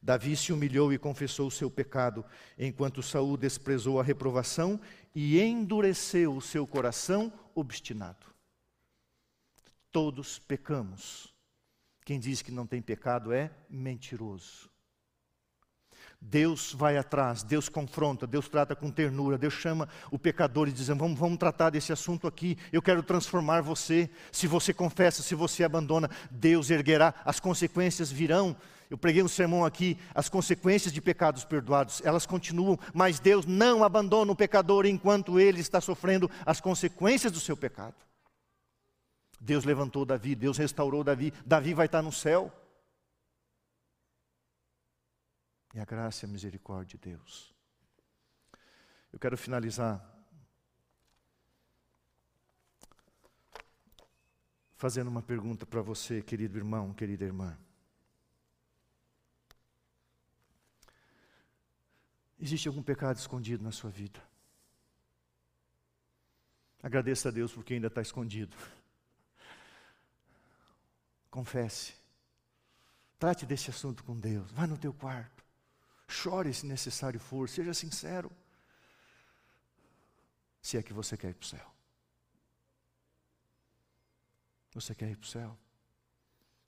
Davi 0.00 0.36
se 0.36 0.52
humilhou 0.52 0.92
e 0.92 0.98
confessou 0.98 1.48
o 1.48 1.50
seu 1.50 1.68
pecado, 1.68 2.24
enquanto 2.56 3.02
Saul 3.02 3.36
desprezou 3.36 3.98
a 3.98 4.04
reprovação 4.04 4.80
e 5.12 5.40
endureceu 5.40 6.36
o 6.36 6.40
seu 6.40 6.66
coração 6.66 7.32
obstinado. 7.54 8.26
Todos 9.90 10.38
pecamos. 10.38 11.34
Quem 12.04 12.20
diz 12.20 12.40
que 12.40 12.52
não 12.52 12.66
tem 12.66 12.80
pecado 12.80 13.32
é 13.32 13.50
mentiroso. 13.68 14.70
Deus 16.20 16.72
vai 16.72 16.96
atrás, 16.96 17.42
Deus 17.42 17.68
confronta, 17.68 18.26
Deus 18.26 18.48
trata 18.48 18.74
com 18.74 18.90
ternura, 18.90 19.38
Deus 19.38 19.54
chama 19.54 19.88
o 20.10 20.18
pecador 20.18 20.68
e 20.68 20.72
diz: 20.72 20.88
vamos, 20.88 21.18
vamos 21.18 21.38
tratar 21.38 21.70
desse 21.70 21.92
assunto 21.92 22.26
aqui, 22.26 22.58
eu 22.72 22.82
quero 22.82 23.02
transformar 23.02 23.60
você. 23.60 24.10
Se 24.32 24.46
você 24.46 24.72
confessa, 24.72 25.22
se 25.22 25.34
você 25.34 25.64
abandona, 25.64 26.10
Deus 26.30 26.70
erguerá, 26.70 27.14
as 27.24 27.38
consequências 27.38 28.10
virão. 28.10 28.56
Eu 28.88 28.96
preguei 28.96 29.22
um 29.22 29.28
sermão 29.28 29.64
aqui, 29.64 29.98
as 30.14 30.28
consequências 30.28 30.92
de 30.92 31.00
pecados 31.00 31.44
perdoados, 31.44 32.00
elas 32.04 32.24
continuam, 32.24 32.78
mas 32.94 33.18
Deus 33.18 33.44
não 33.44 33.82
abandona 33.82 34.30
o 34.30 34.36
pecador 34.36 34.86
enquanto 34.86 35.40
ele 35.40 35.60
está 35.60 35.80
sofrendo 35.80 36.30
as 36.44 36.60
consequências 36.60 37.32
do 37.32 37.40
seu 37.40 37.56
pecado. 37.56 37.96
Deus 39.40 39.64
levantou 39.64 40.04
Davi, 40.04 40.34
Deus 40.34 40.56
restaurou 40.56 41.04
Davi, 41.04 41.32
Davi 41.44 41.74
vai 41.74 41.86
estar 41.86 42.02
no 42.02 42.12
céu. 42.12 42.52
E 45.76 45.78
a 45.78 45.84
graça 45.84 46.24
e 46.24 46.26
a 46.26 46.32
misericórdia 46.32 46.98
de 46.98 47.10
Deus. 47.10 47.54
Eu 49.12 49.18
quero 49.18 49.36
finalizar 49.36 50.02
fazendo 54.74 55.08
uma 55.08 55.20
pergunta 55.20 55.66
para 55.66 55.82
você, 55.82 56.22
querido 56.22 56.56
irmão, 56.56 56.94
querida 56.94 57.26
irmã. 57.26 57.58
Existe 62.40 62.68
algum 62.68 62.82
pecado 62.82 63.18
escondido 63.18 63.62
na 63.62 63.70
sua 63.70 63.90
vida? 63.90 64.22
Agradeça 66.82 67.28
a 67.28 67.32
Deus 67.32 67.52
porque 67.52 67.74
ainda 67.74 67.88
está 67.88 68.00
escondido. 68.00 68.56
Confesse. 71.30 71.92
Trate 73.18 73.44
desse 73.44 73.68
assunto 73.68 74.02
com 74.02 74.18
Deus. 74.18 74.50
Vá 74.52 74.66
no 74.66 74.78
teu 74.78 74.94
quarto. 74.94 75.35
Chore 76.08 76.52
se 76.52 76.66
necessário 76.66 77.18
for. 77.18 77.48
Seja 77.48 77.74
sincero. 77.74 78.30
Se 80.62 80.76
é 80.76 80.82
que 80.82 80.92
você 80.92 81.16
quer 81.16 81.30
ir 81.30 81.34
para 81.34 81.44
o 81.44 81.48
céu. 81.48 81.74
Você 84.74 84.94
quer 84.94 85.10
ir 85.10 85.16
para 85.16 85.24
o 85.24 85.28
céu? 85.28 85.58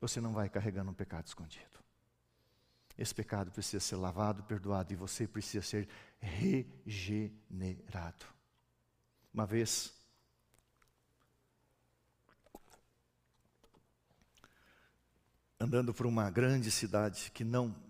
Você 0.00 0.20
não 0.20 0.32
vai 0.32 0.48
carregando 0.48 0.90
um 0.90 0.94
pecado 0.94 1.26
escondido. 1.26 1.78
Esse 2.96 3.14
pecado 3.14 3.52
precisa 3.52 3.80
ser 3.80 3.96
lavado, 3.96 4.42
perdoado 4.42 4.92
e 4.92 4.96
você 4.96 5.28
precisa 5.28 5.64
ser 5.64 5.88
regenerado. 6.18 8.26
Uma 9.32 9.46
vez, 9.46 9.94
andando 15.60 15.94
por 15.94 16.06
uma 16.06 16.28
grande 16.28 16.72
cidade 16.72 17.30
que 17.30 17.44
não 17.44 17.87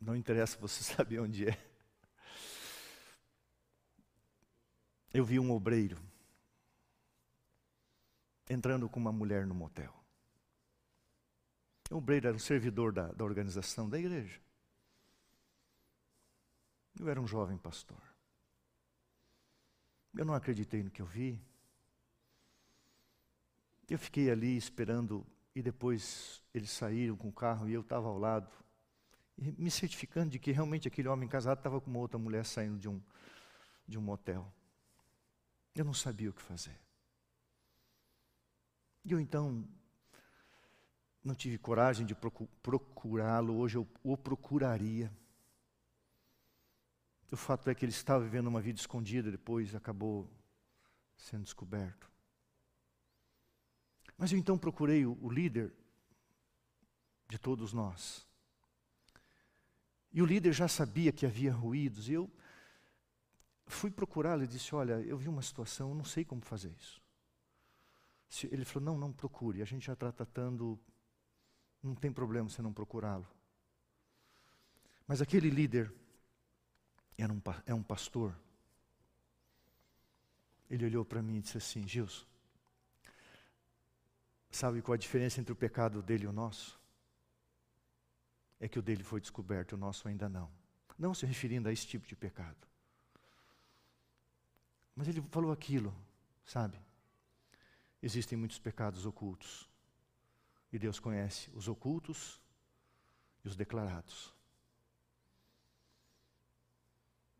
não 0.00 0.16
interessa 0.16 0.58
você 0.58 0.82
saber 0.84 1.20
onde 1.20 1.48
é. 1.48 1.74
Eu 5.12 5.24
vi 5.24 5.38
um 5.38 5.52
obreiro 5.52 5.96
entrando 8.48 8.88
com 8.88 8.98
uma 8.98 9.12
mulher 9.12 9.46
no 9.46 9.54
motel. 9.54 9.94
O 11.90 11.96
obreiro 11.96 12.28
era 12.28 12.36
um 12.36 12.40
servidor 12.40 12.92
da, 12.92 13.12
da 13.12 13.24
organização 13.24 13.88
da 13.88 13.98
igreja. 13.98 14.40
Eu 16.98 17.08
era 17.08 17.20
um 17.20 17.26
jovem 17.26 17.58
pastor. 17.58 18.02
Eu 20.14 20.24
não 20.24 20.34
acreditei 20.34 20.82
no 20.82 20.90
que 20.90 21.02
eu 21.02 21.06
vi. 21.06 21.40
Eu 23.88 23.98
fiquei 23.98 24.30
ali 24.30 24.56
esperando 24.56 25.26
e 25.54 25.62
depois 25.62 26.42
eles 26.52 26.70
saíram 26.70 27.16
com 27.16 27.28
o 27.28 27.32
carro 27.32 27.68
e 27.68 27.72
eu 27.72 27.80
estava 27.80 28.08
ao 28.08 28.18
lado, 28.18 28.50
me 29.36 29.70
certificando 29.70 30.30
de 30.30 30.38
que 30.38 30.52
realmente 30.52 30.88
aquele 30.88 31.08
homem 31.08 31.28
casado 31.28 31.58
estava 31.58 31.80
com 31.80 31.90
uma 31.90 31.98
outra 31.98 32.18
mulher 32.18 32.44
saindo 32.44 32.78
de 32.78 32.88
um, 32.88 33.02
de 33.86 33.98
um 33.98 34.02
motel. 34.02 34.52
Eu 35.74 35.84
não 35.84 35.94
sabia 35.94 36.30
o 36.30 36.32
que 36.32 36.42
fazer. 36.42 36.78
E 39.04 39.12
eu 39.12 39.20
então 39.20 39.68
não 41.22 41.34
tive 41.34 41.58
coragem 41.58 42.06
de 42.06 42.14
procurá-lo, 42.62 43.56
hoje 43.56 43.76
eu 43.76 43.88
o 44.02 44.16
procuraria. 44.16 45.12
O 47.30 47.36
fato 47.36 47.68
é 47.68 47.74
que 47.74 47.84
ele 47.84 47.90
estava 47.90 48.22
vivendo 48.22 48.46
uma 48.46 48.60
vida 48.60 48.78
escondida, 48.78 49.30
depois 49.30 49.74
acabou 49.74 50.30
sendo 51.16 51.42
descoberto. 51.42 52.08
Mas 54.16 54.30
eu 54.30 54.38
então 54.38 54.56
procurei 54.56 55.04
o, 55.04 55.18
o 55.20 55.28
líder 55.28 55.74
de 57.28 57.38
todos 57.38 57.72
nós. 57.72 58.24
E 60.14 60.22
o 60.22 60.24
líder 60.24 60.52
já 60.52 60.68
sabia 60.68 61.10
que 61.10 61.26
havia 61.26 61.52
ruídos, 61.52 62.08
e 62.08 62.12
eu 62.12 62.30
fui 63.66 63.90
procurá-lo 63.90 64.44
e 64.44 64.46
disse: 64.46 64.72
Olha, 64.72 65.00
eu 65.00 65.18
vi 65.18 65.28
uma 65.28 65.42
situação, 65.42 65.88
eu 65.88 65.94
não 65.96 66.04
sei 66.04 66.24
como 66.24 66.40
fazer 66.40 66.70
isso. 66.70 67.02
Ele 68.44 68.64
falou: 68.64 68.86
Não, 68.86 68.96
não 68.96 69.12
procure, 69.12 69.60
a 69.60 69.64
gente 69.64 69.84
já 69.84 69.94
está 69.94 70.12
tratando, 70.12 70.78
não 71.82 71.96
tem 71.96 72.12
problema 72.12 72.48
você 72.48 72.62
não 72.62 72.72
procurá-lo. 72.72 73.26
Mas 75.04 75.20
aquele 75.20 75.50
líder 75.50 75.92
era 77.18 77.32
um, 77.32 77.42
é 77.66 77.74
um 77.74 77.82
pastor. 77.82 78.38
Ele 80.70 80.86
olhou 80.86 81.04
para 81.04 81.20
mim 81.20 81.38
e 81.38 81.40
disse 81.40 81.58
assim: 81.58 81.88
Gilson, 81.88 82.24
sabe 84.48 84.80
qual 84.80 84.94
a 84.94 84.98
diferença 84.98 85.40
entre 85.40 85.52
o 85.52 85.56
pecado 85.56 86.00
dele 86.00 86.22
e 86.22 86.28
o 86.28 86.32
nosso? 86.32 86.83
É 88.64 88.68
que 88.68 88.78
o 88.78 88.82
dele 88.82 89.04
foi 89.04 89.20
descoberto, 89.20 89.72
o 89.72 89.76
nosso 89.76 90.08
ainda 90.08 90.26
não. 90.26 90.50
Não 90.98 91.12
se 91.12 91.26
referindo 91.26 91.68
a 91.68 91.72
esse 91.72 91.86
tipo 91.86 92.06
de 92.06 92.16
pecado. 92.16 92.66
Mas 94.96 95.06
ele 95.06 95.20
falou 95.20 95.52
aquilo, 95.52 95.94
sabe? 96.46 96.80
Existem 98.02 98.38
muitos 98.38 98.58
pecados 98.58 99.04
ocultos. 99.04 99.68
E 100.72 100.78
Deus 100.78 100.98
conhece 100.98 101.50
os 101.52 101.68
ocultos 101.68 102.40
e 103.44 103.48
os 103.48 103.54
declarados. 103.54 104.34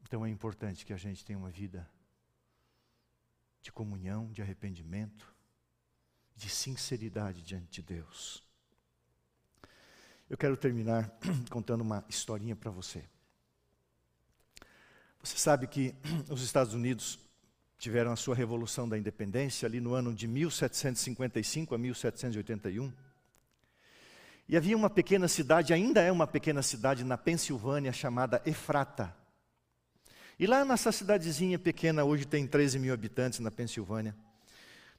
Então 0.02 0.26
é 0.26 0.28
importante 0.28 0.84
que 0.84 0.92
a 0.92 0.98
gente 0.98 1.24
tenha 1.24 1.38
uma 1.38 1.50
vida 1.50 1.90
de 3.62 3.72
comunhão, 3.72 4.30
de 4.30 4.42
arrependimento, 4.42 5.34
de 6.36 6.50
sinceridade 6.50 7.40
diante 7.40 7.70
de 7.70 7.82
Deus. 7.82 8.43
Eu 10.28 10.38
quero 10.38 10.56
terminar 10.56 11.10
contando 11.50 11.82
uma 11.82 12.04
historinha 12.08 12.56
para 12.56 12.70
você. 12.70 13.04
Você 15.22 15.36
sabe 15.36 15.66
que 15.66 15.94
os 16.30 16.42
Estados 16.42 16.72
Unidos 16.72 17.18
tiveram 17.78 18.10
a 18.10 18.16
sua 18.16 18.34
revolução 18.34 18.88
da 18.88 18.96
independência 18.96 19.66
ali 19.66 19.80
no 19.80 19.92
ano 19.92 20.14
de 20.14 20.26
1755 20.26 21.74
a 21.74 21.78
1781. 21.78 22.90
E 24.48 24.56
havia 24.56 24.76
uma 24.76 24.88
pequena 24.88 25.28
cidade, 25.28 25.74
ainda 25.74 26.00
é 26.00 26.10
uma 26.10 26.26
pequena 26.26 26.62
cidade 26.62 27.04
na 27.04 27.18
Pensilvânia 27.18 27.92
chamada 27.92 28.40
Efrata. 28.46 29.14
E 30.38 30.46
lá 30.46 30.64
nessa 30.64 30.90
cidadezinha 30.90 31.58
pequena, 31.58 32.04
hoje 32.04 32.24
tem 32.24 32.46
13 32.46 32.78
mil 32.78 32.92
habitantes 32.92 33.40
na 33.40 33.50
Pensilvânia. 33.50 34.16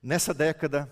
Nessa 0.01 0.34
década, 0.34 0.89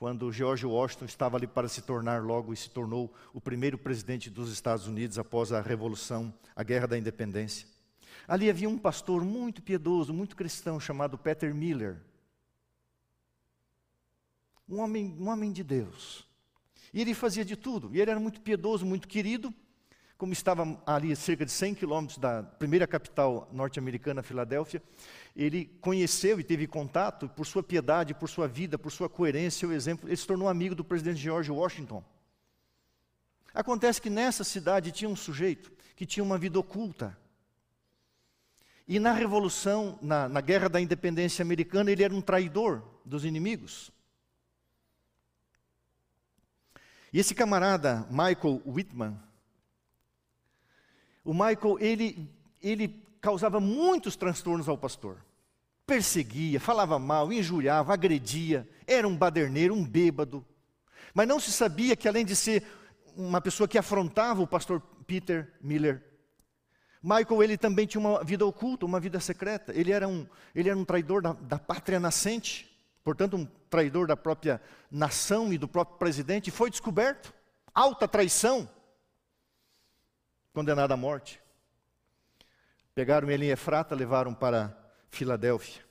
quando 0.00 0.32
George 0.32 0.64
Washington 0.64 1.04
estava 1.04 1.36
ali 1.36 1.46
para 1.46 1.68
se 1.68 1.82
tornar 1.82 2.22
logo 2.22 2.54
e 2.54 2.56
se 2.56 2.70
tornou 2.70 3.12
o 3.34 3.40
primeiro 3.40 3.76
presidente 3.76 4.30
dos 4.30 4.50
Estados 4.50 4.86
Unidos 4.86 5.18
após 5.18 5.52
a 5.52 5.60
Revolução, 5.60 6.32
a 6.56 6.62
Guerra 6.62 6.86
da 6.86 6.98
Independência. 6.98 7.68
Ali 8.26 8.48
havia 8.48 8.66
um 8.66 8.78
pastor 8.78 9.22
muito 9.22 9.60
piedoso, 9.60 10.14
muito 10.14 10.34
cristão, 10.34 10.80
chamado 10.80 11.18
Peter 11.18 11.54
Miller. 11.54 12.00
Um 14.66 14.78
homem, 14.78 15.14
um 15.20 15.28
homem 15.28 15.52
de 15.52 15.62
Deus. 15.62 16.26
E 16.94 17.02
ele 17.02 17.12
fazia 17.12 17.44
de 17.44 17.54
tudo. 17.54 17.94
E 17.94 18.00
ele 18.00 18.10
era 18.10 18.18
muito 18.18 18.40
piedoso, 18.40 18.86
muito 18.86 19.06
querido 19.06 19.52
como 20.20 20.34
estava 20.34 20.78
ali 20.84 21.16
cerca 21.16 21.46
de 21.46 21.50
100 21.50 21.76
quilômetros 21.76 22.18
da 22.18 22.42
primeira 22.42 22.86
capital 22.86 23.48
norte-americana, 23.50 24.22
Filadélfia, 24.22 24.82
ele 25.34 25.64
conheceu 25.80 26.38
e 26.38 26.44
teve 26.44 26.66
contato, 26.66 27.26
por 27.26 27.46
sua 27.46 27.62
piedade, 27.62 28.12
por 28.12 28.28
sua 28.28 28.46
vida, 28.46 28.78
por 28.78 28.92
sua 28.92 29.08
coerência, 29.08 29.66
o 29.66 29.72
exemplo, 29.72 30.06
ele 30.06 30.16
se 30.18 30.26
tornou 30.26 30.46
amigo 30.46 30.74
do 30.74 30.84
presidente 30.84 31.18
George 31.18 31.50
Washington. 31.50 32.04
Acontece 33.54 33.98
que 33.98 34.10
nessa 34.10 34.44
cidade 34.44 34.92
tinha 34.92 35.08
um 35.08 35.16
sujeito 35.16 35.72
que 35.96 36.04
tinha 36.04 36.22
uma 36.22 36.36
vida 36.36 36.58
oculta. 36.58 37.16
E 38.86 38.98
na 38.98 39.14
Revolução, 39.14 39.98
na, 40.02 40.28
na 40.28 40.42
Guerra 40.42 40.68
da 40.68 40.82
Independência 40.82 41.42
Americana, 41.42 41.90
ele 41.90 42.04
era 42.04 42.14
um 42.14 42.20
traidor 42.20 42.82
dos 43.06 43.24
inimigos. 43.24 43.90
E 47.10 47.18
esse 47.18 47.34
camarada, 47.34 48.06
Michael 48.10 48.60
Whitman, 48.66 49.18
o 51.24 51.32
Michael, 51.32 51.78
ele, 51.80 52.30
ele 52.62 52.88
causava 53.20 53.60
muitos 53.60 54.16
transtornos 54.16 54.68
ao 54.68 54.78
pastor. 54.78 55.24
Perseguia, 55.86 56.60
falava 56.60 56.98
mal, 56.98 57.32
injuriava, 57.32 57.92
agredia, 57.92 58.68
era 58.86 59.06
um 59.06 59.16
baderneiro, 59.16 59.74
um 59.74 59.84
bêbado. 59.84 60.44
Mas 61.12 61.26
não 61.26 61.40
se 61.40 61.52
sabia 61.52 61.96
que, 61.96 62.08
além 62.08 62.24
de 62.24 62.36
ser 62.36 62.64
uma 63.16 63.40
pessoa 63.40 63.68
que 63.68 63.76
afrontava 63.76 64.40
o 64.40 64.46
pastor 64.46 64.80
Peter 65.06 65.52
Miller, 65.60 66.02
Michael 67.02 67.42
ele 67.42 67.56
também 67.56 67.86
tinha 67.86 68.00
uma 68.00 68.22
vida 68.22 68.44
oculta, 68.44 68.84
uma 68.84 69.00
vida 69.00 69.18
secreta. 69.20 69.72
Ele 69.74 69.90
era 69.90 70.06
um, 70.06 70.26
ele 70.54 70.68
era 70.68 70.78
um 70.78 70.84
traidor 70.84 71.22
da, 71.22 71.32
da 71.32 71.58
pátria 71.58 71.98
nascente, 71.98 72.70
portanto, 73.02 73.36
um 73.36 73.46
traidor 73.70 74.06
da 74.06 74.16
própria 74.16 74.60
nação 74.90 75.52
e 75.52 75.56
do 75.56 75.66
próprio 75.66 75.98
presidente, 75.98 76.50
foi 76.50 76.70
descoberto. 76.70 77.32
Alta 77.74 78.06
traição. 78.06 78.68
Condenado 80.52 80.92
à 80.92 80.96
morte. 80.96 81.40
Pegaram 82.94 83.30
ele 83.30 83.46
em 83.46 83.50
Efrata, 83.50 83.94
levaram 83.94 84.34
para 84.34 84.76
Filadélfia. 85.08 85.82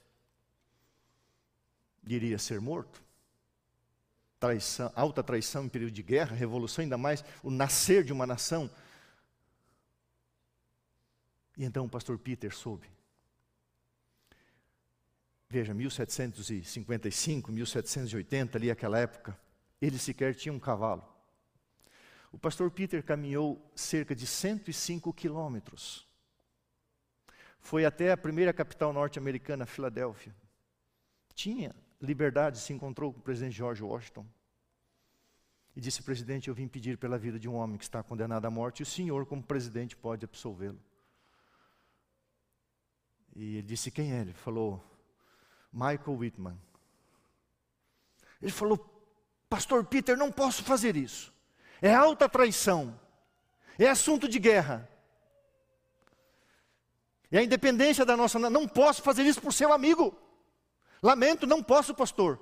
Iria 2.08 2.38
ser 2.38 2.60
morto. 2.60 3.04
Traição, 4.40 4.92
alta 4.96 5.22
traição 5.22 5.66
em 5.66 5.70
período 5.70 5.92
de 5.92 6.04
guerra, 6.04 6.36
revolução, 6.36 6.84
ainda 6.84 6.98
mais 6.98 7.24
o 7.44 7.50
nascer 7.50 8.04
de 8.04 8.14
uma 8.14 8.26
nação. 8.26 8.70
E 11.58 11.66
então 11.66 11.86
o 11.86 11.90
pastor 11.90 12.18
Peter 12.18 12.56
soube. 12.56 12.90
Veja, 15.50 15.74
1755, 15.74 17.52
1780, 17.52 18.58
ali 18.58 18.70
aquela 18.70 19.00
época, 19.00 19.36
ele 19.82 19.98
sequer 19.98 20.36
tinha 20.36 20.54
um 20.54 20.60
cavalo. 20.60 21.04
O 22.32 22.38
pastor 22.38 22.70
Peter 22.70 23.04
caminhou 23.04 23.60
cerca 23.76 24.16
de 24.16 24.28
105 24.28 25.12
quilômetros. 25.14 26.08
Foi 27.60 27.86
até 27.86 28.12
a 28.12 28.18
primeira 28.18 28.54
capital 28.54 28.94
norte-americana, 28.94 29.66
Filadélfia. 29.66 30.36
Tinha 31.34 31.76
liberdade, 32.02 32.60
se 32.60 32.72
encontrou 32.72 33.12
com 33.12 33.20
o 33.20 33.24
presidente 33.24 33.56
George 33.56 33.84
Washington. 33.84 34.26
E 35.76 35.82
disse: 35.82 36.04
Presidente, 36.04 36.48
eu 36.48 36.54
vim 36.54 36.68
pedir 36.68 36.98
pela 36.98 37.18
vida 37.18 37.40
de 37.40 37.50
um 37.50 37.56
homem 37.56 37.78
que 37.78 37.84
está 37.84 38.02
condenado 38.04 38.46
à 38.46 38.50
morte, 38.50 38.80
e 38.80 38.84
o 38.84 38.86
senhor, 38.86 39.26
como 39.26 39.44
presidente, 39.44 39.96
pode 39.96 40.26
absolvê-lo. 40.26 40.80
E 43.36 43.58
ele 43.58 43.68
disse: 43.68 43.92
Quem 43.92 44.14
é 44.14 44.22
ele? 44.22 44.34
Falou: 44.34 44.84
Michael 45.72 46.18
Whitman. 46.18 46.60
Ele 48.42 48.52
falou: 48.52 48.78
Pastor 49.50 49.86
Peter, 49.86 50.18
não 50.18 50.32
posso 50.32 50.64
fazer 50.64 50.96
isso. 50.96 51.34
É 51.82 51.94
alta 51.94 52.28
traição. 52.28 53.00
É 53.78 53.88
assunto 53.88 54.28
de 54.28 54.40
guerra. 54.40 54.90
E 57.32 57.38
a 57.38 57.44
independência 57.44 58.06
da 58.06 58.18
nossa. 58.18 58.38
Não 58.38 58.68
posso 58.68 59.02
fazer 59.02 59.24
isso 59.24 59.42
por 59.42 59.54
seu 59.54 59.72
amigo. 59.72 60.18
Lamento, 61.02 61.48
não 61.48 61.64
posso, 61.64 61.94
pastor. 61.94 62.40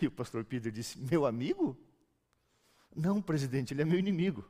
E 0.00 0.06
o 0.06 0.10
pastor 0.10 0.44
Peter 0.44 0.72
disse: 0.72 0.98
Meu 0.98 1.26
amigo? 1.26 1.76
Não, 2.94 3.22
presidente, 3.22 3.72
ele 3.72 3.82
é 3.82 3.84
meu 3.84 3.98
inimigo. 3.98 4.44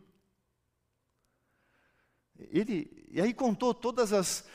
Ele, 2.38 3.06
e 3.10 3.20
aí 3.20 3.34
contou 3.34 3.74
todas 3.74 4.12
as, 4.12 4.48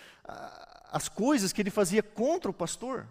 as 0.89 1.07
coisas 1.07 1.53
que 1.53 1.61
ele 1.61 1.69
fazia 1.69 2.01
contra 2.01 2.49
o 2.49 2.53
pastor. 2.53 3.07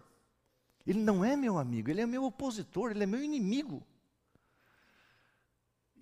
Ele 0.86 0.99
não 0.99 1.24
é 1.24 1.36
meu 1.36 1.59
amigo, 1.59 1.90
ele 1.90 2.01
é 2.01 2.07
meu 2.07 2.24
opositor, 2.24 2.90
ele 2.90 3.05
é 3.05 3.07
meu 3.07 3.22
inimigo. 3.22 3.86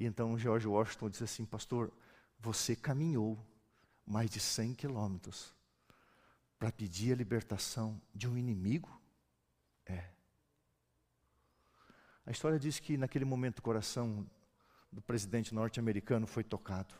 E 0.02 0.04
então 0.04 0.36
George 0.36 0.66
Washington 0.66 1.08
disse 1.08 1.22
assim: 1.22 1.44
Pastor, 1.44 1.92
você 2.40 2.74
caminhou 2.74 3.38
mais 4.04 4.28
de 4.28 4.40
100 4.40 4.74
quilômetros 4.74 5.54
para 6.58 6.72
pedir 6.72 7.12
a 7.12 7.16
libertação 7.16 8.02
de 8.12 8.28
um 8.28 8.36
inimigo? 8.36 8.90
É. 9.86 10.10
A 12.26 12.32
história 12.32 12.58
diz 12.58 12.80
que 12.80 12.96
naquele 12.96 13.24
momento 13.24 13.60
o 13.60 13.62
coração 13.62 14.28
do 14.90 15.00
presidente 15.00 15.54
norte-americano 15.54 16.26
foi 16.26 16.42
tocado. 16.42 16.92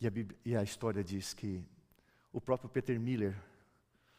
E 0.00 0.06
a, 0.08 0.10
Bíblia, 0.10 0.36
e 0.44 0.56
a 0.56 0.64
história 0.64 1.04
diz 1.04 1.32
que 1.32 1.64
o 2.32 2.40
próprio 2.40 2.68
Peter 2.68 2.98
Miller 2.98 3.40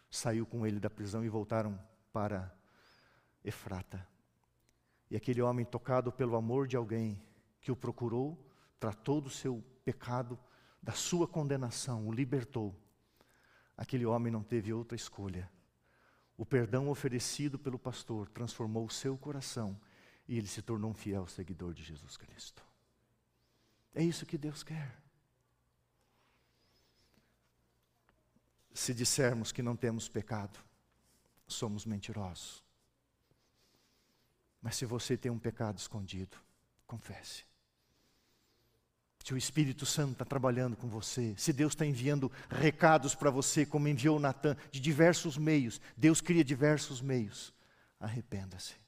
saiu 0.09 0.45
com 0.45 0.65
ele 0.65 0.79
da 0.79 0.89
prisão 0.89 1.25
e 1.25 1.27
voltaram 1.27 1.77
para 2.13 2.55
Efrata. 3.43 4.12
E 5.13 5.15
aquele 5.15 5.43
homem, 5.43 5.63
tocado 5.63 6.11
pelo 6.11 6.35
amor 6.35 6.67
de 6.67 6.75
alguém 6.75 7.21
que 7.61 7.71
o 7.71 7.75
procurou, 7.75 8.35
tratou 8.79 9.21
do 9.21 9.29
seu 9.29 9.63
pecado, 9.85 10.39
da 10.81 10.93
sua 10.93 11.27
condenação, 11.27 12.07
o 12.07 12.11
libertou. 12.11 12.75
Aquele 13.77 14.07
homem 14.07 14.33
não 14.33 14.41
teve 14.41 14.73
outra 14.73 14.95
escolha. 14.95 15.47
O 16.35 16.43
perdão 16.43 16.89
oferecido 16.89 17.59
pelo 17.59 17.77
pastor 17.77 18.27
transformou 18.27 18.87
o 18.87 18.89
seu 18.89 19.15
coração 19.15 19.79
e 20.27 20.35
ele 20.35 20.47
se 20.47 20.63
tornou 20.63 20.89
um 20.89 20.95
fiel 20.95 21.27
seguidor 21.27 21.75
de 21.75 21.83
Jesus 21.83 22.17
Cristo. 22.17 22.65
É 23.93 24.03
isso 24.03 24.25
que 24.25 24.35
Deus 24.35 24.63
quer. 24.63 24.99
Se 28.73 28.95
dissermos 28.95 29.51
que 29.51 29.61
não 29.61 29.75
temos 29.75 30.09
pecado, 30.09 30.57
somos 31.45 31.85
mentirosos. 31.85 32.62
Mas 34.63 34.75
se 34.75 34.85
você 34.85 35.15
tem 35.15 35.31
um 35.31 35.37
pecado 35.37 35.77
escondido, 35.77 36.35
confesse. 36.87 37.43
Se 39.23 39.31
o 39.35 39.37
Espírito 39.37 39.85
Santo 39.85 40.13
está 40.13 40.25
trabalhando 40.25 40.75
com 40.75 40.87
você, 40.87 41.35
se 41.37 41.53
Deus 41.53 41.73
está 41.73 41.85
enviando 41.85 42.31
recados 42.49 43.13
para 43.13 43.29
você, 43.29 43.65
como 43.65 43.87
enviou 43.87 44.19
Natan, 44.19 44.57
de 44.71 44.79
diversos 44.79 45.37
meios, 45.37 45.79
Deus 45.95 46.19
cria 46.19 46.43
diversos 46.43 47.01
meios, 47.01 47.53
arrependa-se 47.99 48.81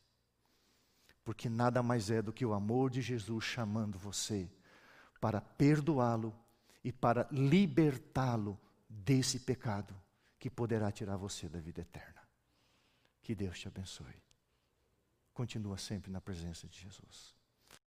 porque 1.26 1.50
nada 1.50 1.82
mais 1.82 2.12
é 2.12 2.22
do 2.22 2.32
que 2.32 2.46
o 2.46 2.54
amor 2.54 2.92
de 2.92 3.02
Jesus 3.02 3.44
chamando 3.44 3.98
você 3.98 4.48
para 5.20 5.42
perdoá-lo 5.42 6.34
e 6.84 6.94
para 6.94 7.28
libertá-lo 7.32 8.60
desse 8.88 9.40
pecado 9.40 10.00
que 10.38 10.52
poderá 10.52 10.92
tirar 10.92 11.18
você 11.18 11.50
da 11.50 11.60
vida 11.60 11.82
eterna. 11.82 12.22
Que 13.24 13.34
Deus 13.34 13.60
te 13.60 13.68
abençoe. 13.68 14.25
Continua 15.36 15.78
sempre 15.78 16.10
na 16.10 16.22
presença 16.22 16.66
de 16.66 16.80
Jesus. 16.80 17.35